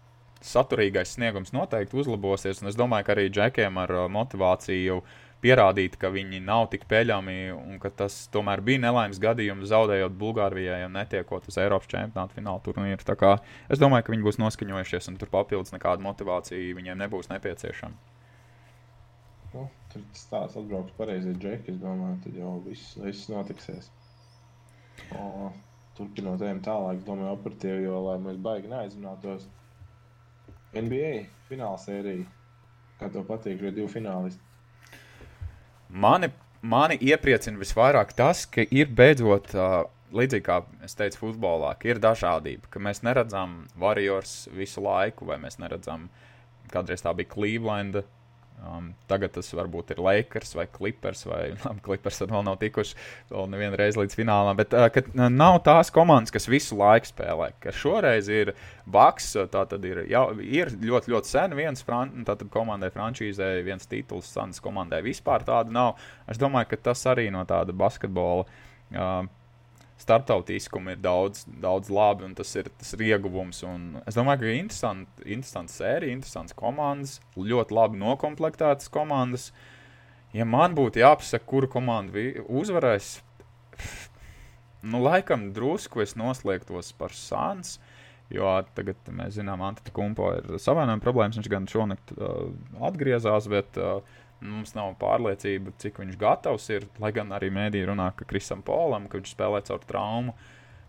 saturīgais 0.45 1.17
sniegums 1.17 1.55
noteikti 1.57 1.99
uzlabosies. 2.01 2.63
Un 2.63 2.71
es 2.71 2.79
domāju, 2.79 3.07
ka 3.07 3.15
arī 3.17 3.29
džekiem 3.33 3.79
ar 3.81 3.93
uh, 3.95 4.09
motivāciju 4.13 5.01
pierādīt, 5.45 5.99
ka 6.01 6.09
viņi 6.13 6.41
nav 6.45 6.71
tik 6.73 6.87
peļami 6.89 7.37
un 7.53 7.77
ka 7.83 7.91
tas 7.93 8.17
tomēr 8.33 8.63
bija 8.65 8.81
nelaimes 8.87 9.21
gadījums, 9.21 9.69
zaudējot 9.69 10.17
Bulgārijai 10.21 10.81
un 10.87 10.97
netiekot 10.97 11.51
uz 11.51 11.59
Eiropas 11.61 11.91
čempionāta 11.91 12.39
fināla 12.39 12.63
turnīru. 12.65 13.05
Tā 13.05 13.17
kā 13.21 13.35
es 13.69 13.83
domāju, 13.83 14.07
ka 14.07 14.15
viņi 14.15 14.25
būs 14.25 14.41
noskaņojušies 14.41 15.11
un 15.13 15.21
tur 15.21 15.33
papildus 15.33 15.75
nekāda 15.77 16.05
motivācija 16.05 16.79
viņiem 16.79 17.05
nebūs 17.05 17.29
nepieciešama. 17.35 18.15
nu, 19.55 19.69
tur 19.93 20.07
tas 20.15 20.25
tāds 20.31 20.57
atbrauks 20.59 20.97
pareizi 20.99 21.35
džeki, 21.37 21.75
es 21.75 21.83
domāju, 21.83 22.17
tad 22.25 22.41
jau 22.41 22.55
viss, 22.65 22.97
viss 22.99 23.29
notiksies. 23.31 23.91
O, 25.15 25.51
turpinot 25.99 26.43
ejam 26.43 26.63
tālāk, 26.65 27.05
domāju, 27.07 27.37
operatīvi, 27.37 27.85
jo, 27.87 28.01
lai 28.09 28.17
mēs 28.23 28.41
baigi 28.43 28.73
neaizrunātos, 28.73 29.47
NBA 30.75 31.13
fināla 31.49 31.79
sērija, 31.81 32.25
kā 33.01 33.11
tev 33.13 33.27
patīk, 33.29 33.61
šie 33.61 33.73
divi 33.75 33.91
finālisti. 33.91 34.41
Mani, 35.95 36.31
mani 36.63 36.99
iepriecina 37.07 37.61
visvairāk 37.61 38.15
tas, 38.19 38.45
ka 38.51 38.65
ir 38.75 38.91
beidzot, 38.91 39.53
līdzīgi 40.15 40.47
kā 40.47 40.61
es 40.87 40.97
teicu, 40.99 41.21
futbolā, 41.23 41.75
ir 41.87 42.01
dažādība. 42.03 42.71
Ka 42.71 42.83
mēs 42.83 43.05
neredzam 43.07 43.65
Warriors 43.81 44.49
visu 44.55 44.83
laiku, 44.85 45.29
vai 45.31 45.39
mēs 45.43 45.61
neredzam, 45.63 46.09
kādreiz 46.73 47.05
tā 47.05 47.15
bija 47.15 47.31
Cleveland. 47.35 48.03
Um, 48.64 48.93
tagad 49.11 49.35
tas 49.35 49.51
varbūt 49.53 49.90
ir 49.93 49.99
Lakers 50.01 50.55
vai 50.57 50.64
Clippers, 50.71 51.25
vai 51.27 51.40
labi, 51.64 51.83
Clippers 51.85 52.23
vēl 52.23 52.45
nav 52.47 52.57
tikuši 52.62 52.97
vēl 53.33 53.51
nevienu 53.53 53.79
reizi 53.81 54.01
līdz 54.01 54.17
finālam. 54.17 54.57
Bet 54.57 54.73
uh, 54.79 54.87
uh, 54.88 55.27
nav 55.29 55.59
tās 55.67 55.90
komandas, 55.93 56.33
kas 56.33 56.49
visu 56.49 56.79
laiku 56.79 57.11
spēlē. 57.11 57.51
Ka 57.61 57.75
šoreiz 57.75 58.31
ir 58.33 58.55
Baks, 58.87 59.33
uh, 59.37 59.49
tā 59.51 59.67
tad 59.69 59.85
ir, 59.85 60.05
jau, 60.09 60.27
ir 60.40 60.73
ļoti, 60.81 61.12
ļoti 61.12 61.35
sen 61.35 61.57
viens 61.59 61.85
fran, 61.85 62.14
komandai 62.55 62.93
frančīzē, 62.95 63.57
viens 63.67 63.90
tituls, 63.90 64.31
Sanas 64.33 64.62
komandai 64.64 65.03
vispār 65.05 65.45
tāda 65.45 65.75
nav. 65.75 65.99
Es 66.31 66.40
domāju, 66.40 66.73
ka 66.73 66.85
tas 66.90 67.05
arī 67.11 67.29
no 67.35 67.45
tāda 67.49 67.77
basketbola. 67.77 68.47
Uh, 68.95 69.27
starptautiskumu 70.05 70.95
ir 70.95 71.01
daudz, 71.03 71.45
daudz 71.62 71.90
labi, 71.93 72.27
un 72.29 72.35
tas 72.37 72.51
ir, 72.59 72.69
tas 72.81 72.95
ir 72.97 73.05
ieguvums. 73.09 73.62
Un 73.69 74.03
es 74.05 74.19
domāju, 74.19 74.43
ka 74.43 74.51
ir 74.51 74.61
interesanti, 74.61 75.27
interesanti 75.27 75.75
sērija, 75.75 76.17
interesants 76.17 76.57
komandas, 76.59 77.19
ļoti 77.37 77.77
labi 77.77 78.01
noklāptas 78.03 78.93
komandas. 78.93 79.51
Ja 80.35 80.47
man 80.49 80.75
būtu 80.75 81.03
jāpasaka, 81.03 81.47
kuru 81.47 81.71
komandu 81.71 82.25
uzvarēs, 82.51 83.17
nu, 84.83 85.01
laikam 85.05 85.53
drusku 85.55 86.03
es 86.05 86.17
noslēgtos 86.19 86.93
par 86.99 87.14
Sāns. 87.17 87.79
Jo 88.33 88.49
tagad 88.75 88.99
mēs 89.12 89.37
zinām, 89.37 89.61
ka 89.85 90.03
Antūna 90.03 90.40
ir 90.40 90.61
savainojuma 90.62 91.05
problēmas. 91.05 91.37
Viņš 91.38 91.51
gan 91.53 91.69
šonakt 91.71 92.14
uh, 92.17 92.49
atgriezās, 92.88 93.47
bet 93.53 93.79
uh, 93.79 94.01
mums 94.47 94.75
nav 94.77 94.95
pārliecība, 95.01 95.73
cik 95.81 96.01
viņš 96.03 96.19
gatavs 96.21 96.69
ir. 96.75 96.89
Lai 97.03 97.13
gan 97.17 97.33
arī 97.35 97.51
mēdī 97.55 97.85
runā, 97.89 98.11
ka 98.17 98.27
Krisam 98.29 98.63
Polam, 98.65 99.09
ka 99.09 99.19
viņš 99.19 99.33
spēlē 99.35 99.63
caur 99.67 99.83
traumu. 99.89 100.37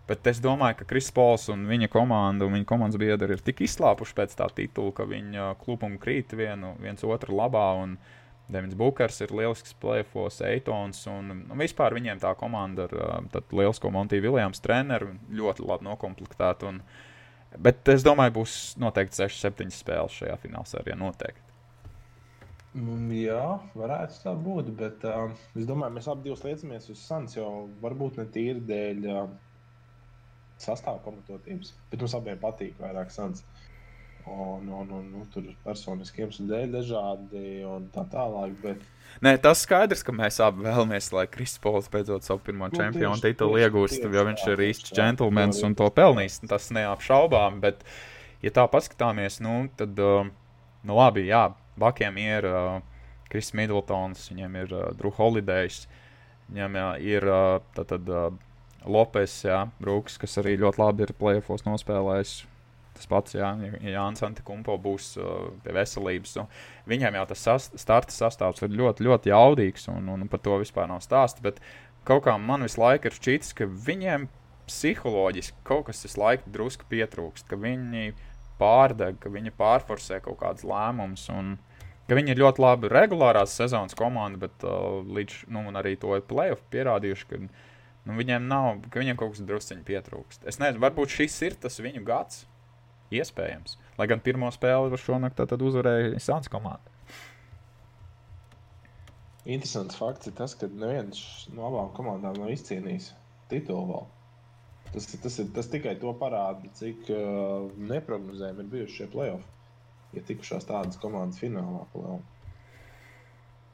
Bet 0.05 0.27
es 0.29 0.37
domāju, 0.37 0.77
ka 0.81 0.85
Kris 0.91 1.07
Pols 1.13 1.47
un 1.49 1.63
viņa 1.65 1.89
komanda 1.89 2.45
un 2.45 2.53
viņa 2.53 2.67
komandas 2.69 2.99
biedri 3.01 3.33
ir 3.33 3.41
tik 3.41 3.63
izslāpuši 3.65 4.13
pēc 4.19 4.35
tā 4.37 4.45
titula, 4.53 4.93
ka 4.93 5.07
viņa 5.09 5.55
klubumi 5.63 5.97
krīt 6.01 6.35
vienu, 6.37 6.75
viens 6.83 7.01
otru 7.07 7.33
labā. 7.39 7.71
Un 7.81 7.95
Devins 8.45 8.77
Bukers 8.77 9.17
ir 9.25 9.33
lielisks 9.33 9.73
plēfos, 9.81 10.43
Eitons. 10.45 11.01
Un, 11.09 11.31
un 11.49 11.57
vispār 11.57 11.97
viņiem 11.97 12.21
tā 12.21 12.35
komanda 12.37 12.85
ar 12.85 12.93
uh, 12.93 13.41
lielisko 13.49 13.89
Montiju 13.93 14.27
Viljams 14.27 14.61
treneru 14.61 15.15
ļoti 15.33 15.65
labi 15.65 15.89
noklāpta. 15.89 16.75
Bet 17.55 17.89
es 17.89 18.05
domāju, 18.05 18.35
būs 18.41 18.53
noteikti 18.81 19.23
6-7 19.23 19.73
spēles 19.73 20.21
šajā 20.21 20.37
finālsērijā. 20.43 20.99
Noteikti. 20.99 21.44
Mm, 22.75 23.11
Jā, 23.15 23.43
varētu 23.77 24.17
tā 24.25 24.33
būt. 24.35 24.71
Bet 24.75 25.05
uh, 25.07 25.29
es 25.55 25.67
domāju, 25.67 25.95
mēs 25.95 26.09
abi 26.11 26.33
liecamies 26.33 26.89
uz 26.91 26.99
Sans 26.99 27.37
jau 27.37 27.69
varbūt 27.83 28.19
ne 28.19 28.25
tīri 28.33 28.63
dēļ 28.67 29.05
uh, 29.13 29.29
sastāvā 30.59 30.99
pamatotības. 31.05 31.71
Bet 31.91 32.03
mums 32.03 32.17
abiem 32.19 32.41
patīk 32.41 32.75
vairāk 32.81 33.13
Sans. 33.15 33.45
Un, 34.25 34.65
un, 34.73 34.89
un, 34.89 35.09
un 35.21 35.25
tur 35.29 35.47
personiskiem 35.63 36.31
dēļ 36.49 36.71
dažādi 36.79 37.61
un 37.69 37.87
tā 37.93 38.07
tālāk. 38.11 38.55
Bet 38.63 38.85
Nē, 39.23 39.35
tas 39.39 39.61
skaidrs, 39.63 40.01
ka 40.03 40.11
mēs 40.15 40.41
abi 40.43 40.65
vēlamies, 40.65 41.11
lai 41.15 41.27
Kristopols 41.31 41.87
beidzot 41.93 42.25
savu 42.25 42.41
pirmo 42.43 42.67
Nu, 42.67 42.75
čempionu 42.75 43.21
titulu 43.21 43.61
iegūst, 43.61 44.01
jo 44.03 44.23
viņš 44.27 44.47
ir 44.51 44.63
īsts 44.65 44.95
džentlmenis 44.97 45.61
un 45.63 45.77
to 45.77 45.87
pelnīs. 45.95 46.41
Tas 46.49 46.71
neapšaubām. 46.75 47.61
Bet, 47.63 47.85
ja 48.43 48.51
tā 48.57 48.65
paskatāmies, 48.71 49.39
nu, 49.45 49.61
tad, 49.79 49.95
nu, 49.95 50.97
labi, 50.97 51.29
jā, 51.29 51.45
Bakiem 51.79 52.17
ir 52.21 52.47
uh, 52.49 52.79
Kris 53.31 53.51
Middletons, 53.57 54.29
viņam 54.31 54.57
ir 54.61 54.73
uh, 54.73 54.89
Drew 54.97 55.13
Holidays, 55.17 55.85
viņam 56.49 56.77
jā, 56.79 56.89
ir 57.15 57.29
uh, 57.29 57.59
tātad, 57.77 58.09
uh, 58.11 58.29
Lopes, 58.85 59.39
jā, 59.47 59.63
Brooks, 59.81 60.19
kas 60.21 60.37
arī 60.41 60.59
ļoti 60.61 60.81
labi 60.81 61.07
ir 61.07 61.15
plēfos 61.17 61.65
nospēlējis. 61.65 62.35
Tas 62.95 63.09
pats, 63.11 63.33
jā, 63.35 63.49
ja 63.59 63.95
Jānis 63.97 64.23
Antikumpo 64.23 64.77
būs 64.79 65.15
uh, 65.19 65.49
pie 65.65 65.73
veselības. 65.75 66.37
Nu, 66.39 66.45
viņam 66.87 67.17
jau 67.19 67.25
tas 67.31 67.41
sas, 67.43 67.67
starta 67.81 68.15
sastāvs 68.15 68.63
ir 68.63 68.77
ļoti, 68.77 69.03
ļoti 69.03 69.33
jaudīgs, 69.33 69.89
un, 69.91 70.07
un 70.13 70.29
par 70.31 70.39
to 70.45 70.61
vispār 70.61 70.87
nav 70.87 71.01
stāsts. 71.03 71.43
Bet 71.43 71.59
kaut 72.07 72.23
kā 72.27 72.37
man 72.39 72.63
visu 72.63 72.79
laiku 72.79 73.09
ir 73.09 73.17
šķītis, 73.17 73.51
ka 73.57 73.67
viņiem 73.67 74.29
psiholoģiski 74.69 75.65
kaut 75.67 75.89
kas 75.89 76.05
visu 76.05 76.21
laiku 76.21 76.53
drusku 76.53 76.87
pietrūkst, 76.89 77.49
ka 77.49 77.59
viņi 77.59 78.13
pārdeg, 78.59 79.19
ka 79.21 79.31
viņi 79.33 79.53
pārforsē 79.59 80.21
kaut 80.25 80.39
kādus 80.41 80.67
lēmumus. 80.67 81.29
Viņi 82.05 82.35
ir 82.35 82.41
ļoti 82.43 82.61
labi 82.61 82.89
regulārās 82.93 83.55
sezonas 83.57 83.97
komanda, 83.97 84.45
bet 84.45 84.65
uh, 84.67 84.99
līdz 85.01 85.47
nu, 85.53 85.63
arī 85.79 85.95
to 85.97 86.13
playoff 86.29 86.61
pierādījuši, 86.73 87.29
ka 87.31 87.39
Nu, 88.05 88.13
viņiem 88.19 88.43
nav, 88.45 88.83
ka 88.93 89.01
viņiem 89.01 89.17
kaut 89.17 89.33
kas 89.33 89.45
drusciņi 89.47 89.81
pietrūkst. 89.85 90.43
Es 90.49 90.59
nezinu, 90.61 90.83
varbūt 90.83 91.15
šis 91.15 91.37
ir 91.47 91.55
tas 91.61 91.79
viņu 91.81 92.03
gads. 92.05 92.43
Iespējams. 93.13 93.77
Lai 93.97 94.07
gan 94.09 94.21
pirmo 94.21 94.49
spēli 94.53 94.97
šonakt 94.97 95.41
uzvarēja 95.55 96.19
Sāns 96.21 96.49
komanda. 96.51 96.93
Interesants 99.45 99.97
fakts 99.97 100.29
ir 100.29 100.33
tas, 100.37 100.55
ka 100.57 100.69
neviens 100.69 101.19
no 101.53 101.67
abām 101.69 101.91
komandām 101.97 102.37
nav 102.41 102.49
izcīnījis 102.53 103.11
titulu 103.51 103.85
vēl. 103.91 104.07
Tas, 104.95 105.09
tas, 105.19 105.35
ir, 105.43 105.49
tas 105.51 105.67
tikai 105.67 105.97
to 105.99 106.13
parāda, 106.15 106.69
cik 106.77 107.09
uh, 107.11 107.65
neparedzējami 107.89 108.63
ir 108.63 108.71
bijuši 108.71 109.01
šie 109.01 109.07
playoffs. 109.11 109.51
Ja 110.15 110.21
tikušās 110.23 110.63
tādas 110.69 110.95
komandas 111.01 111.41
finālā, 111.41 111.81
plēl. 111.91 112.21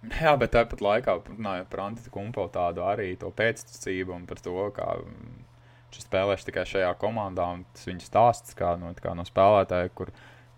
Jā, 0.10 0.34
bet 0.42 0.56
tāpat 0.56 0.82
laikā 0.82 1.14
runājot 1.28 1.68
par 1.70 1.84
Antikumpo 1.84 2.48
tādu 2.50 2.82
arī 2.90 3.12
to 3.22 3.30
pēctecību 3.38 4.16
un 4.16 4.24
par 4.26 4.42
to, 4.42 4.56
kā 4.74 4.88
viņš 5.04 6.00
spēlēs 6.08 6.48
tikai 6.48 6.64
šajā 6.66 6.90
komandā. 7.04 7.46
Tas 7.76 7.86
viņa 7.86 8.08
stāsts 8.08 8.58
kā 8.58 8.74
no, 8.82 8.90
kā 8.98 9.14
no 9.14 9.28
spēlētāja, 9.28 9.92
kur 9.94 10.10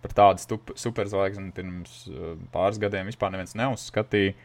par 0.03 0.15
tādu 0.15 0.61
superzvaigzni 0.79 1.51
pirms 1.57 1.97
uh, 2.07 2.37
pāris 2.55 2.79
gadiem 2.79 3.11
vispār 3.11 3.35
neviens 3.35 3.57
neuzskatīja. 3.59 4.37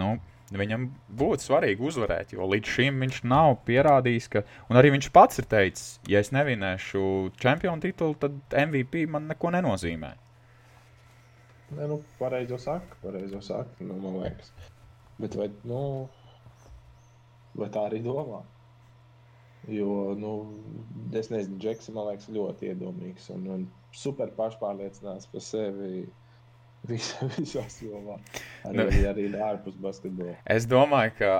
Nu, 0.00 0.14
Viņam 0.54 0.84
būtu 1.18 1.42
svarīgi 1.42 1.82
uzvarēt, 1.82 2.32
jo 2.36 2.46
līdz 2.46 2.74
šim 2.76 3.00
viņš 3.02 3.16
nav 3.26 3.56
pierādījis, 3.66 4.28
ka. 4.30 4.44
Un 4.70 4.78
arī 4.78 4.92
viņš 4.94 5.08
pats 5.14 5.42
ir 5.42 5.48
teicis, 5.50 5.96
ja 6.06 6.20
es 6.22 6.30
nevinēšu 6.34 7.02
čempionu 7.42 7.82
titulu, 7.82 8.14
tad 8.22 8.38
MVP 8.54 9.08
man 9.10 9.26
neko 9.32 9.50
nenozīmē. 9.56 10.12
Nē, 11.74 11.88
nu, 11.90 11.98
pareizo 12.20 12.60
saka, 12.62 12.98
pareizo 13.02 13.40
saka, 13.42 13.74
nu, 13.82 13.96
man 14.04 14.20
liekas. 14.22 14.52
Bet 15.18 15.34
vai, 15.34 15.48
nu, 15.66 15.80
vai 17.58 17.66
tā 17.74 17.88
arī 17.88 17.98
domā? 18.04 18.44
Jo, 19.66 20.14
nu, 20.14 20.32
es 21.10 21.32
nezinu, 21.32 21.58
Džeks, 21.58 21.90
man 21.96 22.12
liekas, 22.12 22.30
ļoti 22.30 22.70
iedomīgs 22.70 23.26
un, 23.34 23.48
un 23.50 23.66
super 23.90 24.30
pašpārliecināts 24.38 25.26
par 25.32 25.42
sevi. 25.42 26.04
Vis, 26.86 27.12
visās 27.38 27.78
jomās. 27.82 28.42
Arī, 28.66 28.76
nu, 28.78 28.86
arī 29.10 29.26
ārpus 29.48 29.78
basketbola. 29.80 30.36
Es 30.52 30.68
domāju, 30.70 31.14
ka, 31.20 31.30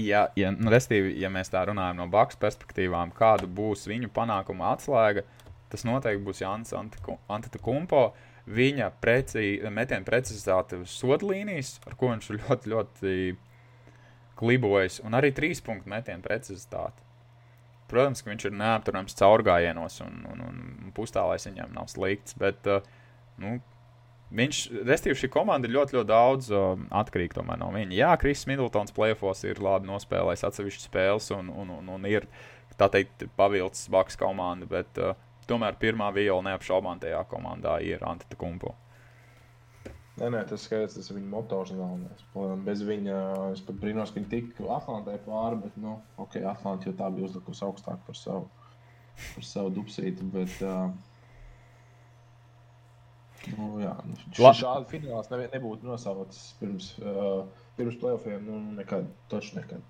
ja, 0.00 0.26
ja, 0.38 0.50
nu, 0.56 0.72
restīvi, 0.72 1.14
ja 1.22 1.30
mēs 1.32 1.52
tā 1.52 1.64
runājam 1.68 2.02
no 2.02 2.08
Bakas 2.12 2.40
perspektīvām, 2.42 3.14
kāda 3.16 3.48
būs 3.48 3.86
viņu 3.90 4.10
panākuma 4.14 4.72
atslēga, 4.74 5.24
tas 5.72 5.86
noteikti 5.88 6.26
būs 6.26 6.42
Jānis 6.44 6.74
Antetokumpo. 6.76 8.10
Viņa 8.52 8.88
preci, 8.98 9.60
metiena 9.70 10.02
precizitāte 10.02 10.80
uz 10.82 10.90
sodlīnijas, 10.98 11.76
ar 11.86 11.94
ko 11.94 12.10
viņš 12.10 12.30
ļoti, 12.40 12.72
ļoti 12.72 13.12
klibojas, 14.40 14.98
un 15.06 15.14
arī 15.14 15.30
trīs 15.36 15.62
punktu 15.62 15.92
metiena 15.92 16.24
precizitāte. 16.24 17.06
Protams, 17.92 18.24
ka 18.24 18.32
viņš 18.32 18.48
ir 18.48 18.56
neapturams 18.56 19.14
caurgājienos, 19.18 20.00
un, 20.02 20.24
un, 20.32 20.42
un 20.48 20.92
pustālais 20.96 21.44
viņam 21.46 21.74
nav 21.76 21.90
slikts, 21.92 22.34
bet 22.40 22.66
uh, 22.66 22.80
nu, 23.38 23.58
Viņš, 24.32 24.58
restīvi, 24.88 25.16
šī 25.20 25.28
komanda 25.32 25.68
ļoti, 25.68 25.98
ļoti 25.98 26.08
daudz 26.08 26.46
uh, 26.54 26.70
atkarīga 27.02 27.44
no 27.60 27.68
viņa. 27.74 27.92
Jā, 27.92 28.12
Kristis 28.20 28.48
Middletons 28.48 28.94
plēfos 28.96 29.44
ir 29.44 29.60
labi 29.60 29.90
nospēlējis 29.90 30.46
atsevišķas 30.48 30.88
spēles 30.88 31.26
un, 31.36 31.50
un, 31.52 31.74
un, 31.76 31.90
un 31.98 32.06
ir, 32.08 32.24
tā 32.80 32.88
teikt, 32.92 33.26
pavilcis 33.36 33.90
Baks 33.92 34.16
komanda, 34.16 34.68
bet 34.70 35.02
uh, 35.02 35.12
tomēr 35.50 35.76
pirmā 35.80 36.08
viola 36.16 36.46
neapšaubām 36.48 37.02
tajā 37.02 37.20
komandā 37.28 37.76
ir 37.84 38.04
Antita 38.08 38.38
Kumpo. 38.40 38.72
Nē, 40.16 40.28
nē, 40.28 40.42
tas 40.48 40.64
skaidrs, 40.66 40.96
tas 40.96 41.08
ir 41.08 41.16
viņa 41.18 41.28
motors 41.32 41.70
galvenais. 41.76 42.24
Bez 42.64 42.82
viņa 42.84 43.20
es 43.52 43.62
pat 43.64 43.78
brīnos, 43.80 44.12
ka 44.12 44.20
viņa 44.20 44.32
tika 44.32 44.66
Atlantē 44.76 45.16
pāri, 45.24 45.60
bet, 45.64 45.78
nu, 45.80 45.98
ok, 46.20 46.40
Atlantā 46.50 46.90
jau 46.90 46.96
tā 46.98 47.08
bija 47.12 47.28
uzlikusi 47.30 47.64
augstāk 47.64 48.00
par 48.06 48.16
savu, 48.16 48.50
par 49.32 49.46
savu 49.48 49.72
dupsīti, 49.76 50.28
bet, 50.34 50.58
uh, 50.64 50.92
Nu, 53.50 53.68
jā, 53.82 53.92
nu, 54.06 54.16
šādi 54.38 54.88
fināls 54.90 55.30
ne, 55.32 55.46
nebūtu 55.52 55.88
nosaucis 55.88 56.52
pirms, 56.60 56.92
uh, 57.02 57.42
pirms 57.78 57.98
playoffiem. 58.00 58.44
Nu, 58.46 58.60
nekad, 58.78 59.08
taču 59.32 59.56
nekad. 59.58 59.82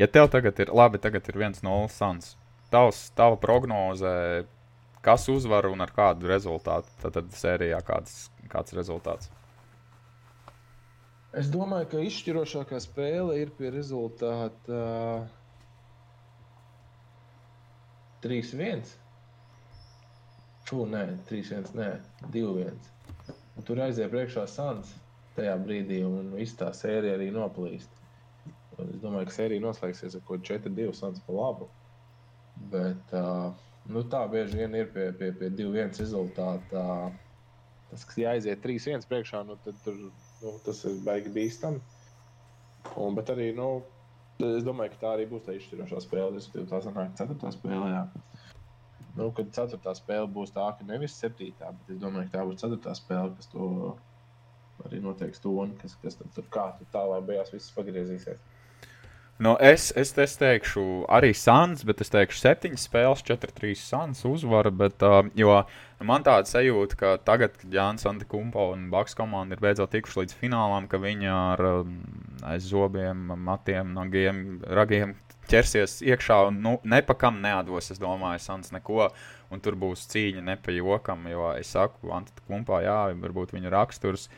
Ja 0.00 0.08
tev 0.10 0.30
tagad 0.32 0.58
ir 0.62 0.72
labi, 0.74 0.98
tagad 1.02 1.28
ir 1.30 1.38
1-0 1.38 1.92
sans. 1.92 2.32
Tavs, 2.72 3.04
tava 3.16 3.36
prognoze, 3.36 4.12
kas 5.04 5.28
uzvar 5.28 5.68
un 5.68 5.84
ar 5.84 5.92
kādu 5.94 6.30
rezultātu? 6.30 6.88
Tad, 7.02 7.18
tad 7.18 7.36
sērijā 7.36 7.82
kāds, 7.86 8.24
kāds 8.52 8.74
rezultāts? 8.76 9.30
Es 11.36 11.48
domāju, 11.52 11.88
ka 11.92 12.00
izšķirošākā 12.04 12.80
spēle 12.84 13.38
ir 13.40 13.52
pie 13.56 13.70
rezultāta 13.72 14.80
uh, 14.80 15.22
3-1. 18.24 18.84
Fū, 20.68 20.84
nē, 20.88 21.06
3-1, 21.28 21.72
nē, 21.78 21.88
2-1. 22.34 22.90
Un 23.56 23.66
tur 23.66 23.80
aiziet 23.84 24.12
priekšā 24.12 24.46
Sans 24.48 24.92
tajā 25.36 25.56
brīdī, 25.64 26.02
un 26.06 26.32
viss 26.36 26.56
tā 26.58 26.70
sērija 26.76 27.16
arī 27.18 27.30
noplīst. 27.34 28.00
Un 28.78 28.88
es 28.88 29.00
domāju, 29.02 29.28
ka 29.28 29.36
sērija 29.36 29.64
noslēgsies 29.64 30.16
ar 30.16 30.24
kaut 30.28 30.44
ko 30.46 30.54
4-2 30.54 30.92
Sans 30.96 31.20
pa 31.26 31.36
labu. 31.36 31.68
Bet 32.72 33.14
uh, 33.16 33.50
nu, 33.90 34.04
tā 34.12 34.22
bieži 34.30 34.60
vien 34.60 34.76
ir 34.78 34.90
pie, 34.94 35.10
pie, 35.18 35.32
pie 35.38 35.50
2-1 35.58 35.96
rezultātā. 36.02 36.86
Tas, 37.90 38.04
kas 38.08 38.20
jāaiziet 38.22 38.62
3-1 38.64 39.08
priekšā, 39.08 39.42
nu, 39.48 39.58
tad 39.64 39.80
tur, 39.84 39.98
nu, 40.42 40.54
tas 40.66 40.84
ir 40.88 41.00
baigi 41.04 41.32
bīstami. 41.32 41.82
Un, 42.96 43.16
bet 43.18 43.32
arī, 43.32 43.50
nu, 43.56 43.82
es 44.42 44.64
domāju, 44.66 44.94
ka 44.94 45.02
tā 45.02 45.10
arī 45.16 45.28
būs 45.30 45.44
tā 45.46 45.56
izšķirošā 45.58 46.00
spēle. 46.06 46.40
Tā 46.70 46.80
sanāk, 46.84 47.12
ceturtā 47.20 47.52
spēlē. 47.54 47.90
Jā. 47.92 48.04
Nu, 49.18 49.28
kad 49.36 49.50
ceturtā 49.52 49.92
spēle 49.96 50.28
būs 50.32 50.54
tā, 50.54 50.70
ka 50.78 50.86
nevis 50.88 51.18
septītā, 51.20 51.68
bet 51.76 51.92
es 51.92 52.00
domāju, 52.00 52.30
ka 52.30 52.38
tā 52.38 52.46
būs 52.48 52.62
ceturtā 52.62 52.94
spēle, 52.96 53.34
kas 53.36 53.50
to 53.52 53.66
arī 54.86 55.02
noteiks 55.04 55.42
toni, 55.42 55.76
kas, 55.82 55.98
kas 56.02 56.16
tur 56.22 56.48
kā 56.52 56.70
tur 56.78 56.88
tālāk 56.94 57.26
beigās 57.28 57.52
viss 57.52 57.74
pagriezīsies. 57.76 58.40
Nu, 59.42 59.56
es, 59.58 59.88
es, 59.96 60.12
es 60.22 60.36
teikšu, 60.38 60.82
arī 61.10 61.32
Sans, 61.34 61.80
bet 61.88 62.02
es 62.04 62.12
teikšu, 62.12 62.36
septiņas 62.38 62.84
spēles, 62.86 63.24
4-3 63.26 63.72
Sans 63.80 64.20
uzvara. 64.28 64.70
Bet, 64.70 65.02
uh, 65.02 65.24
jo 65.34 65.56
man 66.04 66.22
tāda 66.22 66.46
sajūta, 66.46 66.98
ka 67.00 67.10
tagad, 67.26 67.56
kad 67.58 67.74
Jānis 67.74 68.06
Antikumpo 68.06 68.68
un 68.74 68.84
Baks 68.92 69.16
komanda 69.18 69.56
ir 69.56 69.64
beidzot 69.64 69.90
tikuši 69.96 70.20
līdz 70.20 70.36
finālam, 70.38 70.86
ka 70.86 71.00
viņi 71.02 71.32
ar 71.32 71.64
um, 71.72 71.96
aiz 72.52 72.68
zobiem, 72.70 73.32
matiem, 73.48 73.90
nagiem, 73.96 74.44
ragiem 74.68 75.16
ķersies 75.52 76.00
iekšā 76.08 76.38
un 76.48 76.60
nu, 76.64 76.72
nepakam 76.88 77.38
neatdos, 77.44 77.92
es 77.94 78.00
domāju, 78.02 78.40
Sans 78.42 78.72
neko. 78.74 79.10
Un 79.52 79.60
tur 79.60 79.76
būs 79.76 80.06
cīņa 80.08 80.42
ne 80.46 80.56
pa 80.56 80.72
jokam, 80.72 81.26
jo 81.28 81.50
es 81.58 81.74
saku, 81.74 82.08
Antita 82.16 82.44
Kumpā, 82.48 82.80
jā, 82.86 83.00
varbūt 83.20 83.52
viņa 83.52 83.72
raksturs 83.74 84.30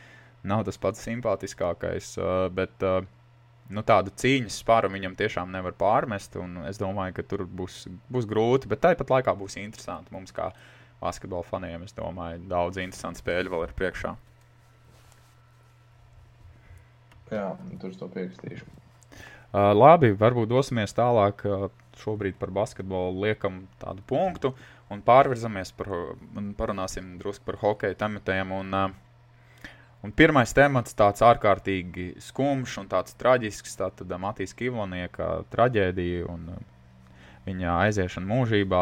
nav 0.45 0.65
tas 0.67 0.77
pats 0.77 1.01
simpātiskākais, 1.07 2.11
bet 2.53 2.83
nu, 2.85 3.81
tādu 3.87 4.13
cīņas 4.13 4.59
spāru 4.61 4.91
viņam 4.93 5.15
tiešām 5.17 5.51
nevar 5.53 5.73
pārmest. 5.79 6.37
Es 6.69 6.81
domāju, 6.81 7.17
ka 7.17 7.25
tur 7.25 7.45
būs, 7.49 7.85
būs 8.11 8.29
grūti, 8.29 8.69
bet 8.71 8.83
tāpat 8.85 9.15
laikā 9.17 9.35
būs 9.39 9.57
interesanti 9.61 10.13
mums, 10.13 10.35
kā 10.35 10.51
basketbola 11.01 11.47
faniem. 11.47 11.87
Es 11.87 11.97
domāju, 11.97 12.43
daudz 12.51 12.81
interesantu 12.81 13.23
spēļu 13.23 13.55
vēl 13.55 13.67
ir 13.67 13.75
priekšā. 13.79 14.15
Jā, 17.33 17.47
tur 17.81 17.95
to 17.97 18.09
pierakstīšu. 18.13 18.84
Uh, 19.55 19.69
labi, 19.71 20.09
varbūt 20.19 20.49
dosimies 20.51 20.91
tālāk. 20.97 21.45
Uh, 21.47 21.69
šobrīd 21.95 22.35
par 22.35 22.49
basketbolu 22.51 23.21
liekam 23.23 23.61
tādu 23.79 24.03
punktu 24.03 24.49
un 24.91 24.99
pārvirzamies 25.05 25.69
par, 25.77 25.93
un 26.35 26.49
parunāsim 26.57 27.13
drusku 27.21 27.45
par 27.47 27.61
hokeja 27.61 27.95
tematiem. 28.01 28.51
Un, 28.51 28.73
uh, 28.75 29.69
un 30.03 30.11
pirmais 30.11 30.51
temats 30.57 30.97
tāds 30.99 31.23
ārkārtīgi 31.23 32.17
skumjš 32.25 32.81
un 32.81 32.89
tāds 32.91 33.15
traģisks, 33.21 33.77
tātad 33.79 34.11
Matīs 34.19 34.51
Kivlonieka 34.59 35.45
traģēdija 35.53 36.25
un 36.33 36.49
viņa 37.45 37.77
aiziešana 37.85 38.27
mūžībā. 38.33 38.81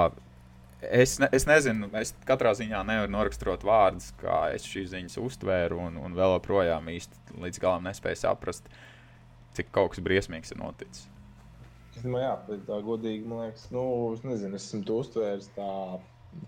Es, 0.84 1.20
ne, 1.22 1.30
es 1.38 1.46
nezinu, 1.46 1.92
es 2.02 2.16
katrā 2.26 2.56
ziņā 2.58 2.82
nevaru 2.88 3.14
noraksturot 3.14 3.62
vārdus, 3.68 4.10
kā 4.24 4.48
es 4.56 4.66
šīs 4.66 4.90
ziņas 4.96 5.22
uztvēru, 5.22 5.78
un, 5.86 6.02
un 6.02 6.18
vēl 6.18 6.40
joprojām 6.40 6.90
īsti 6.96 7.38
līdz 7.46 7.62
galam 7.62 7.86
nespēju 7.88 8.20
saprast, 8.24 8.66
uh, 8.66 8.90
cik 9.58 9.72
kaut 9.76 9.94
kas 9.94 10.04
briesmīgs 10.06 10.54
ir 10.54 10.62
noticis. 10.62 11.08
Nu, 12.02 12.18
jā, 12.18 12.34
tā 12.68 12.80
godīgi 12.84 13.28
man 13.30 13.46
liekas, 13.46 13.68
nu, 13.72 13.84
es 14.16 14.24
nezinu, 14.26 14.58
es 14.58 14.66
esmu 14.66 14.82
to 14.88 14.98
uztvēris 15.04 15.52
tā 15.56 15.70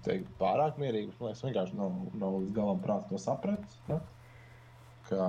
teikt, 0.06 0.30
pārāk 0.40 0.80
mierīgi. 0.82 1.14
Man 1.20 1.30
liekas, 1.30 1.44
vienkārši 1.46 1.80
nav, 1.80 1.98
nav 2.18 2.38
līdz 2.40 2.54
galam 2.58 2.82
prātā 2.84 3.12
to 3.12 3.22
sapratis. 3.22 3.78
Ne? 3.90 4.00
Ka 5.06 5.28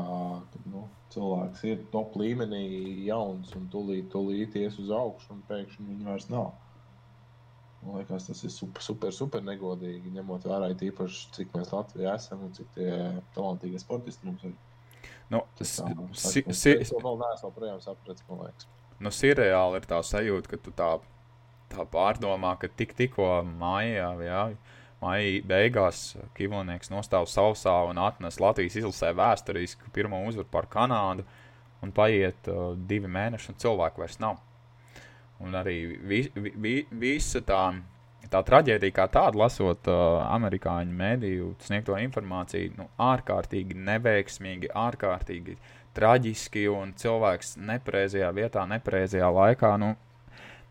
nu, 0.73 0.87
cilvēks 1.13 1.65
ir 1.69 1.83
top 1.93 2.17
līmenī, 2.17 2.65
jauns 3.07 3.53
un 3.59 3.67
tūlīt, 3.73 4.09
tūlīt 4.15 4.57
ies 4.63 4.79
uz 4.81 4.93
augšu, 4.95 5.35
un 5.37 5.43
pēkšņi 5.51 5.91
viņa 5.91 6.09
vairs 6.09 6.31
nav. 6.33 6.55
Man 7.83 8.01
liekas, 8.01 8.27
tas 8.31 8.41
ir 8.43 8.51
super, 8.51 8.83
super, 8.83 9.13
super 9.15 9.45
negodīgi, 9.47 10.15
ņemot 10.17 10.49
vērā 10.49 10.73
īpaši, 10.89 11.27
cik 11.37 11.53
mēs 11.55 11.75
Latvijā 11.77 12.17
esam 12.17 12.49
un 12.49 12.57
cik 12.57 12.73
tie 12.75 12.89
talantīgie 13.37 13.79
sportisti 13.83 14.27
mums 14.27 14.49
ir. 14.49 14.57
Nu, 15.31 15.43
si, 15.59 16.45
si, 16.55 16.73
to 16.87 17.01
vēl 17.03 17.17
neesmu 17.19 17.51
projām 17.55 17.79
sapratis, 17.83 18.23
man 18.29 18.45
liekas. 18.47 18.69
nu, 19.03 19.11
sirreāli 19.11 19.81
ir 19.81 19.89
tā 19.91 19.99
sajūta, 20.07 20.53
ka 20.53 20.59
tu 20.63 20.75
tā, 20.77 20.91
tā 21.73 21.87
pārdomā, 21.91 22.53
ka 22.61 22.71
tik, 22.71 22.95
tikko 22.99 23.41
mājā, 23.59 24.13
jā, 24.23 24.45
maija 25.03 25.43
beigās 25.51 26.05
Kivlinieks 26.37 26.93
nostāv 26.93 27.27
sausā 27.31 27.75
un 27.91 27.99
atnes 28.01 28.39
Latvijas 28.41 28.79
izlasē 28.79 29.11
vēsturisku 29.19 29.91
pirmo 29.95 30.23
uzvaru 30.29 30.49
par 30.53 30.71
Kanādu, 30.73 31.27
un 31.85 31.93
paiet 31.97 32.49
uh, 32.53 32.73
divi 32.89 33.11
mēneši, 33.11 33.53
un 33.53 33.61
cilvēku 33.61 34.03
vairs 34.03 34.21
nav. 34.23 34.39
Un 35.43 35.59
arī 35.59 35.77
vi, 36.01 36.23
vi, 36.33 36.53
vi, 36.55 36.77
visa 36.97 37.43
tā, 37.45 37.61
tā 38.33 38.43
traģēdija, 38.47 38.95
kā 38.97 39.07
tāda, 39.13 39.39
lasot 39.41 39.89
uh, 39.91 40.23
amerikāņu 40.31 40.97
mēdīju 40.97 41.51
sniegto 41.67 41.99
informāciju, 42.01 42.75
nu, 42.79 42.89
ārkārtīgi 43.03 43.77
neveiksmīgi, 43.87 44.73
ārkārtīgi 44.77 45.57
traģiski, 45.97 46.67
un 46.73 46.93
cilvēks 46.99 47.57
nepareizajā 47.61 48.33
vietā, 48.37 48.67
nepareizajā 48.69 49.31
laikā. 49.39 49.73
Nu, 49.81 49.95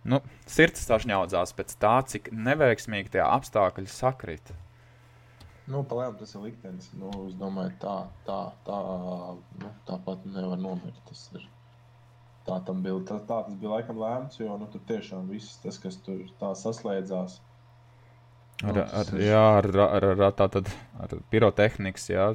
nu, 0.05 0.21
sirds 0.49 0.85
sašņaudzās 0.89 1.55
pēc 1.57 1.73
tā, 1.81 1.95
cik 2.11 2.29
neveiksmīgi 2.35 3.15
tie 3.17 3.25
apstākļi 3.25 3.89
sakrita. 3.91 4.59
Nu, 5.65 5.81
Palēnām 5.81 6.19
tas 6.19 6.35
ir 6.37 6.43
liktenis. 6.45 6.91
Nu, 6.93 7.09
es 7.25 7.33
domāju, 7.39 7.73
tā, 7.81 7.95
tā, 8.27 8.39
tā 8.67 8.79
nu, 9.63 9.71
tāpat 9.87 10.27
nevar 10.29 10.61
nomirt. 10.61 10.99
Tas 11.09 11.23
ir 11.33 11.47
Tā, 12.45 12.59
bija, 12.69 12.99
tā, 13.07 13.17
tā 13.25 13.39
tas 13.47 13.57
bija 13.57 13.71
laikam 13.77 13.97
lēmts, 13.97 14.39
jo 14.39 14.55
nu, 14.61 14.67
tur 14.69 14.83
tiešām 14.85 15.29
viss 15.31 15.57
tas, 15.63 15.79
kas 15.81 15.97
tur 16.05 16.21
saslēdzās. 16.59 17.39
Ar, 18.63 18.77
nu, 18.77 18.83
ar, 18.85 19.11
jā, 19.19 19.41
ar, 19.59 19.69
ar, 19.87 20.07
ar, 20.13 20.25
tātad, 20.37 20.69
ar 21.01 21.17
pirotehnikas, 21.33 22.07
jā, 22.13 22.29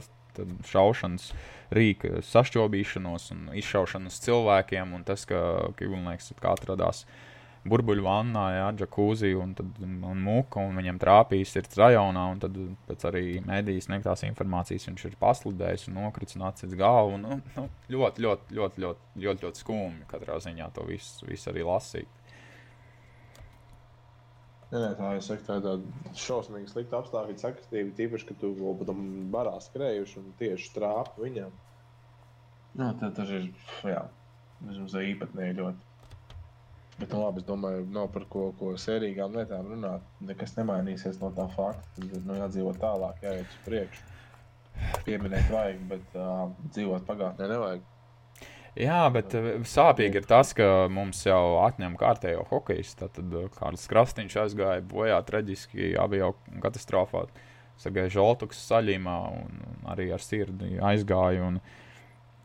šaušanas 0.67 1.31
rīku 1.75 2.21
sašķobīšanos 2.27 3.31
un 3.37 3.49
izšaušanas 3.61 4.19
cilvēkiem, 4.27 4.95
un 4.99 5.07
tas, 5.07 5.27
ka 5.31 5.41
Kivulnieks 5.79 6.33
atradās 6.43 7.05
uh, 7.07 7.30
burbuļu 7.69 8.05
vannā, 8.05 8.45
jā, 8.55 8.69
džakūzi 8.79 9.35
un, 9.37 9.53
tad, 9.59 9.81
un 9.85 10.23
mūka, 10.25 10.63
un 10.65 10.79
viņam 10.81 11.01
trāpījis 11.03 11.59
ir 11.61 11.67
rajonā, 11.77 12.23
un 12.33 12.41
tad 12.41 12.57
pēc 12.89 13.05
arī 13.11 13.25
medijas 13.45 13.89
sniegtās 13.89 14.25
informācijas 14.29 14.89
viņš 14.89 15.05
ir 15.11 15.19
pasludējis 15.21 15.89
un 15.91 15.99
nokritis 16.01 16.39
un 16.39 16.47
atcits 16.49 16.79
galvu. 16.81 17.19
Un, 17.19 17.27
nu, 17.27 17.41
nu, 17.59 17.67
ļoti, 17.93 18.25
ļoti, 18.25 18.57
ļoti, 18.57 18.85
ļoti, 18.87 19.13
ļoti, 19.27 19.47
ļoti 19.47 19.65
skumji 19.65 20.09
katrā 20.09 20.39
ziņā 20.41 20.71
to 20.77 20.87
visu, 20.89 21.27
visu 21.29 21.53
arī 21.53 21.67
lasīt. 21.69 22.17
Nē, 24.71 24.79
nē, 24.79 24.91
tā 24.95 25.13
ir 25.19 25.25
saka, 25.27 25.43
tāda 25.49 25.77
šausmīga 26.15 26.71
slikta 26.71 27.01
apstākļa 27.03 27.37
sakritība, 27.43 27.91
tīpaši, 27.99 28.29
ka 28.29 28.37
tu 28.39 28.53
vēl 28.55 28.87
tam 28.87 29.03
barā 29.35 29.57
skrējuši 29.67 30.21
un 30.23 30.33
tieši 30.39 30.73
trāpi 30.77 31.27
viņam. 31.27 31.57
Jā, 32.79 32.93
tā 33.01 33.11
tas 33.17 33.33
ir, 33.35 33.49
jā, 33.83 34.05
vismaz 34.63 34.95
īpatnēji 35.03 35.59
ļoti. 35.59 35.90
Bet, 37.01 37.15
nu, 37.15 37.23
labi, 37.23 37.41
es 37.41 37.47
domāju, 37.49 37.85
nav 37.95 38.11
par 38.13 38.27
ko, 38.29 38.51
ko 38.59 38.75
sērīgām 38.77 39.37
lietām 39.39 39.71
runāt. 39.73 40.05
Nekas 40.29 40.53
nemainīsies 40.59 41.21
no 41.23 41.31
tā 41.33 41.47
fakta. 41.55 41.87
Tad 41.97 42.27
nu, 42.29 42.37
jādzīvot 42.37 42.81
tālāk, 42.83 43.23
jāiet 43.25 43.49
uz 43.49 43.63
priekšu. 43.65 44.09
Pieminēt 45.07 45.49
vajag, 45.53 45.81
bet 45.89 46.19
uh, 46.19 46.51
dzīvot 46.75 47.07
pagātnē 47.09 47.49
nevajag. 47.49 47.87
Jā, 48.79 49.01
bet 49.11 49.35
sāpīgi 49.67 50.21
ir 50.21 50.27
tas, 50.31 50.53
ka 50.55 50.87
mums 50.93 51.25
jau 51.27 51.59
atņem 51.65 51.97
kārtējo 51.99 52.45
hokeju. 52.53 52.85
Tad 53.01 53.19
Kārlis 53.57 53.89
Krastīņš 53.91 54.37
aizgāja 54.45 54.85
bojā 54.87 55.19
traģiski 55.27 55.95
avio 55.99 56.35
katastrofā. 56.63 57.25
Sagāja 57.81 58.13
Žoltuks 58.19 58.61
saļīmā 58.69 59.17
un, 59.41 59.63
un 59.73 59.89
arī 59.91 60.11
ar 60.15 60.23
sirdi 60.23 60.77
aizgāja. 60.77 61.49
Un, 61.49 61.59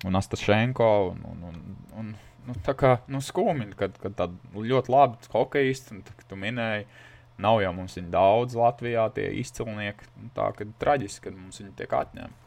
un 0.07 0.17
Astašenko. 0.17 0.89
Un, 1.11 1.21
un, 1.29 1.45
un, 1.51 1.77
un, 1.99 2.15
nu, 2.47 2.55
tā 2.65 2.75
kā 2.77 2.95
nu, 3.11 3.21
skumji, 3.23 3.73
kad, 3.79 3.97
kad 4.01 4.15
tādi 4.19 4.65
ļoti 4.71 4.93
labi 4.93 5.33
hokeisti, 5.33 5.97
un 5.97 6.05
tā, 6.07 6.15
tu 6.29 6.39
minēji, 6.39 6.87
nav 7.41 7.59
jau 7.63 7.75
mums 7.75 7.97
viņi 7.99 8.11
daudz 8.13 8.57
Latvijā, 8.59 9.09
tie 9.15 9.27
izcilnieki. 9.41 10.09
Nu, 10.21 10.31
tā 10.37 10.49
kā 10.55 10.67
traģiski, 10.81 11.27
kad 11.27 11.37
mums 11.37 11.61
viņi 11.61 11.75
tiek 11.79 11.95
atņemti. 11.99 12.41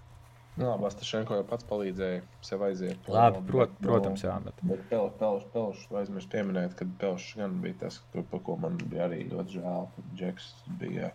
Nu, 0.59 0.66
labi, 0.66 0.88
Astašenko 0.88 1.36
jau 1.38 1.44
pats 1.46 1.66
palīdzēja 1.68 2.22
sev 2.42 2.64
aiziet. 2.66 3.11
Labi, 3.14 3.44
prot, 3.46 3.70
bet, 3.76 3.84
protams, 3.84 4.24
jā. 4.26 4.34
Bet, 4.42 4.59
bet 4.66 4.80
pel, 4.90 5.07
pelš, 5.20 5.44
pelš, 5.53 5.84
aizmirst 6.01 6.32
pieminēt, 6.32 6.74
ka 6.78 6.86
Pelšs 6.99 7.36
gan 7.38 7.61
bija 7.62 7.84
tas, 7.84 8.01
par 8.16 8.42
ko 8.42 8.57
man 8.59 8.80
bija 8.80 9.07
arī 9.07 9.20
ļoti 9.30 9.61
žēl, 9.61 9.86
ka 9.94 10.07
Džeks 10.18 10.49
bija 10.80 11.12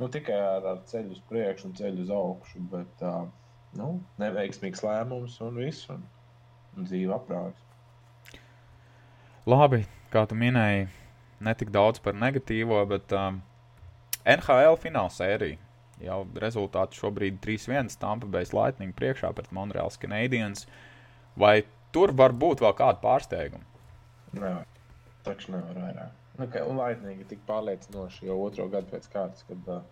nu, 0.00 0.08
tikai 0.10 0.34
ar, 0.40 0.66
ar 0.66 0.82
ceļu 0.90 1.14
uz 1.14 1.22
priekšu 1.30 1.68
un 1.68 1.76
ceļu 1.78 2.02
uz 2.06 2.10
augšu, 2.16 2.64
bet 2.72 3.04
uh, 3.06 3.22
nu, 3.78 3.92
neveiksmīgs 4.18 4.82
lēmums 4.82 5.38
un 5.46 5.62
viss, 5.62 5.86
un, 5.94 6.02
un 6.74 6.90
dzīve 6.90 7.14
aprāks. 7.20 7.69
Labi, 9.48 9.86
kā 10.12 10.26
tu 10.28 10.36
minēji, 10.36 10.88
ne 11.40 11.52
tik 11.56 11.70
daudz 11.72 12.00
par 12.04 12.12
negatīvo, 12.12 12.82
bet 12.90 13.12
um, 13.16 13.38
NHL 14.28 14.76
fināla 14.82 15.12
sērija. 15.14 15.56
Jau 16.04 16.18
rezultāti 16.42 17.00
šobrīd 17.00 17.38
3-1 17.44 17.88
Tampa 18.00 18.28
Bay 18.28 18.48
Lightning 18.52 18.92
priekšā 18.96 19.32
pret 19.36 19.48
Montreal 19.52 19.92
Canadiens. 20.00 20.66
Vai 21.40 21.62
tur 21.92 22.12
var 22.16 22.36
būt 22.36 22.60
vēl 22.64 22.76
kāda 22.76 23.00
pārsteiguma? 23.00 23.64
Nē, 24.36 24.52
taču 25.24 25.56
nevar 25.56 25.76
vairāk. 25.86 26.20
Nu, 26.40 26.46
ir 27.12 27.24
tik 27.28 27.40
pārliecinoši 27.48 28.28
jau 28.28 28.38
otro 28.44 28.68
gadu 28.72 28.92
pēc 28.92 29.08
kārtas, 29.12 29.44
kad 29.48 29.72
uh, 29.72 29.82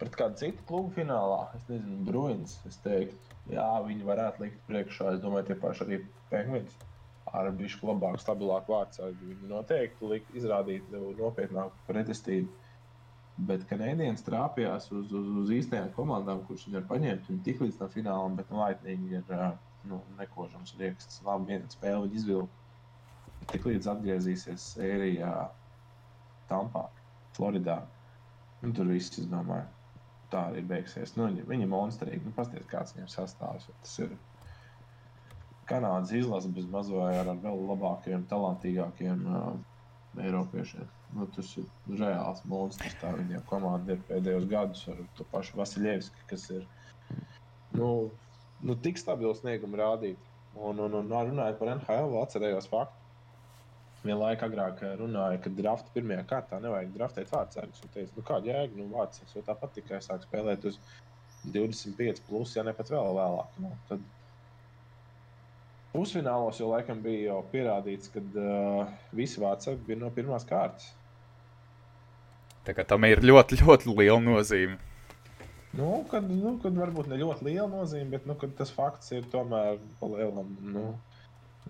pret 0.00 0.16
kādu 0.16 0.40
citu 0.40 0.64
klubu 0.68 0.96
finālā, 0.96 1.46
es 1.56 1.68
nezinu, 1.68 2.02
Bruins, 2.08 2.58
es 2.68 2.76
teiktu, 2.84 3.36
jā, 3.52 3.68
viņi 3.84 4.04
varētu 4.04 4.44
likt 4.44 4.68
priekšā, 4.68 5.16
es 5.16 5.24
domāju, 5.24 5.50
tie 5.50 5.60
paši 5.60 5.86
arī 5.86 6.04
Penguins 6.32 6.76
ar 7.34 7.50
bišķi 7.58 7.88
labāku, 7.88 8.20
stabilāku 8.22 8.74
vārdsargu. 8.74 9.30
Viņi 9.32 9.50
noteikti 9.50 10.10
lik, 10.10 10.28
izrādītu 10.38 11.02
nopietnāku 11.18 11.86
pretestību. 11.88 12.50
Bet 13.48 13.66
kanādienis 13.68 14.24
trāpījās 14.24 14.86
uz, 14.96 15.10
uz, 15.12 15.26
uz 15.42 15.50
īstajām 15.58 15.90
komandām, 15.96 16.40
kuras 16.48 16.64
viņi 16.64 16.78
var 16.78 16.86
paņemt. 16.92 17.26
Viņi 17.28 17.42
tik 17.48 17.60
līdz 17.64 17.80
tam 17.82 17.90
finālam, 17.92 18.36
bet 18.38 18.52
nu, 18.52 18.62
Lightning 18.62 19.10
ir 19.12 19.34
nu, 19.90 20.00
nekožams 20.20 20.72
rieksts. 20.80 21.20
Labi, 21.26 21.50
viena 21.52 21.68
spēle 21.72 22.06
viņi 22.06 22.22
izvilka. 22.22 22.62
Tik 23.52 23.68
līdz 23.68 23.90
atgriezīsies 23.92 24.70
sērijā 24.72 25.32
Tampā, 26.48 26.86
Floridā. 27.36 27.82
Un 28.64 28.72
tur 28.74 28.88
viss, 28.88 29.12
es 29.20 29.28
domāju, 29.28 29.66
tā 30.32 30.46
arī 30.50 30.64
beigsies. 30.72 31.12
Nu, 31.18 31.28
viņi 31.28 31.66
ir 31.66 31.70
monstrīgi. 31.70 32.24
Nu, 32.24 32.32
Pastāstiet, 32.38 32.66
kāds 32.70 32.96
viņiem 32.96 33.12
sastāvs. 33.12 33.68
Tas 33.82 33.98
ir 34.00 34.16
Kanādas 35.66 36.12
izlase 36.14 36.50
bez 36.54 36.66
mazliet 36.70 37.16
ar, 37.22 37.32
vēl 37.42 37.64
labākiem, 37.70 38.26
talantīgākiem 38.30 39.24
uh, 39.26 39.56
Eiropiešiem. 40.22 40.86
Nu, 41.16 41.26
tas 41.34 41.52
ir 41.60 41.66
reāls 42.00 42.42
monstrs. 42.50 42.94
Tā 43.00 43.12
viņiem 43.16 43.42
komanda 43.50 43.94
ir 43.94 44.04
pēdējos 44.08 44.46
gados 44.50 44.84
ar 44.92 45.00
to 45.18 45.26
pašu 45.32 45.58
Vasiljevski, 45.60 46.26
kas 46.30 46.48
ir 46.54 46.66
nu, 47.76 47.88
nu, 48.62 48.76
tik 48.86 49.00
stabils 49.00 49.42
sniegumu 49.42 49.78
rādīt. 49.80 50.30
Un, 50.56 50.78
un, 50.80 50.94
un 51.02 51.10
runājot 51.12 51.58
par 51.60 51.74
NHL, 51.74 52.16
atcerējos 52.22 52.70
faktu. 52.72 53.02
Vienlaika 54.06 54.46
agrāk 54.46 54.80
runāja, 55.00 55.40
ka 55.42 55.50
drafta 55.52 55.90
pirmajā 55.94 56.22
kārtā 56.30 56.60
nevajag 56.62 56.92
draftēt 56.94 57.32
vārdsargus. 57.32 57.82
Viņš 57.82 57.94
teica, 57.94 58.14
nu 58.16 58.24
kāda 58.28 58.52
jēga, 58.52 58.78
nu 58.78 58.86
vārdsargs 58.92 59.34
jau 59.34 59.42
tāpat 59.48 59.74
tikai 59.76 59.98
sāk 60.04 60.22
spēlēt 60.24 60.68
uz 60.70 60.78
25, 61.52 62.22
plus, 62.28 62.54
ja 62.56 62.64
ne 62.66 62.74
pat 62.76 62.92
vēl 62.92 63.18
vēlāk. 63.18 63.58
Nu, 63.62 63.72
tad 63.90 64.04
Pusfinālos 65.96 66.60
jau 66.60 66.68
laikam 66.74 67.00
bija 67.00 67.30
jau 67.30 67.40
pierādīts, 67.52 68.10
ka 68.12 68.20
uh, 68.20 68.90
visi 69.16 69.40
vārdsargi 69.40 69.86
bija 69.88 70.02
no 70.02 70.10
pirmās 70.12 70.44
kārtas. 70.48 70.90
Tā 72.66 72.74
kā 72.76 72.84
tam 72.84 73.06
ir 73.08 73.22
ļoti, 73.24 73.60
ļoti 73.62 73.94
liela 73.94 74.20
nozīme. 74.20 74.76
Nu, 75.76 76.04
kad, 76.10 76.28
nu, 76.30 76.56
kad 76.62 76.76
varbūt 76.76 77.10
ne 77.10 77.18
ļoti 77.20 77.46
liela 77.48 77.68
nozīme, 77.70 78.08
bet 78.14 78.26
nu, 78.28 78.36
tas 78.58 78.72
fakts 78.72 79.12
ir 79.12 79.26
tomēr 79.32 79.80
palielam. 80.00 80.54
Nu, 80.64 80.86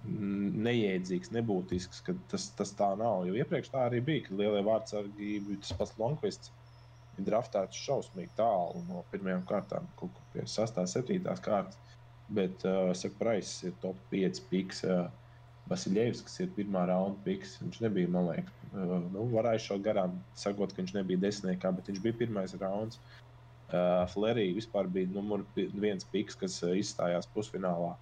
Neiedzīgs, 0.07 1.33
nebūtisks, 1.35 2.03
tas, 2.31 2.51
tas 2.55 2.70
tā 2.79 2.93
nav. 3.01 3.24
Jo 3.27 3.35
iepriekš 3.41 3.72
tā 3.72 3.87
arī 3.89 4.03
bija, 4.05 4.27
kad 4.27 4.39
lielie 4.39 4.61
vārdsargi 4.66 5.41
bija 5.49 5.62
tas 5.64 5.72
pats 5.79 5.97
Lonkvists. 5.99 6.53
Viņa 7.16 7.27
draftēts 7.31 7.81
šausmīgi 7.81 8.37
tālu 8.39 8.85
no 8.91 9.03
pirmajām 9.11 9.43
kārtām, 9.49 9.89
kaut 9.99 10.12
kur 10.14 10.29
pie 10.35 10.45
6, 10.53 10.83
7 10.93 11.24
kārtas. 11.43 11.81
Bet 12.29 12.64
uh, 12.66 12.91
saku, 12.97 13.14
Price 13.20 13.68
ir 13.68 13.77
top 13.83 13.99
5 14.11 14.43
piks. 14.51 14.83
Uh, 14.87 15.07
Vasiljevs, 15.66 16.20
kas 16.22 16.37
ir 16.45 16.51
pirmā 16.55 16.85
raunda 16.87 17.18
piks, 17.24 17.57
viņš 17.59 17.81
nebija, 17.83 18.11
man 18.14 18.29
liekas, 18.29 18.59
uh, 18.70 18.93
nu, 19.11 19.24
varēja 19.33 19.64
šo 19.64 19.79
garām 19.83 20.12
sakot, 20.39 20.70
ka 20.70 20.79
viņš 20.79 20.93
nebija 20.95 21.22
desmitniekā, 21.24 21.72
bet 21.74 21.91
viņš 21.91 22.03
bija 22.05 22.18
pirmais 22.20 22.55
rauns. 22.61 23.01
Uh, 23.66 24.05
Flerija 24.12 24.55
vispār 24.55 24.87
bija 24.95 25.11
numur 25.11 25.43
viens 25.57 26.07
piks, 26.12 26.39
kas 26.39 26.61
uh, 26.62 26.77
izstājās 26.79 27.27
pusfinālā, 27.35 27.97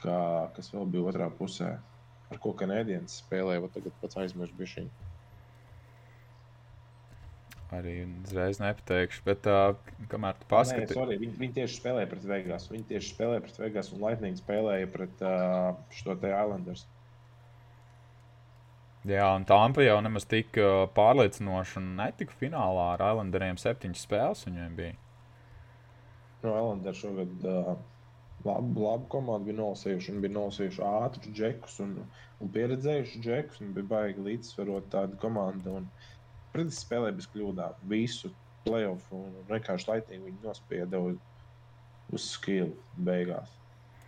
kā, 0.00 0.20
kas 0.56 0.72
vēl 0.72 0.88
bija 0.94 1.10
otrā 1.12 1.28
pusē. 1.36 1.74
Ar 2.32 2.40
ko 2.40 2.54
kanādienis 2.56 3.20
spēlēja, 3.20 3.68
tagad 3.76 4.00
pats 4.00 4.16
aizmirsu 4.24 4.56
bišķiņu 4.56 5.03
arī 7.78 7.94
uzreiz 8.24 8.60
nepateikšu. 8.62 9.22
Bet, 9.26 9.46
uh, 9.50 9.94
kamēr 10.12 10.38
tu 10.40 10.48
paskaties, 10.50 10.96
Nē, 10.96 11.18
viņi, 11.20 11.36
viņi 11.40 11.56
tieši 11.60 11.78
spēlēja 11.80 12.10
pret 12.10 12.26
Vegas. 12.30 12.68
Viņi 12.72 12.88
tieši 12.92 13.14
spēlēja 13.14 13.44
pret 13.46 13.62
Vegas, 13.62 13.92
un 13.94 14.04
Lightning 14.04 14.40
spēlēja 14.40 14.90
pret 14.94 15.24
uh, 15.24 15.72
šo 15.94 16.16
te 16.20 16.32
Islanders. 16.32 16.86
Jā, 19.04 19.24
un 19.36 19.44
Tampa 19.44 19.84
jau 19.84 19.98
nemaz 20.00 20.24
tik 20.24 20.56
uh, 20.56 20.86
pārliecinoši 20.96 21.82
netika 21.84 22.36
finālā 22.40 22.94
ar 22.94 23.02
Islanderiem. 23.10 23.58
Septiņas 23.60 24.04
spēles 24.06 24.46
viņiem 24.48 24.78
bija. 24.78 24.94
No 26.44 26.48
nu, 26.48 26.54
Islanders 26.54 27.02
šogad 27.02 27.44
uh, 27.48 27.74
labu, 28.44 28.86
labu 28.86 29.08
komandu 29.12 29.50
bija 29.50 29.58
nolasījuši. 29.60 30.12
Viņi 30.12 30.24
bija 30.24 30.36
nolasījuši 30.38 30.82
ātrus 30.88 31.36
džekus 31.36 31.76
un, 31.84 31.94
un 32.40 32.52
pieredzējuši 32.56 33.22
džekus. 33.26 33.60
Viņi 33.60 33.76
bija 33.78 33.90
baigi 33.92 34.26
līdzsvarot 34.28 34.90
tādu 34.92 35.20
komandu. 35.20 35.78
Pretī 36.54 36.76
spēlē 36.76 37.10
bez 37.16 37.26
kļūdām. 37.32 37.76
Visu 37.90 38.30
playoff 38.64 39.12
un 39.14 39.32
vienkārši 39.50 39.90
laitīgi 39.90 40.24
viņi 40.28 40.40
nospieda 40.44 41.00
uz, 41.02 41.18
uz 42.14 42.26
skilu 42.36 42.72
beigās. 42.96 43.52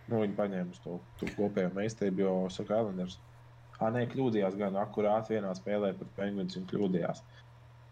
Nu, 0.07 0.21
viņi 0.21 0.37
paņēma 0.37 0.83
to, 0.83 0.99
to 1.19 1.27
kopējo 1.35 1.73
meistarību, 1.75 2.23
jo 2.23 2.35
Saka 2.53 2.79
Islanders. 2.79 3.17
Ah, 3.77 3.91
nē, 3.93 4.05
kļūdījās 4.09 4.55
gan 4.57 4.77
akurāti 4.81 5.35
vienā 5.35 5.51
spēlē 5.57 5.91
pret 5.97 6.13
Penguins 6.17 6.57
un 6.57 6.65
kļūdījās. 6.69 7.19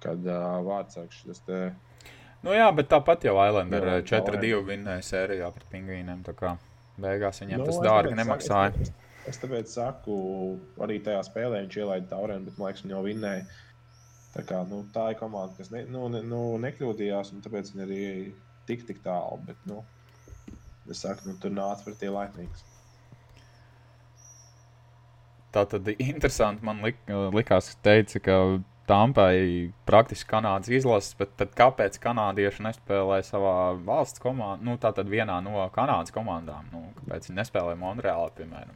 Kad 0.06 0.24
uh, 0.30 0.46
vārdsargs 0.66 1.20
šis 1.22 1.44
te. 1.46 1.60
Nu 2.46 2.54
jā, 2.56 2.70
bet 2.78 2.90
tāpat 2.94 3.28
jau 3.28 3.36
Islanders 3.42 4.08
4-2 4.10 4.64
vinnēja 4.66 5.04
sērijā 5.06 5.52
pret 5.54 5.68
Pingvīniem. 5.74 6.24
Tā 6.26 6.34
kā 6.38 6.56
beigās 7.02 7.42
viņiem 7.44 7.62
nu, 7.62 7.68
tas 7.70 7.82
dārgi 7.84 8.18
nemaksāja. 8.18 8.74
Es, 8.80 8.92
es, 8.92 9.30
es 9.34 9.42
tāpēc 9.44 9.76
saku, 9.76 10.18
arī 10.86 11.02
tajā 11.04 11.22
spēlē 11.28 11.64
viņš 11.66 11.80
ielaida 11.84 12.12
taurēnu, 12.14 12.48
bet 12.48 12.60
man 12.60 12.72
liekas, 12.72 12.86
viņi 12.86 12.96
jau 12.96 13.06
vinnēja. 13.06 13.46
Tā, 14.36 14.44
kā, 14.44 14.60
nu, 14.68 14.82
tā 14.92 15.10
ir 15.14 15.20
komanda, 15.20 15.56
kas 15.56 15.72
ne, 15.72 15.86
nu, 15.88 16.10
ne, 16.12 16.20
nu, 16.28 16.42
nekļūdījās, 16.60 17.32
un 17.32 17.44
tāpēc 17.46 17.72
viņi 17.72 17.86
arī 17.86 18.00
tik, 18.68 18.84
tik 18.90 19.00
tālu. 19.06 19.40
Bet, 19.48 19.62
nu, 19.70 19.80
es 20.92 21.04
saku, 21.06 21.30
nu, 21.30 21.38
tur 21.40 21.54
nāca 21.56 21.88
pretī 21.88 22.12
laipnīgs. 22.12 22.66
Tā 25.56 25.64
tad 25.72 25.88
interesanti 25.96 26.68
man 26.68 26.84
lik, 26.84 26.98
likās, 27.32 27.78
teica, 27.86 28.20
ka 28.20 28.40
Tampai 28.86 29.72
praktiski 29.88 30.30
Kanādas 30.30 30.70
izlases, 30.70 31.16
bet 31.18 31.32
tad 31.40 31.56
kāpēc 31.58 31.96
kanādieši 32.04 32.68
nespēlē 32.68 33.22
savā 33.26 33.54
valsts 33.88 34.22
komandā, 34.22 34.60
nu 34.68 34.76
tā 34.82 34.92
tad 34.94 35.10
vienā 35.10 35.40
no 35.42 35.64
Kanādas 35.74 36.14
komandām, 36.14 36.68
nu, 36.74 36.84
kāpēc 37.00 37.32
viņi 37.32 37.40
nespēlē 37.40 37.74
Monreālā, 37.82 38.28
piemēram? 38.38 38.76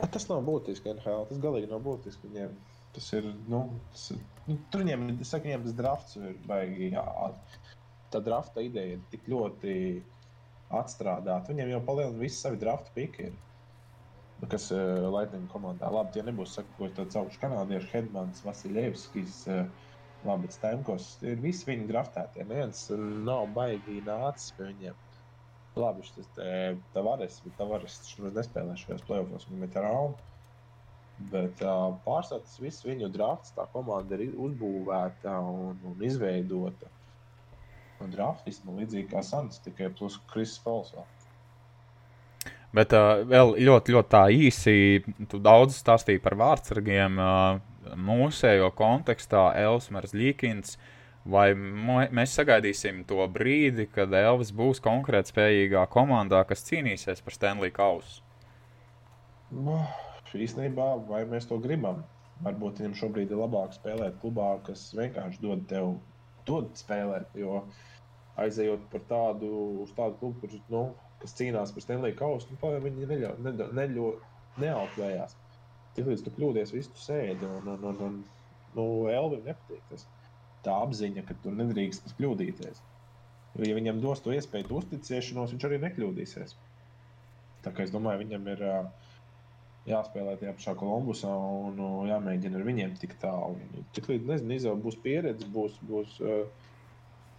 A, 0.00 0.08
tas 0.10 0.26
nav 0.32 0.42
būtiski, 0.48 0.96
NHL, 0.96 1.28
tas 1.28 1.38
galīgi 1.44 1.70
nav 1.70 1.84
būtiski 1.84 2.26
viņiem. 2.26 2.56
Tas 2.96 3.12
ir, 3.12 3.26
nu, 3.52 3.60
tas, 3.92 4.06
nu 4.46 4.54
tur 4.72 4.80
viņiem, 4.80 5.02
es 5.20 5.28
saku, 5.28 5.50
viņiem 5.50 5.64
tas 5.66 5.74
drafts 5.76 6.16
ir 6.16 6.36
baigi, 6.48 6.86
jā, 6.94 7.02
tā 8.14 8.22
drafta 8.24 8.62
ideja 8.64 8.96
ir 8.96 9.02
tik 9.12 9.26
ļoti 9.28 9.74
atstrādāta. 10.80 11.52
Viņiem 11.52 11.74
jau 11.74 11.82
palielina 11.90 12.22
visi 12.22 12.40
savi 12.40 12.60
drafta 12.62 12.94
piki. 12.94 13.28
Ir 14.36 14.50
kas 14.52 14.70
uh, 14.72 14.80
eh, 14.80 15.08
Latvijas 15.12 15.50
komandā. 15.52 15.90
Labi, 15.92 16.14
tie 16.14 16.24
nebūs 16.24 16.56
sakot, 16.56 16.94
tāds 16.96 17.16
augsts 17.20 17.40
kanādiešu 17.40 17.92
Hedmans, 17.92 18.40
Vasiljevskis, 18.44 19.42
uh, 19.52 19.92
labi, 20.28 20.50
Stemkos. 20.52 21.10
Ir 21.24 21.40
visi 21.44 21.68
viņi 21.68 21.88
draftētie. 21.90 22.44
Neviens 22.48 22.86
nav 23.28 23.48
baigi 23.56 24.02
nācis 24.08 24.52
pie 24.56 24.70
viņiem. 24.70 25.04
Labi, 25.76 26.04
šis 26.08 26.28
Tavares, 26.94 27.42
bet 27.44 27.58
Tavares 27.60 28.00
taču 28.00 28.32
nespēlē 28.32 28.76
šajos 28.80 29.04
playoffs, 29.08 29.48
viņam 29.50 29.68
ir 29.68 29.80
rauna. 29.84 30.32
Bet 31.32 31.62
uh, 31.64 31.94
pārsvarā 32.04 32.44
tas 32.44 32.58
viss 32.60 32.84
viņu 32.84 33.08
drafts, 33.12 33.54
tā 33.56 33.64
komanda 33.72 34.18
ir 34.20 34.34
uzbūvēta 34.36 35.38
un, 35.40 35.78
un 35.88 36.02
izveidota. 36.04 36.90
Un 38.04 38.12
drafts 38.12 38.60
man 38.66 38.82
līdzīgi 38.82 39.08
kā 39.14 39.22
Sants, 39.24 39.62
tikai 39.64 39.88
plus 39.96 40.18
Kristis. 40.32 40.92
Vēl. 40.92 41.06
Bet 42.76 42.92
uh, 42.92 43.22
vēl 43.24 43.56
ļoti, 43.64 43.96
ļoti 43.96 44.12
tā 44.12 44.26
īsi, 44.34 44.76
tu 45.32 45.40
daudz 45.40 45.78
stāstīji 45.80 46.20
par 46.20 46.36
vārdsargiem. 46.36 47.16
Uh, 47.16 47.64
mūsējo 47.94 48.70
kontekstā 48.76 49.50
Elsmers 49.62 50.14
Līkins. 50.14 50.76
Vai 51.26 51.50
mēs 51.58 52.36
sagaidīsim 52.38 53.00
to 53.08 53.24
brīdi, 53.34 53.88
kad 53.90 54.12
Elvis 54.14 54.52
būs 54.54 54.78
konkurētspējīgā 54.84 55.82
komandā, 55.90 56.44
kas 56.46 56.62
cīnīsies 56.68 57.24
par 57.26 57.34
Stanley 57.34 57.74
Kausu? 57.74 58.22
Nu, 59.50 59.80
īstenībā, 60.34 60.88
vai 61.08 61.22
mēs 61.30 61.48
to 61.50 61.58
gribam? 61.62 62.02
Varbūt 62.44 62.82
viņam 62.82 62.96
šobrīd 63.00 63.32
ir 63.32 63.40
labāk 63.40 63.74
spēlēt 63.76 64.18
klubā, 64.20 64.48
kas 64.66 64.90
vienkārši 64.96 65.40
dod 65.44 65.62
tev 65.70 65.94
dod 66.48 66.72
spēlēt. 66.78 67.30
Jo 67.38 67.62
aizejot 68.42 68.82
par 68.92 69.04
tādu, 69.10 69.50
tādu 69.96 70.18
klubu, 70.20 70.42
kurš 70.42 70.58
nu, 70.72 70.82
kas 71.22 71.36
cīnās 71.38 71.72
par 71.72 71.84
Stanley 71.84 72.16
kausu, 72.16 72.52
nu, 72.52 72.72
viņi 72.84 73.08
neļo, 73.12 73.32
neļo, 73.46 73.68
neļo, 73.78 74.10
neauklējās. 74.62 75.36
Tiklīdz 75.96 76.26
tu 76.26 76.34
kļūdies, 76.36 76.74
visu 76.76 76.92
tu 76.92 77.00
sēdi. 77.00 77.48
Un, 77.48 77.70
un, 77.72 77.86
un, 77.92 78.02
un, 78.08 78.18
nu, 78.76 78.86
Elvim 79.12 79.46
nepatīk 79.46 79.86
tas. 79.92 80.04
Tā 80.66 80.74
apziņa, 80.82 81.24
ka 81.28 81.36
tu 81.44 81.54
nedrīkst 81.54 82.16
kļūdīties. 82.18 82.82
Ja 83.64 83.76
viņam 83.78 84.02
dos 84.02 84.20
to 84.20 84.34
iespēju 84.34 84.74
uzticēšanos, 84.82 85.54
viņš 85.54 85.64
arī 85.68 85.78
nekļūdīsies. 85.86 86.56
Tā 87.64 87.72
kā 87.72 87.86
es 87.86 87.92
domāju, 87.94 88.26
viņam 88.26 88.50
ir 88.52 88.64
uh, 88.66 89.05
jāspēlē 89.86 90.36
tajā 90.40 90.54
pašā 90.58 90.74
Kolumbusā 90.78 91.30
un 91.30 91.78
uh, 91.78 91.98
jāmēģina 92.08 92.58
ar 92.58 92.66
viņiem 92.66 92.94
tik 93.00 93.16
tālu. 93.22 93.82
Tiklīdz, 93.96 94.26
nezinu, 94.28 94.56
izaugs, 94.58 94.82
būs 94.84 94.98
pieredze, 95.04 95.48
būs, 95.52 95.76
būs 95.86 96.16
uh, 96.24 96.46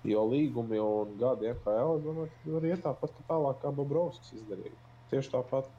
jo 0.08 0.24
līgumi 0.32 0.80
un 0.82 1.16
gadi 1.20 1.52
FL, 1.52 1.98
domāju, 2.04 2.32
var 2.56 2.68
iet 2.70 2.84
tāpat 2.86 3.16
kā 3.16 3.26
tālāk, 3.32 3.60
kā 3.64 3.74
Bobrovskis 3.76 4.38
izdarīja. 4.40 4.76
Tieši 5.12 5.34
tāpat. 5.34 5.70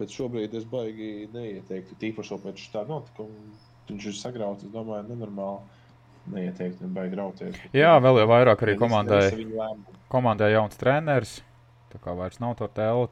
Bet 0.00 0.14
šobrīd 0.14 0.54
es 0.56 0.64
baigi 0.64 1.28
neieteiktu, 1.34 1.98
tīpaši 2.00 2.38
pēc 2.40 2.62
tā 2.72 2.86
notikuma. 2.88 3.52
Viņš 3.90 4.06
ir 4.08 4.16
sagrauts, 4.16 4.64
es 4.64 4.72
domāju, 4.72 5.04
nenormāli. 5.10 5.78
Neieteiktu, 6.30 6.88
baigi 6.94 7.16
rauties. 7.18 7.58
Jā, 7.76 7.94
vēl 8.02 8.20
jau 8.22 8.26
vairāk 8.28 8.62
arī 8.64 8.76
komandai. 8.80 9.24
Komandai 10.12 10.52
jauns 10.52 10.78
treneris. 10.80 11.38
Tā 11.90 11.98
kā 12.02 12.14
vairs 12.16 12.38
nav 12.42 12.54
to 12.60 12.68
tēlu. 12.70 13.08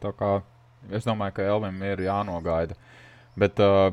Es 0.94 1.06
domāju, 1.08 1.38
ka 1.38 1.48
Elvim 1.54 1.82
ir 1.86 2.04
jānogaida. 2.06 2.76
Bet 3.38 3.60
uh, 3.62 3.90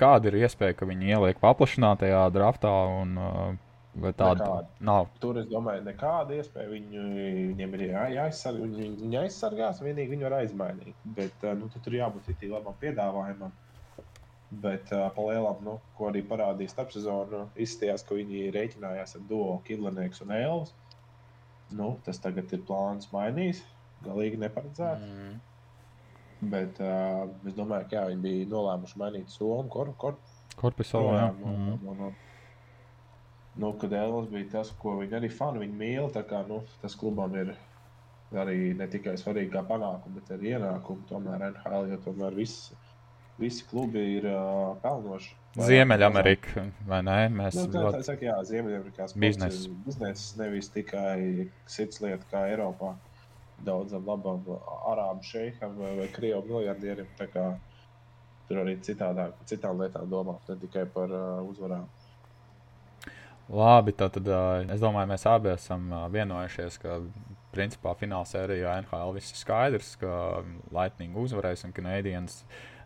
kāda 0.00 0.30
ir 0.30 0.40
iespēja, 0.42 0.76
ka 0.78 0.88
viņi 0.88 1.14
ieliek 1.16 1.42
paplašinātajā 1.42 2.24
draftā 2.34 2.72
un 3.02 3.20
uh, 3.20 3.60
Vai 3.92 4.14
tāda 4.16 4.46
nav? 4.80 5.10
Tur 5.20 5.36
es 5.42 5.48
domāju, 5.50 5.82
nekāda 5.84 6.38
iespēja. 6.38 6.70
Viņu, 6.70 7.02
viņiem 7.50 7.74
ir 7.76 7.82
jā, 7.90 8.04
jāaizsargā, 8.14 8.64
viņi, 8.64 8.86
viņi 9.02 9.18
aizsargās, 9.20 9.82
vienīgi 9.84 10.14
viņi 10.14 10.26
var 10.28 10.36
aizmainīt. 10.38 11.02
Bet 11.18 11.44
nu, 11.58 11.68
tur 11.74 11.98
jābūt 11.98 12.30
arī 12.32 12.48
labam 12.54 12.78
piedāvājumam. 12.80 13.52
Bet 14.64 14.88
uh, 14.92 15.06
palielam, 15.16 15.60
nu, 15.64 15.76
ko 15.96 16.08
arī 16.08 16.22
parādīja 16.28 16.72
starpsezonu, 16.72 17.46
izstājās, 17.60 18.04
ka 18.08 18.16
viņi 18.16 18.48
rēķinājās 18.56 19.16
ar 19.18 19.28
duo 19.28 19.58
Kidlanieks 19.68 20.24
un 20.24 20.34
Elvis. 20.36 20.72
Nu, 21.72 21.94
tas 22.04 22.20
tagad 22.20 22.52
ir 22.52 22.64
plāns 22.68 23.08
mainījis, 23.12 23.62
galīgi 24.04 24.40
neparedzēts. 24.40 25.08
Mm. 25.08 25.38
Bet 26.42 26.80
uh, 26.82 27.28
es 27.46 27.54
domāju, 27.54 27.86
ka 27.90 28.00
jā, 28.00 28.04
viņi 28.10 28.22
bija 28.24 28.50
nolēmuši 28.50 28.98
mainīt 28.98 29.30
somu, 29.30 29.68
kor, 29.70 29.92
kor, 30.00 30.18
korpusu. 30.58 31.04
Jā. 31.06 31.28
No, 31.38 31.54
no, 31.54 31.78
no, 31.84 31.96
no 32.00 32.12
nu, 33.54 33.78
kad 33.78 33.92
Elvis 33.92 34.30
bija 34.30 34.48
tas, 34.52 34.72
ko 34.80 34.96
viņi 35.00 35.18
arī 35.18 35.30
fani 35.32 35.62
viņi 35.66 35.76
mīl. 35.78 36.08
Kā, 36.28 36.42
nu, 36.48 36.62
tas 36.82 36.96
klubam 36.98 37.34
ir 37.36 37.52
arī 38.32 38.72
ne 38.78 38.88
tikai 38.88 39.18
svarīgi 39.20 39.52
kā 39.52 39.64
panākumi, 39.68 40.20
bet 40.20 40.32
arī 40.36 40.54
ienākumi. 40.56 41.06
Tomēr 41.10 41.46
NHL, 41.50 41.92
jo 41.92 42.00
tomēr 42.06 42.36
viss, 42.36 42.72
visi 43.40 43.66
klubi 43.68 44.02
ir 44.16 44.28
uh, 44.30 44.72
pelnoši. 44.84 45.36
Ziemeļamerika, 45.52 46.64
vai 46.88 47.02
ne? 47.04 47.16
Mēs 47.36 47.58
nu, 47.58 47.66
tā, 47.74 47.84
tā 47.98 48.04
saka, 48.06 48.24
jā, 48.30 48.38
Ziemeļamerikās 48.48 49.16
biznesa. 49.20 49.72
Bizness 49.84 50.36
nevis 50.40 50.72
tikai 50.72 51.50
sirds 51.68 52.00
lieta 52.04 52.24
kā 52.30 52.46
Eiropā. 52.54 52.94
Daudzam 53.62 54.06
labam 54.08 54.42
arābu 54.90 55.26
šeikam 55.26 55.76
vai, 55.78 55.92
vai 56.00 56.08
krievu 56.14 56.42
miljardierim. 56.48 57.10
Tur 58.48 58.62
arī 58.64 58.76
citādāk, 58.84 59.36
citām 59.48 59.78
lietām 59.80 60.08
domā, 60.10 60.34
ne 60.48 60.56
tikai 60.64 60.82
par 60.90 61.12
uh, 61.14 61.42
uzvarām. 61.46 61.86
Labi, 63.52 63.92
tad 63.92 64.16
es 64.16 64.80
domāju, 64.80 65.08
mēs 65.10 65.24
abi 65.28 65.50
esam 65.52 65.90
vienojušies, 66.12 66.78
ka 66.80 67.00
principā 67.52 67.92
fināla 68.00 68.28
sērijā 68.28 68.76
NHL 68.84 69.16
viss 69.16 69.34
ir 69.34 69.40
skaidrs, 69.40 69.94
ka 70.00 70.12
Lightning 70.72 71.16
uzvarēs 71.18 71.66
un 71.66 71.74
Canadiens 71.76 72.42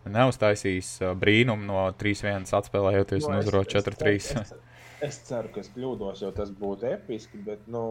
neuztaisīs 0.07 0.97
brīnumu 1.21 1.69
no 1.69 1.85
3-1 2.01 2.49
atspēlējoties 2.59 3.27
no, 3.27 3.35
un 3.35 3.43
uzvarot 3.43 3.71
4-3. 3.77 4.17
Es, 4.17 4.33
es, 4.41 4.53
es 5.07 5.21
ceru, 5.29 5.53
ka 5.55 5.63
es 5.63 5.71
kļūdos, 5.75 6.25
jo 6.25 6.33
tas 6.35 6.53
būtu 6.57 6.89
episki, 6.91 7.43
bet 7.47 7.67
nu, 7.71 7.85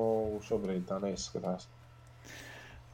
šobrīd 0.47 0.87
tā 0.89 0.99
neizskatās. 1.03 1.69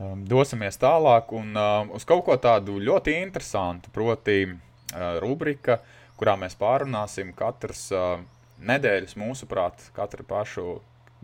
Um, 0.02 0.22
dosimies 0.26 0.80
tālāk 0.82 1.30
un 1.38 1.52
uh, 1.54 1.86
uz 1.93 2.06
kaut 2.10 2.24
ko 2.26 2.38
tādu 2.41 2.80
ļoti 2.82 3.20
interesantu, 3.22 3.91
proti, 3.93 4.47
uh, 4.49 5.18
rubrika, 5.22 5.82
kurā 6.18 6.34
mēs 6.41 6.58
pārunāsim 6.58 7.36
katrs. 7.38 7.89
Uh, 7.93 8.24
nedēļas, 8.62 9.16
mūsuprāt, 9.18 9.88
katru 9.95 10.26
pašu 10.28 10.66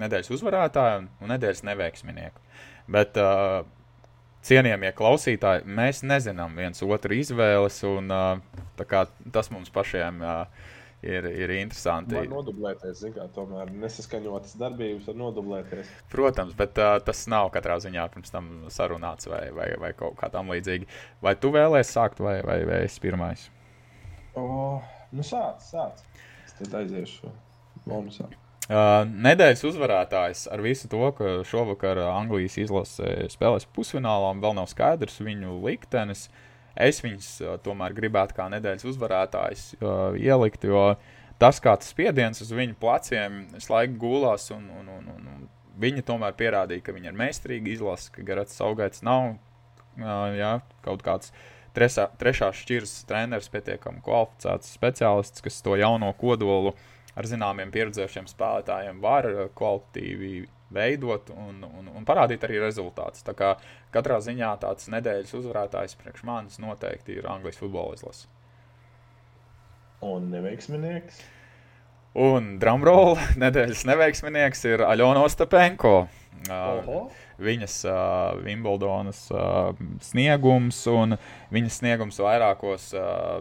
nedēļas 0.02 0.32
uzvarētāju 0.34 1.04
un 1.22 1.34
nedēļas 1.34 1.64
neveiksminieku. 1.68 2.42
Bet, 2.94 3.18
uh, 3.22 3.66
cienījamie 4.48 4.94
klausītāji, 4.98 5.66
mēs 5.80 6.04
nezinām 6.08 6.56
viens 6.58 6.84
otru 6.86 7.18
izvēles, 7.18 7.82
un 7.88 8.14
uh, 8.14 8.98
tas 9.34 9.52
mums 9.54 9.74
pašiem 9.74 10.22
uh, 10.24 10.68
ir, 11.02 11.28
ir 11.30 11.54
interesanti. 11.58 12.16
Var 12.18 12.30
nodublēties, 12.32 13.04
kā 13.16 13.28
tomēr 13.36 13.72
nesaskaņotas 13.84 14.56
darbības 14.62 15.10
var 15.12 15.20
nodublēties. 15.22 15.92
Protams, 16.14 16.56
bet 16.58 16.80
uh, 16.82 16.98
tas 17.06 17.26
nav 17.32 17.52
katrā 17.54 17.78
ziņā 17.84 18.08
pirms 18.14 18.34
tam 18.34 18.50
sarunāts 18.74 19.30
vai, 19.30 19.44
vai, 19.56 19.70
vai 19.82 19.94
kaut 19.98 20.18
kā 20.20 20.32
tam 20.34 20.52
līdzīga. 20.54 20.90
Vai 21.24 21.36
tu 21.40 21.54
vēlēsies 21.56 21.94
sākt, 22.00 22.24
vai, 22.24 22.40
vai, 22.46 22.62
vai 22.70 22.82
es 22.88 22.98
pirmais? 23.04 23.48
O, 24.38 24.82
nu 25.12 25.26
sāc, 25.26 25.64
sāc. 25.66 26.04
Es 26.46 26.58
tad 26.58 26.82
aiziešu 26.82 27.32
bonusā. 27.88 28.30
Uh, 28.68 29.06
nedēļas 29.08 29.64
uzvarētājs 29.70 30.42
ar 30.52 30.60
visu 30.60 30.90
to, 30.92 31.00
ka 31.16 31.38
šovakar 31.48 32.02
Anglijas 32.10 32.58
izlase 32.60 33.30
spēlēs 33.32 33.64
pusfinālā 33.72 34.34
un 34.34 34.42
vēl 34.44 34.58
nav 34.58 34.68
skaidrs 34.68 35.22
viņu 35.24 35.62
liktenis. 35.64 36.26
Es 36.80 37.02
viņus 37.04 37.30
uh, 37.42 37.56
tomēr 37.64 37.96
gribētu 37.98 38.38
kā 38.38 38.48
nedēļas 38.54 38.88
uzvarētājs 38.92 39.68
uh, 39.80 40.18
ielikt, 40.20 40.68
jo 40.70 40.92
tas, 41.42 41.62
kāds 41.64 41.90
spiediens 41.94 42.42
uz 42.44 42.54
viņu 42.54 42.78
pleciem, 42.82 43.46
visu 43.54 43.74
laiku 43.74 44.00
gulās, 44.02 44.50
un, 44.56 44.68
un, 44.80 44.90
un, 44.94 45.12
un, 45.16 45.30
un 45.34 45.46
viņi 45.82 46.06
tomēr 46.06 46.38
pierādīja, 46.38 46.86
ka 46.86 46.96
viņi 46.96 47.12
ir 47.12 47.18
meistarīgi 47.18 47.78
izlase, 47.78 48.12
ka 48.14 48.26
Garats 48.26 48.62
Augaits 48.66 49.06
nav 49.06 49.34
uh, 49.34 50.36
jā, 50.38 50.58
kaut 50.86 51.06
kāds 51.06 51.34
tresā, 51.78 52.10
trešās 52.22 52.62
šķiras 52.64 53.00
treneris, 53.10 53.50
pietiekami 53.54 54.02
kvalificēts 54.06 54.76
speciālists, 54.78 55.46
kas 55.46 55.62
to 55.66 55.78
jauno 55.78 56.14
kodolu 56.18 56.74
uh, 56.74 56.86
ar 57.18 57.28
zināmiem 57.30 57.72
pieredzējušiem 57.74 58.30
spēlētājiem 58.30 59.02
var 59.02 59.28
eh, 59.30 59.50
kvalitatīvi 59.58 60.32
veidot 60.74 61.30
un, 61.32 61.62
un, 61.64 61.88
un 61.96 62.08
parādīt 62.08 62.44
arī 62.48 62.60
rezultātus. 62.64 63.24
Tā 63.28 63.36
kā 63.38 63.54
katrā 63.94 64.20
ziņā 64.24 64.52
tāds 64.64 64.90
nedēļas 64.92 65.36
uzvarētājs 65.40 65.98
priekš 66.02 66.26
manis 66.28 66.60
noteikti 66.64 67.18
ir 67.20 67.30
Anglijas 67.32 67.60
futbola 67.62 67.96
izlase. 67.98 68.28
Un 70.06 70.30
neveiksminieks. 70.34 71.24
Un 72.18 72.56
drumroll 72.62 73.16
nedēļas 73.44 73.86
neveiksminieks 73.90 74.66
ir 74.70 74.86
Aļona 74.86 75.24
Ostapenko. 75.28 75.96
Oho. 76.54 77.08
Viņas 77.42 77.76
uh, 77.86 78.38
Wimbledonas 78.42 79.28
uh, 79.34 79.72
sniegums 80.02 80.80
un 80.90 81.18
viņas 81.54 81.80
sniegums 81.82 82.18
vairākos 82.22 82.88
uh, 82.98 83.40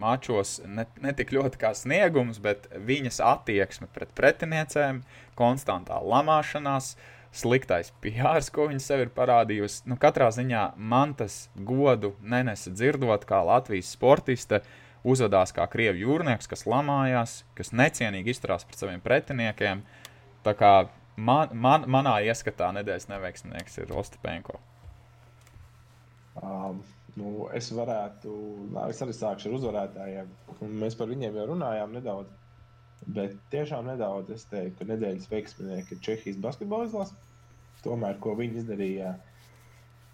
mačos 0.00 0.58
ne, 0.66 0.86
ne 1.02 1.12
tik 1.16 1.32
ļoti 1.36 1.60
kā 1.60 1.72
sniegums, 1.76 2.40
bet 2.42 2.68
viņas 2.72 3.20
attieksme 3.24 3.88
pret 3.94 4.12
pretiniecēm, 4.18 5.02
konstantā 5.38 5.98
lamāšanās, 6.02 6.94
sliktais 7.36 7.92
pjārs, 8.00 8.48
ko 8.52 8.68
viņa 8.70 8.82
sev 8.82 9.04
ir 9.04 9.12
parādījusi. 9.16 9.84
Nu, 9.90 9.98
katrā 10.00 10.30
ziņā 10.32 10.70
man 10.76 11.14
tas 11.18 11.46
godu 11.56 12.14
nenesa 12.22 12.72
dzirdot, 12.72 13.26
kā 13.28 13.42
Latvijas 13.44 13.92
sportiste 13.96 14.62
uzvedās 15.06 15.52
kā 15.54 15.66
krievu 15.70 16.02
jūrnieks, 16.02 16.48
kas 16.50 16.66
lamājās, 16.66 17.40
kas 17.58 17.74
necienīgi 17.76 18.32
izturās 18.32 18.64
pret 18.66 18.80
saviem 18.80 19.02
pretiniekiem. 19.04 19.84
Tā 20.46 20.54
kā 20.56 20.72
man, 21.16 21.52
man, 21.52 21.86
manā 21.90 22.18
ieskatā 22.26 22.72
nedēļas 22.78 23.10
neveiksminieks 23.12 23.80
ir 23.82 23.92
Ostepenko. 23.94 24.58
Um, 26.36 26.82
Nu, 27.16 27.46
es 27.56 27.70
varētu, 27.72 28.32
nā, 28.74 28.90
es 28.92 28.98
arī 29.00 29.14
sākšu 29.16 29.48
ar 29.48 29.54
uzvarētājiem. 29.56 30.34
Mēs 30.82 30.96
par 30.98 31.08
viņiem 31.08 31.38
jau 31.40 31.46
runājām 31.54 31.94
nedaudz. 31.96 32.34
Bet 33.16 33.36
tiešām 33.52 33.86
nedaudz 33.88 34.34
es 34.34 34.44
teiktu, 34.50 34.80
ka 34.80 34.88
nedēļas 34.90 35.30
veiksminieki 35.30 35.96
ir 35.96 36.02
Čehijas 36.04 36.38
basketbola 36.42 36.88
izlase. 36.88 37.16
Tomēr, 37.84 38.18
ko 38.20 38.34
viņi 38.36 38.60
izdarīja, 38.62 39.14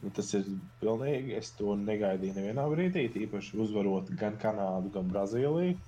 nu, 0.03 0.11
tas 0.15 0.31
ir 0.39 0.47
pilnīgi. 0.83 1.35
Es 1.39 1.51
to 1.59 1.75
negaidīju 1.79 2.37
nevienā 2.39 2.67
brīdī, 2.71 3.07
īpaši 3.27 3.59
uzvarot 3.65 4.13
gan 4.21 4.39
Kanādu, 4.43 4.93
gan 4.95 5.11
Brazīliju. 5.11 5.79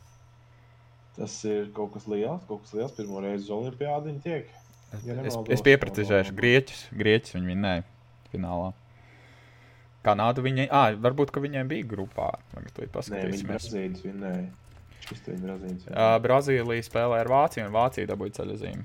Tas 1.15 1.37
ir 1.47 1.69
kaut 1.77 1.93
kas 1.95 2.09
liels, 2.11 2.43
kaut 2.49 2.65
kas 2.65 2.75
liels. 2.75 2.95
Pirmo 2.97 3.23
reizi 3.23 3.47
uz 3.47 3.53
Olimpijādu 3.55 4.11
viņi 4.11 4.25
tiek. 4.25 4.55
Ja 5.07 5.19
es, 5.23 5.37
es 5.55 5.63
piepratizēšu 5.67 6.35
Grieķus. 6.39 6.89
Grieķus 6.95 7.37
viņi 7.37 7.53
vinnēja 7.53 7.85
finālā. 8.33 8.73
Kanādu 10.05 10.45
viņai, 10.45 10.69
ah, 10.69 10.91
varbūt, 11.01 11.33
ka 11.33 11.41
viņiem 11.41 11.71
bija 11.71 11.87
grupā. 11.95 12.29
Tagad 12.53 12.93
paskatīsimies. 12.93 13.71
Nē, 13.73 13.87
viņi 13.89 14.05
vinnēja. 14.05 14.51
Uh, 15.05 16.17
Brazīlija 16.25 16.85
spēlē 16.85 17.21
ar 17.21 17.29
Vāciju, 17.29 17.67
un 17.69 17.75
Vācija 17.75 18.09
dabūja 18.09 18.39
ceļojumu. 18.39 18.85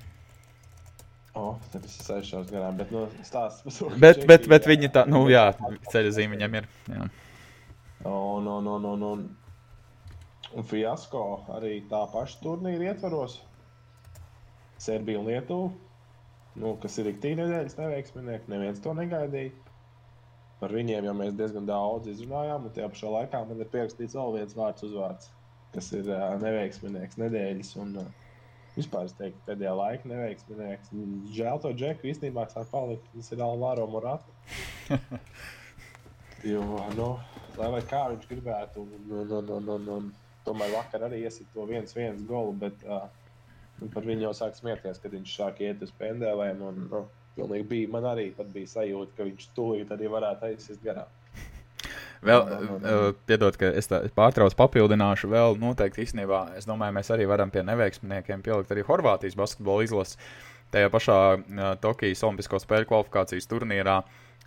Oh, 1.38 1.54
tad 1.72 1.84
es 1.86 1.94
aizsācu 2.10 2.50
garām, 2.50 2.76
bet 2.76 2.90
no 2.92 3.06
nu, 3.06 3.24
stāsts 3.24 3.62
par 3.64 3.76
to. 3.76 3.90
Bet, 4.02 4.24
bet, 4.28 4.48
bet 4.50 4.66
viņi 4.68 4.90
tā, 4.92 5.04
nu 5.08 5.22
jā, 5.30 5.46
ceļojumu 5.92 6.36
viņam 6.36 6.56
ir. 6.60 6.66
Jā. 6.90 7.06
Un, 8.10 8.48
un, 8.48 8.68
un, 8.74 8.88
un, 8.90 9.06
un, 9.10 9.22
un 10.56 10.66
fiasko 10.66 11.22
arī 11.56 11.78
tā 11.88 12.02
paša 12.12 12.42
turnīra 12.42 12.90
ietvaros. 12.90 13.38
Serbija 14.80 15.20
un 15.20 15.28
Lietuva, 15.28 15.70
nu, 16.60 16.74
kas 16.82 16.96
ir 17.00 17.10
ik 17.12 17.20
tīri 17.22 17.42
nedēļas 17.42 17.76
neveiksminieki, 17.78 18.50
neviens 18.52 18.80
to 18.84 18.96
negaidīja. 18.96 19.52
Par 20.60 20.74
viņiem 20.76 21.06
jau 21.08 21.14
mēs 21.16 21.36
diezgan 21.38 21.68
daudz 21.68 22.10
izrunājām, 22.12 22.66
un 22.68 22.72
tajā 22.76 22.88
pašā 22.92 23.12
laikā 23.14 23.44
man 23.48 23.62
ir 23.62 23.68
pierakstīts 23.72 24.16
vēl 24.18 24.34
viens 24.36 24.56
vārds 24.58 24.84
uzvārds, 24.84 25.30
kas 25.72 25.88
ir 25.96 26.10
uh, 26.12 26.34
neveiksminieks 26.42 27.16
nedēļas. 27.20 27.70
Un, 27.80 27.94
uh, 28.02 28.10
vispār 28.76 29.08
es 29.08 29.14
teiktu, 29.18 29.40
pēdējā 29.46 29.72
laika 29.76 30.10
neveiksminieks. 30.10 30.92
Žēl 31.36 31.62
to 31.62 31.72
džeku 31.76 32.10
īstenībā 32.10 32.46
sāk 32.52 32.68
palikt. 32.72 33.06
Tas 33.14 33.32
ir 33.34 33.44
Alvaro 33.44 33.86
Morata. 33.90 34.36
jo, 36.52 36.64
nu, 36.96 37.08
lai, 37.58 37.70
lai 37.76 37.82
kā 37.88 38.04
viņš 38.12 38.28
gribētu, 38.30 38.84
un, 38.84 39.08
un, 39.22 39.32
un, 39.40 39.54
un, 39.56 39.72
un, 39.76 39.88
un 39.96 40.10
tomēr 40.46 40.74
vakar 40.74 41.08
arī 41.08 41.24
iesit 41.24 41.48
to 41.54 41.66
viens 41.68 41.96
viens 41.96 42.22
golu, 42.28 42.54
bet 42.60 42.84
uh, 42.86 43.08
par 43.94 44.06
viņu 44.06 44.28
jau 44.28 44.36
sāk 44.42 44.58
smieties, 44.58 45.00
kad 45.02 45.16
viņš 45.16 45.34
sāk 45.40 45.64
iet 45.64 45.82
uz 45.84 45.92
pendēlēm. 46.00 46.62
Un, 46.68 46.86
nu, 46.92 47.04
Pilnīgi 47.40 47.66
bija. 47.70 47.88
Man 47.94 48.06
arī 48.10 48.28
bija 48.52 48.74
sajūta, 48.76 49.16
ka 49.16 49.26
viņš 49.28 49.48
tūlīt 49.56 49.90
arī 49.94 50.10
varētu 50.12 50.48
aizsist 50.50 50.84
garām. 50.84 51.08
Vēl, 52.26 52.44
uh, 52.44 53.06
piedod, 53.28 53.56
ka 53.60 53.72
es, 53.80 53.88
pārtraucu, 54.16 54.56
papildināšu. 54.58 55.30
Vēl 55.32 55.56
noteikti 55.60 56.04
īstenībā, 56.04 56.42
es 56.60 56.68
domāju, 56.68 56.98
mēs 56.98 57.12
arī 57.14 57.28
varam 57.30 57.52
pie 57.52 57.64
neveiksminiekiem 57.64 58.44
pielikt 58.44 58.74
arī 58.74 58.84
Horvātijas 58.86 59.38
basketbola 59.40 59.86
izlases 59.86 60.20
tajā 60.70 60.90
pašā 60.92 61.20
uh, 61.34 61.70
Tokijas 61.82 62.22
Olimpisko 62.26 62.60
spēļu 62.62 62.90
kvalifikācijas 62.90 63.48
turnīrā, 63.50 63.96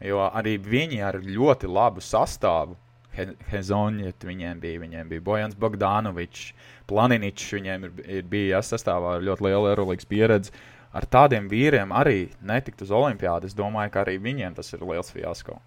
jo 0.06 0.22
arī 0.30 0.56
viņi 0.62 1.02
ar 1.04 1.20
ļoti 1.26 1.70
labu 1.72 2.04
sastāvu. 2.04 2.78
He, 3.14 3.28
Hezonļet 3.52 4.24
viņiem 4.26 4.62
bija, 4.62 4.80
viņiem 4.82 5.10
bija 5.12 5.22
Bojans 5.22 5.58
Bogdanovičs, 5.62 6.48
Planiničs, 6.90 7.52
viņiem 7.54 7.84
ir, 7.86 7.92
ir 8.22 8.24
bija 8.30 8.62
sastāvā 8.66 9.20
ar 9.20 9.26
ļoti 9.28 9.46
lielu 9.46 9.70
aerolīgas 9.70 10.10
pieredzi. 10.10 10.54
Uh, 10.54 10.83
ar 10.94 11.08
tādiem 11.10 11.50
vīriem 11.50 11.94
arī 11.96 12.32
netikt 12.42 12.86
uz 12.86 12.94
olimpiādu. 12.94 13.50
Es 13.50 13.58
domāju, 13.58 13.94
ka 13.94 14.04
arī 14.06 14.20
viņiem 14.22 14.58
tas 14.58 14.70
ir 14.76 14.86
liels 14.86 15.12
fiasko. 15.14 15.60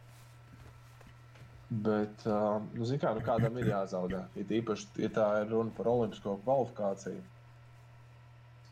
Bet, 1.67 2.23
uh, 2.31 2.61
nu, 2.79 2.87
kā, 3.03 3.11
nu, 3.17 3.23
kādam 3.27 3.57
ir 3.59 3.73
jāzaudē. 3.73 4.23
Ir 4.39 4.53
īpaši, 4.61 4.93
ja 5.03 5.11
tā 5.11 5.27
ir 5.43 5.51
runa 5.51 5.75
par 5.75 5.91
olimpisko 5.91 6.37
kvalifikāciju. 6.45 7.23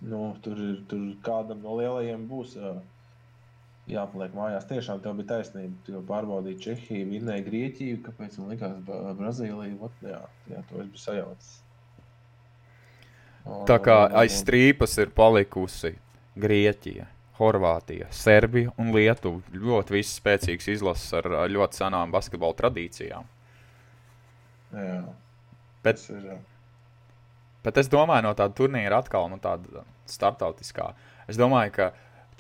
Nu, 0.05 0.21
tur, 0.45 0.61
ir, 0.61 0.77
tur 0.91 1.09
kādam 1.27 1.65
no 1.65 1.75
lielajiem 1.81 2.29
būs 2.31 2.55
uh, 2.61 2.79
jāpaliek 3.91 4.37
mājās. 4.37 4.69
Tiešām 4.71 5.03
tev 5.03 5.19
bija 5.19 5.33
taisnība. 5.33 5.75
Tu 5.89 6.05
pārbaudīji 6.07 6.63
Čehiju, 6.69 7.11
vinnēji 7.11 7.47
Grieķiju, 7.49 7.99
kāpēc 8.07 8.39
man 8.39 8.55
likās 8.55 8.79
Brazīliju. 9.19 9.81
Ot, 9.89 10.01
jā, 10.07 10.23
jā, 10.53 10.63
to 10.71 10.79
es 10.85 10.95
biju 10.95 11.03
sajaucis. 11.03 11.53
Tā 13.69 13.77
kā 13.83 13.99
aiz 14.23 14.39
strīpas 14.39 14.95
ir 15.03 15.11
palikusi 15.13 15.93
Grieķija, 16.41 17.07
Horvātija, 17.39 18.09
Serbija 18.15 18.73
un 18.81 18.91
Lietuva. 18.95 19.43
Ļoti 19.55 19.97
visas 19.97 20.19
spēcīgas 20.21 20.71
izlases 20.77 21.15
ar 21.21 21.29
ļoti 21.51 21.81
senām 21.81 22.15
basketbola 22.15 22.57
tradīcijām. 22.59 23.29
Jā, 24.75 25.01
bet, 25.87 26.03
ir, 26.11 26.23
jā. 26.33 26.39
bet 27.67 27.79
es 27.79 27.91
domāju, 27.91 28.27
no 28.27 28.33
tāda 28.35 28.57
turnīra 28.59 28.99
atkal, 29.03 29.29
no 29.31 29.39
tāda 29.43 29.85
startautiskā. 30.11 30.91
Es 31.31 31.39
domāju, 31.39 31.77
ka 31.77 31.91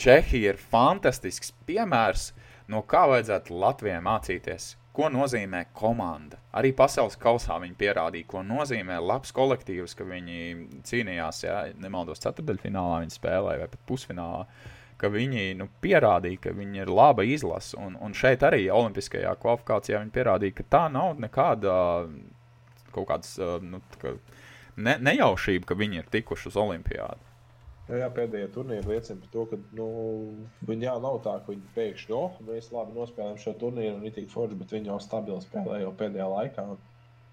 Čehija 0.00 0.54
ir 0.54 0.58
fantastisks 0.58 1.52
piemērs, 1.68 2.32
no 2.66 2.82
kā 2.82 3.04
vajadzētu 3.12 3.54
Latvijai 3.62 4.00
mācīties 4.02 4.72
ko 4.94 5.08
nozīmē 5.10 5.64
komanda. 5.74 6.38
Arī 6.54 6.70
pasaules 6.76 7.16
kausā 7.20 7.56
viņi 7.62 7.74
pierādīja, 7.80 8.28
ko 8.30 8.44
nozīmē 8.46 9.00
labs 9.02 9.34
kolektīvs, 9.34 9.96
ka 9.98 10.06
viņi 10.06 10.38
cīnījās, 10.86 11.42
ja 11.46 11.58
nemaldos, 11.82 12.22
ceturdaļfinālā 12.22 13.02
viņi 13.02 13.16
spēlēja 13.16 13.64
vai 13.64 13.68
pat 13.72 13.84
pusfinālā. 13.90 14.46
Viņi 15.04 15.50
nu, 15.58 15.66
pierādīja, 15.84 16.38
ka 16.46 16.52
viņi 16.56 16.80
ir 16.80 16.88
laba 16.88 17.26
izlase. 17.28 17.74
Un, 17.76 17.98
un 18.00 18.14
šeit 18.16 18.40
arī 18.46 18.62
Olimpiskajā 18.72 19.34
kvalifikācijā 19.42 19.98
viņi 20.00 20.14
pierādīja, 20.14 20.54
ka 20.56 20.64
tā 20.72 20.84
nav 20.94 21.18
nekāda 21.20 21.74
kaut 22.94 23.10
kādas 23.10 23.34
nu, 23.60 23.82
ne, 24.78 24.96
nejaušība, 25.10 25.68
ka 25.68 25.76
viņi 25.76 26.00
ir 26.00 26.10
tikuši 26.14 26.48
uz 26.48 26.56
Olimpiādu. 26.62 27.33
Jā, 27.84 27.98
jā, 28.00 28.06
pēdējā 28.16 28.48
turnīra 28.54 28.88
liecina 28.88 29.20
par 29.20 29.30
to, 29.32 29.42
ka 29.50 29.58
nu, 29.76 29.86
viņi 30.68 30.86
jau 30.86 30.94
nav 31.04 31.18
tā, 31.26 31.34
ka 31.44 31.52
viņi 31.52 31.72
pēkšņi, 31.74 32.14
oh, 32.16 32.38
mēs 32.46 32.70
labi 32.72 32.96
nospēlējām 32.96 33.40
šo 33.42 33.52
turnīru 33.60 33.98
un 33.98 34.06
itī 34.08 34.24
forši, 34.30 34.56
bet 34.62 34.72
viņi 34.72 34.88
jau 34.88 34.96
stabili 35.04 35.44
spēlē 35.44 35.82
jau 35.82 35.90
pēdējā 36.00 36.28
laikā. 36.32 36.64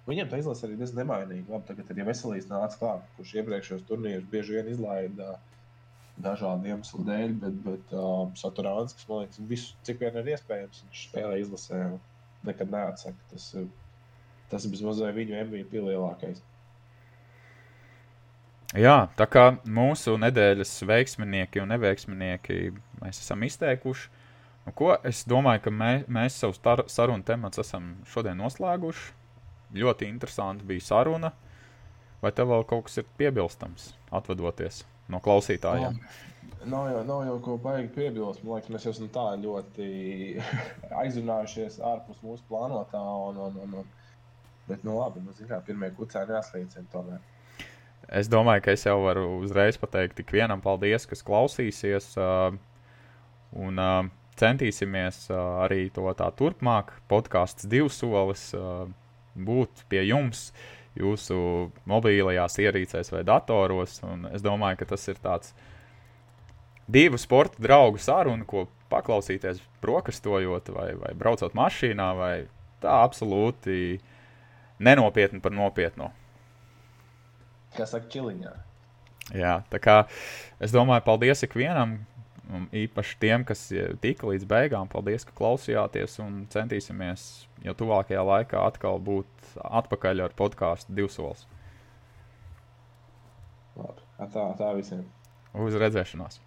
Viņam 0.10 0.32
tā 0.32 0.42
izlase 0.42 0.66
arī 0.68 0.76
diezgan 0.82 1.06
nemainīga. 1.06 1.54
Labi, 1.54 1.68
tagad 1.70 1.96
ir 1.96 2.10
veselīgs 2.10 2.50
nāca 2.52 2.82
klāt, 2.82 3.08
kurš 3.16 3.34
iepriekšējos 3.40 3.88
turnīrus 3.88 4.28
bieži 4.34 4.58
vien 4.58 4.72
izlaida 4.74 5.38
dažādu 6.22 6.68
iemeslu 6.68 7.06
dēļ, 7.08 7.36
bet, 7.46 7.60
bet 7.66 7.94
uh, 7.96 8.26
Saturāns, 8.38 8.98
kas 8.98 9.08
man 9.08 9.24
liekas, 9.24 9.42
visu, 9.54 9.76
cik 9.88 10.04
vien 10.04 10.20
ir 10.20 10.34
iespējams, 10.34 10.84
viņš 10.84 11.04
spēlē 11.08 11.40
izlasē, 11.46 11.84
nekad 12.50 12.74
neatsaka. 12.76 13.30
Tas, 13.32 13.48
tas 14.52 14.68
ir 14.68 14.74
bezmazliet 14.76 15.16
viņu 15.16 15.40
MVP 15.46 15.86
lielākais. 15.88 16.44
Jā, 18.72 19.10
tā 19.20 19.26
kā 19.28 19.50
mūsu 19.68 20.14
nedēļas 20.22 20.78
veiksminieki 20.88 21.60
un 21.60 21.74
neveiksminieki 21.74 22.60
mēs 23.02 23.20
esam 23.20 23.44
izteikuši. 23.44 24.08
Nu, 24.64 24.72
ko 24.78 24.94
es 25.08 25.26
domāju, 25.28 25.66
ka 25.66 25.74
mē, 25.74 25.92
mēs 26.08 26.38
savu 26.40 26.86
sarunu 26.88 27.26
tematu 27.28 27.64
esam 27.66 27.96
šodien 28.08 28.40
noslēguši. 28.40 29.10
Ļoti 29.76 30.08
interesanti 30.08 30.68
bija 30.68 30.86
saruna. 30.86 31.34
Vai 32.22 32.32
tev 32.38 32.52
vēl 32.54 32.64
kaut 32.70 32.86
kas 32.88 33.02
ir 33.02 33.08
piebilstams, 33.18 33.90
atvadoties 34.14 34.84
no 35.12 35.20
klausītājiem? 35.26 35.98
Oh, 35.98 36.68
nav, 36.70 36.88
jau, 36.94 37.02
nav 37.08 37.24
jau 37.28 37.38
ko 37.44 37.58
baigi 37.64 37.90
piebilst. 37.96 38.44
Man 38.46 38.60
liekas, 38.60 38.72
mēs 38.72 38.86
jau 38.88 38.94
esam 38.96 39.10
tā 39.12 39.26
ļoti 39.42 39.90
aizrunājušies 41.02 41.82
ārpus 41.92 42.22
mūsu 42.24 42.46
plānotā. 42.48 43.02
Un, 43.02 43.42
un, 43.50 43.60
un, 43.66 43.76
un, 43.82 43.92
bet, 44.70 44.86
nu, 44.88 45.00
labi, 45.02 45.26
nu, 45.26 45.36
zinām, 45.36 45.66
pirmie 45.68 45.92
kucēni 45.98 46.38
jāslīdina 46.38 46.88
tomēr. 46.94 47.20
Es 48.12 48.28
domāju, 48.28 48.66
ka 48.66 48.74
es 48.76 48.84
jau 48.84 48.98
varu 49.06 49.38
uzreiz 49.40 49.78
pateikt 49.80 50.18
tik 50.20 50.34
vienam 50.36 50.60
paldies, 50.64 51.06
kas 51.08 51.24
klausīsies. 51.24 52.10
Un 53.56 53.80
centīsimies 54.40 55.24
arī 55.32 55.86
to 55.96 56.12
tā 56.20 56.28
turpmāk. 56.36 56.92
Podkāsts 57.12 57.70
divs 57.72 58.02
solis 58.04 58.50
būt 59.36 59.86
pie 59.88 60.04
jums 60.10 60.50
jūsu 61.00 61.72
mobilajās 61.88 62.60
ierīcēs 62.60 63.14
vai 63.16 63.24
datoros. 63.28 64.02
Un 64.04 64.28
es 64.34 64.44
domāju, 64.44 64.82
ka 64.82 64.92
tas 64.92 65.08
ir 65.08 65.24
tāds 65.24 65.56
divu 66.92 67.20
sporta 67.22 67.64
draugu 67.64 68.02
saruna, 68.04 68.44
ko 68.44 68.68
paklausīties 68.92 69.64
brokastojot 69.80 70.74
vai, 70.76 70.90
vai 71.00 71.14
braucot 71.16 71.56
mašīnā, 71.56 72.10
vai 72.20 72.34
tā 72.84 72.98
absolūti 73.06 74.02
nenopietni 74.84 75.40
par 75.40 75.56
nopietnu 75.56 76.12
kā 77.78 77.88
saka, 77.90 78.10
čiliņā. 78.12 78.54
Jā, 79.38 79.62
tā 79.72 79.80
kā 79.80 79.98
es 80.64 80.74
domāju, 80.76 81.06
paldies 81.06 81.46
ikvienam, 81.48 82.00
īpaši 82.76 83.18
tiem, 83.22 83.46
kas 83.48 83.64
tika 84.04 84.28
līdz 84.28 84.48
beigām. 84.50 84.90
Paldies, 84.92 85.24
ka 85.28 85.36
klausījāties 85.38 86.20
un 86.24 86.44
centīsimies 86.52 87.26
jau 87.64 87.76
tuvākajā 87.84 88.26
laikā 88.28 88.66
atkal 88.68 89.00
būt 89.00 89.56
atpakaļ 89.64 90.28
ar 90.28 90.38
podkāstu 90.38 90.96
divsols. 90.98 91.48
Labi, 93.80 94.04
tā, 94.20 94.48
tā 94.60 94.74
visiem. 94.76 95.06
Uz 95.56 95.76
redzēšanos! 95.80 96.42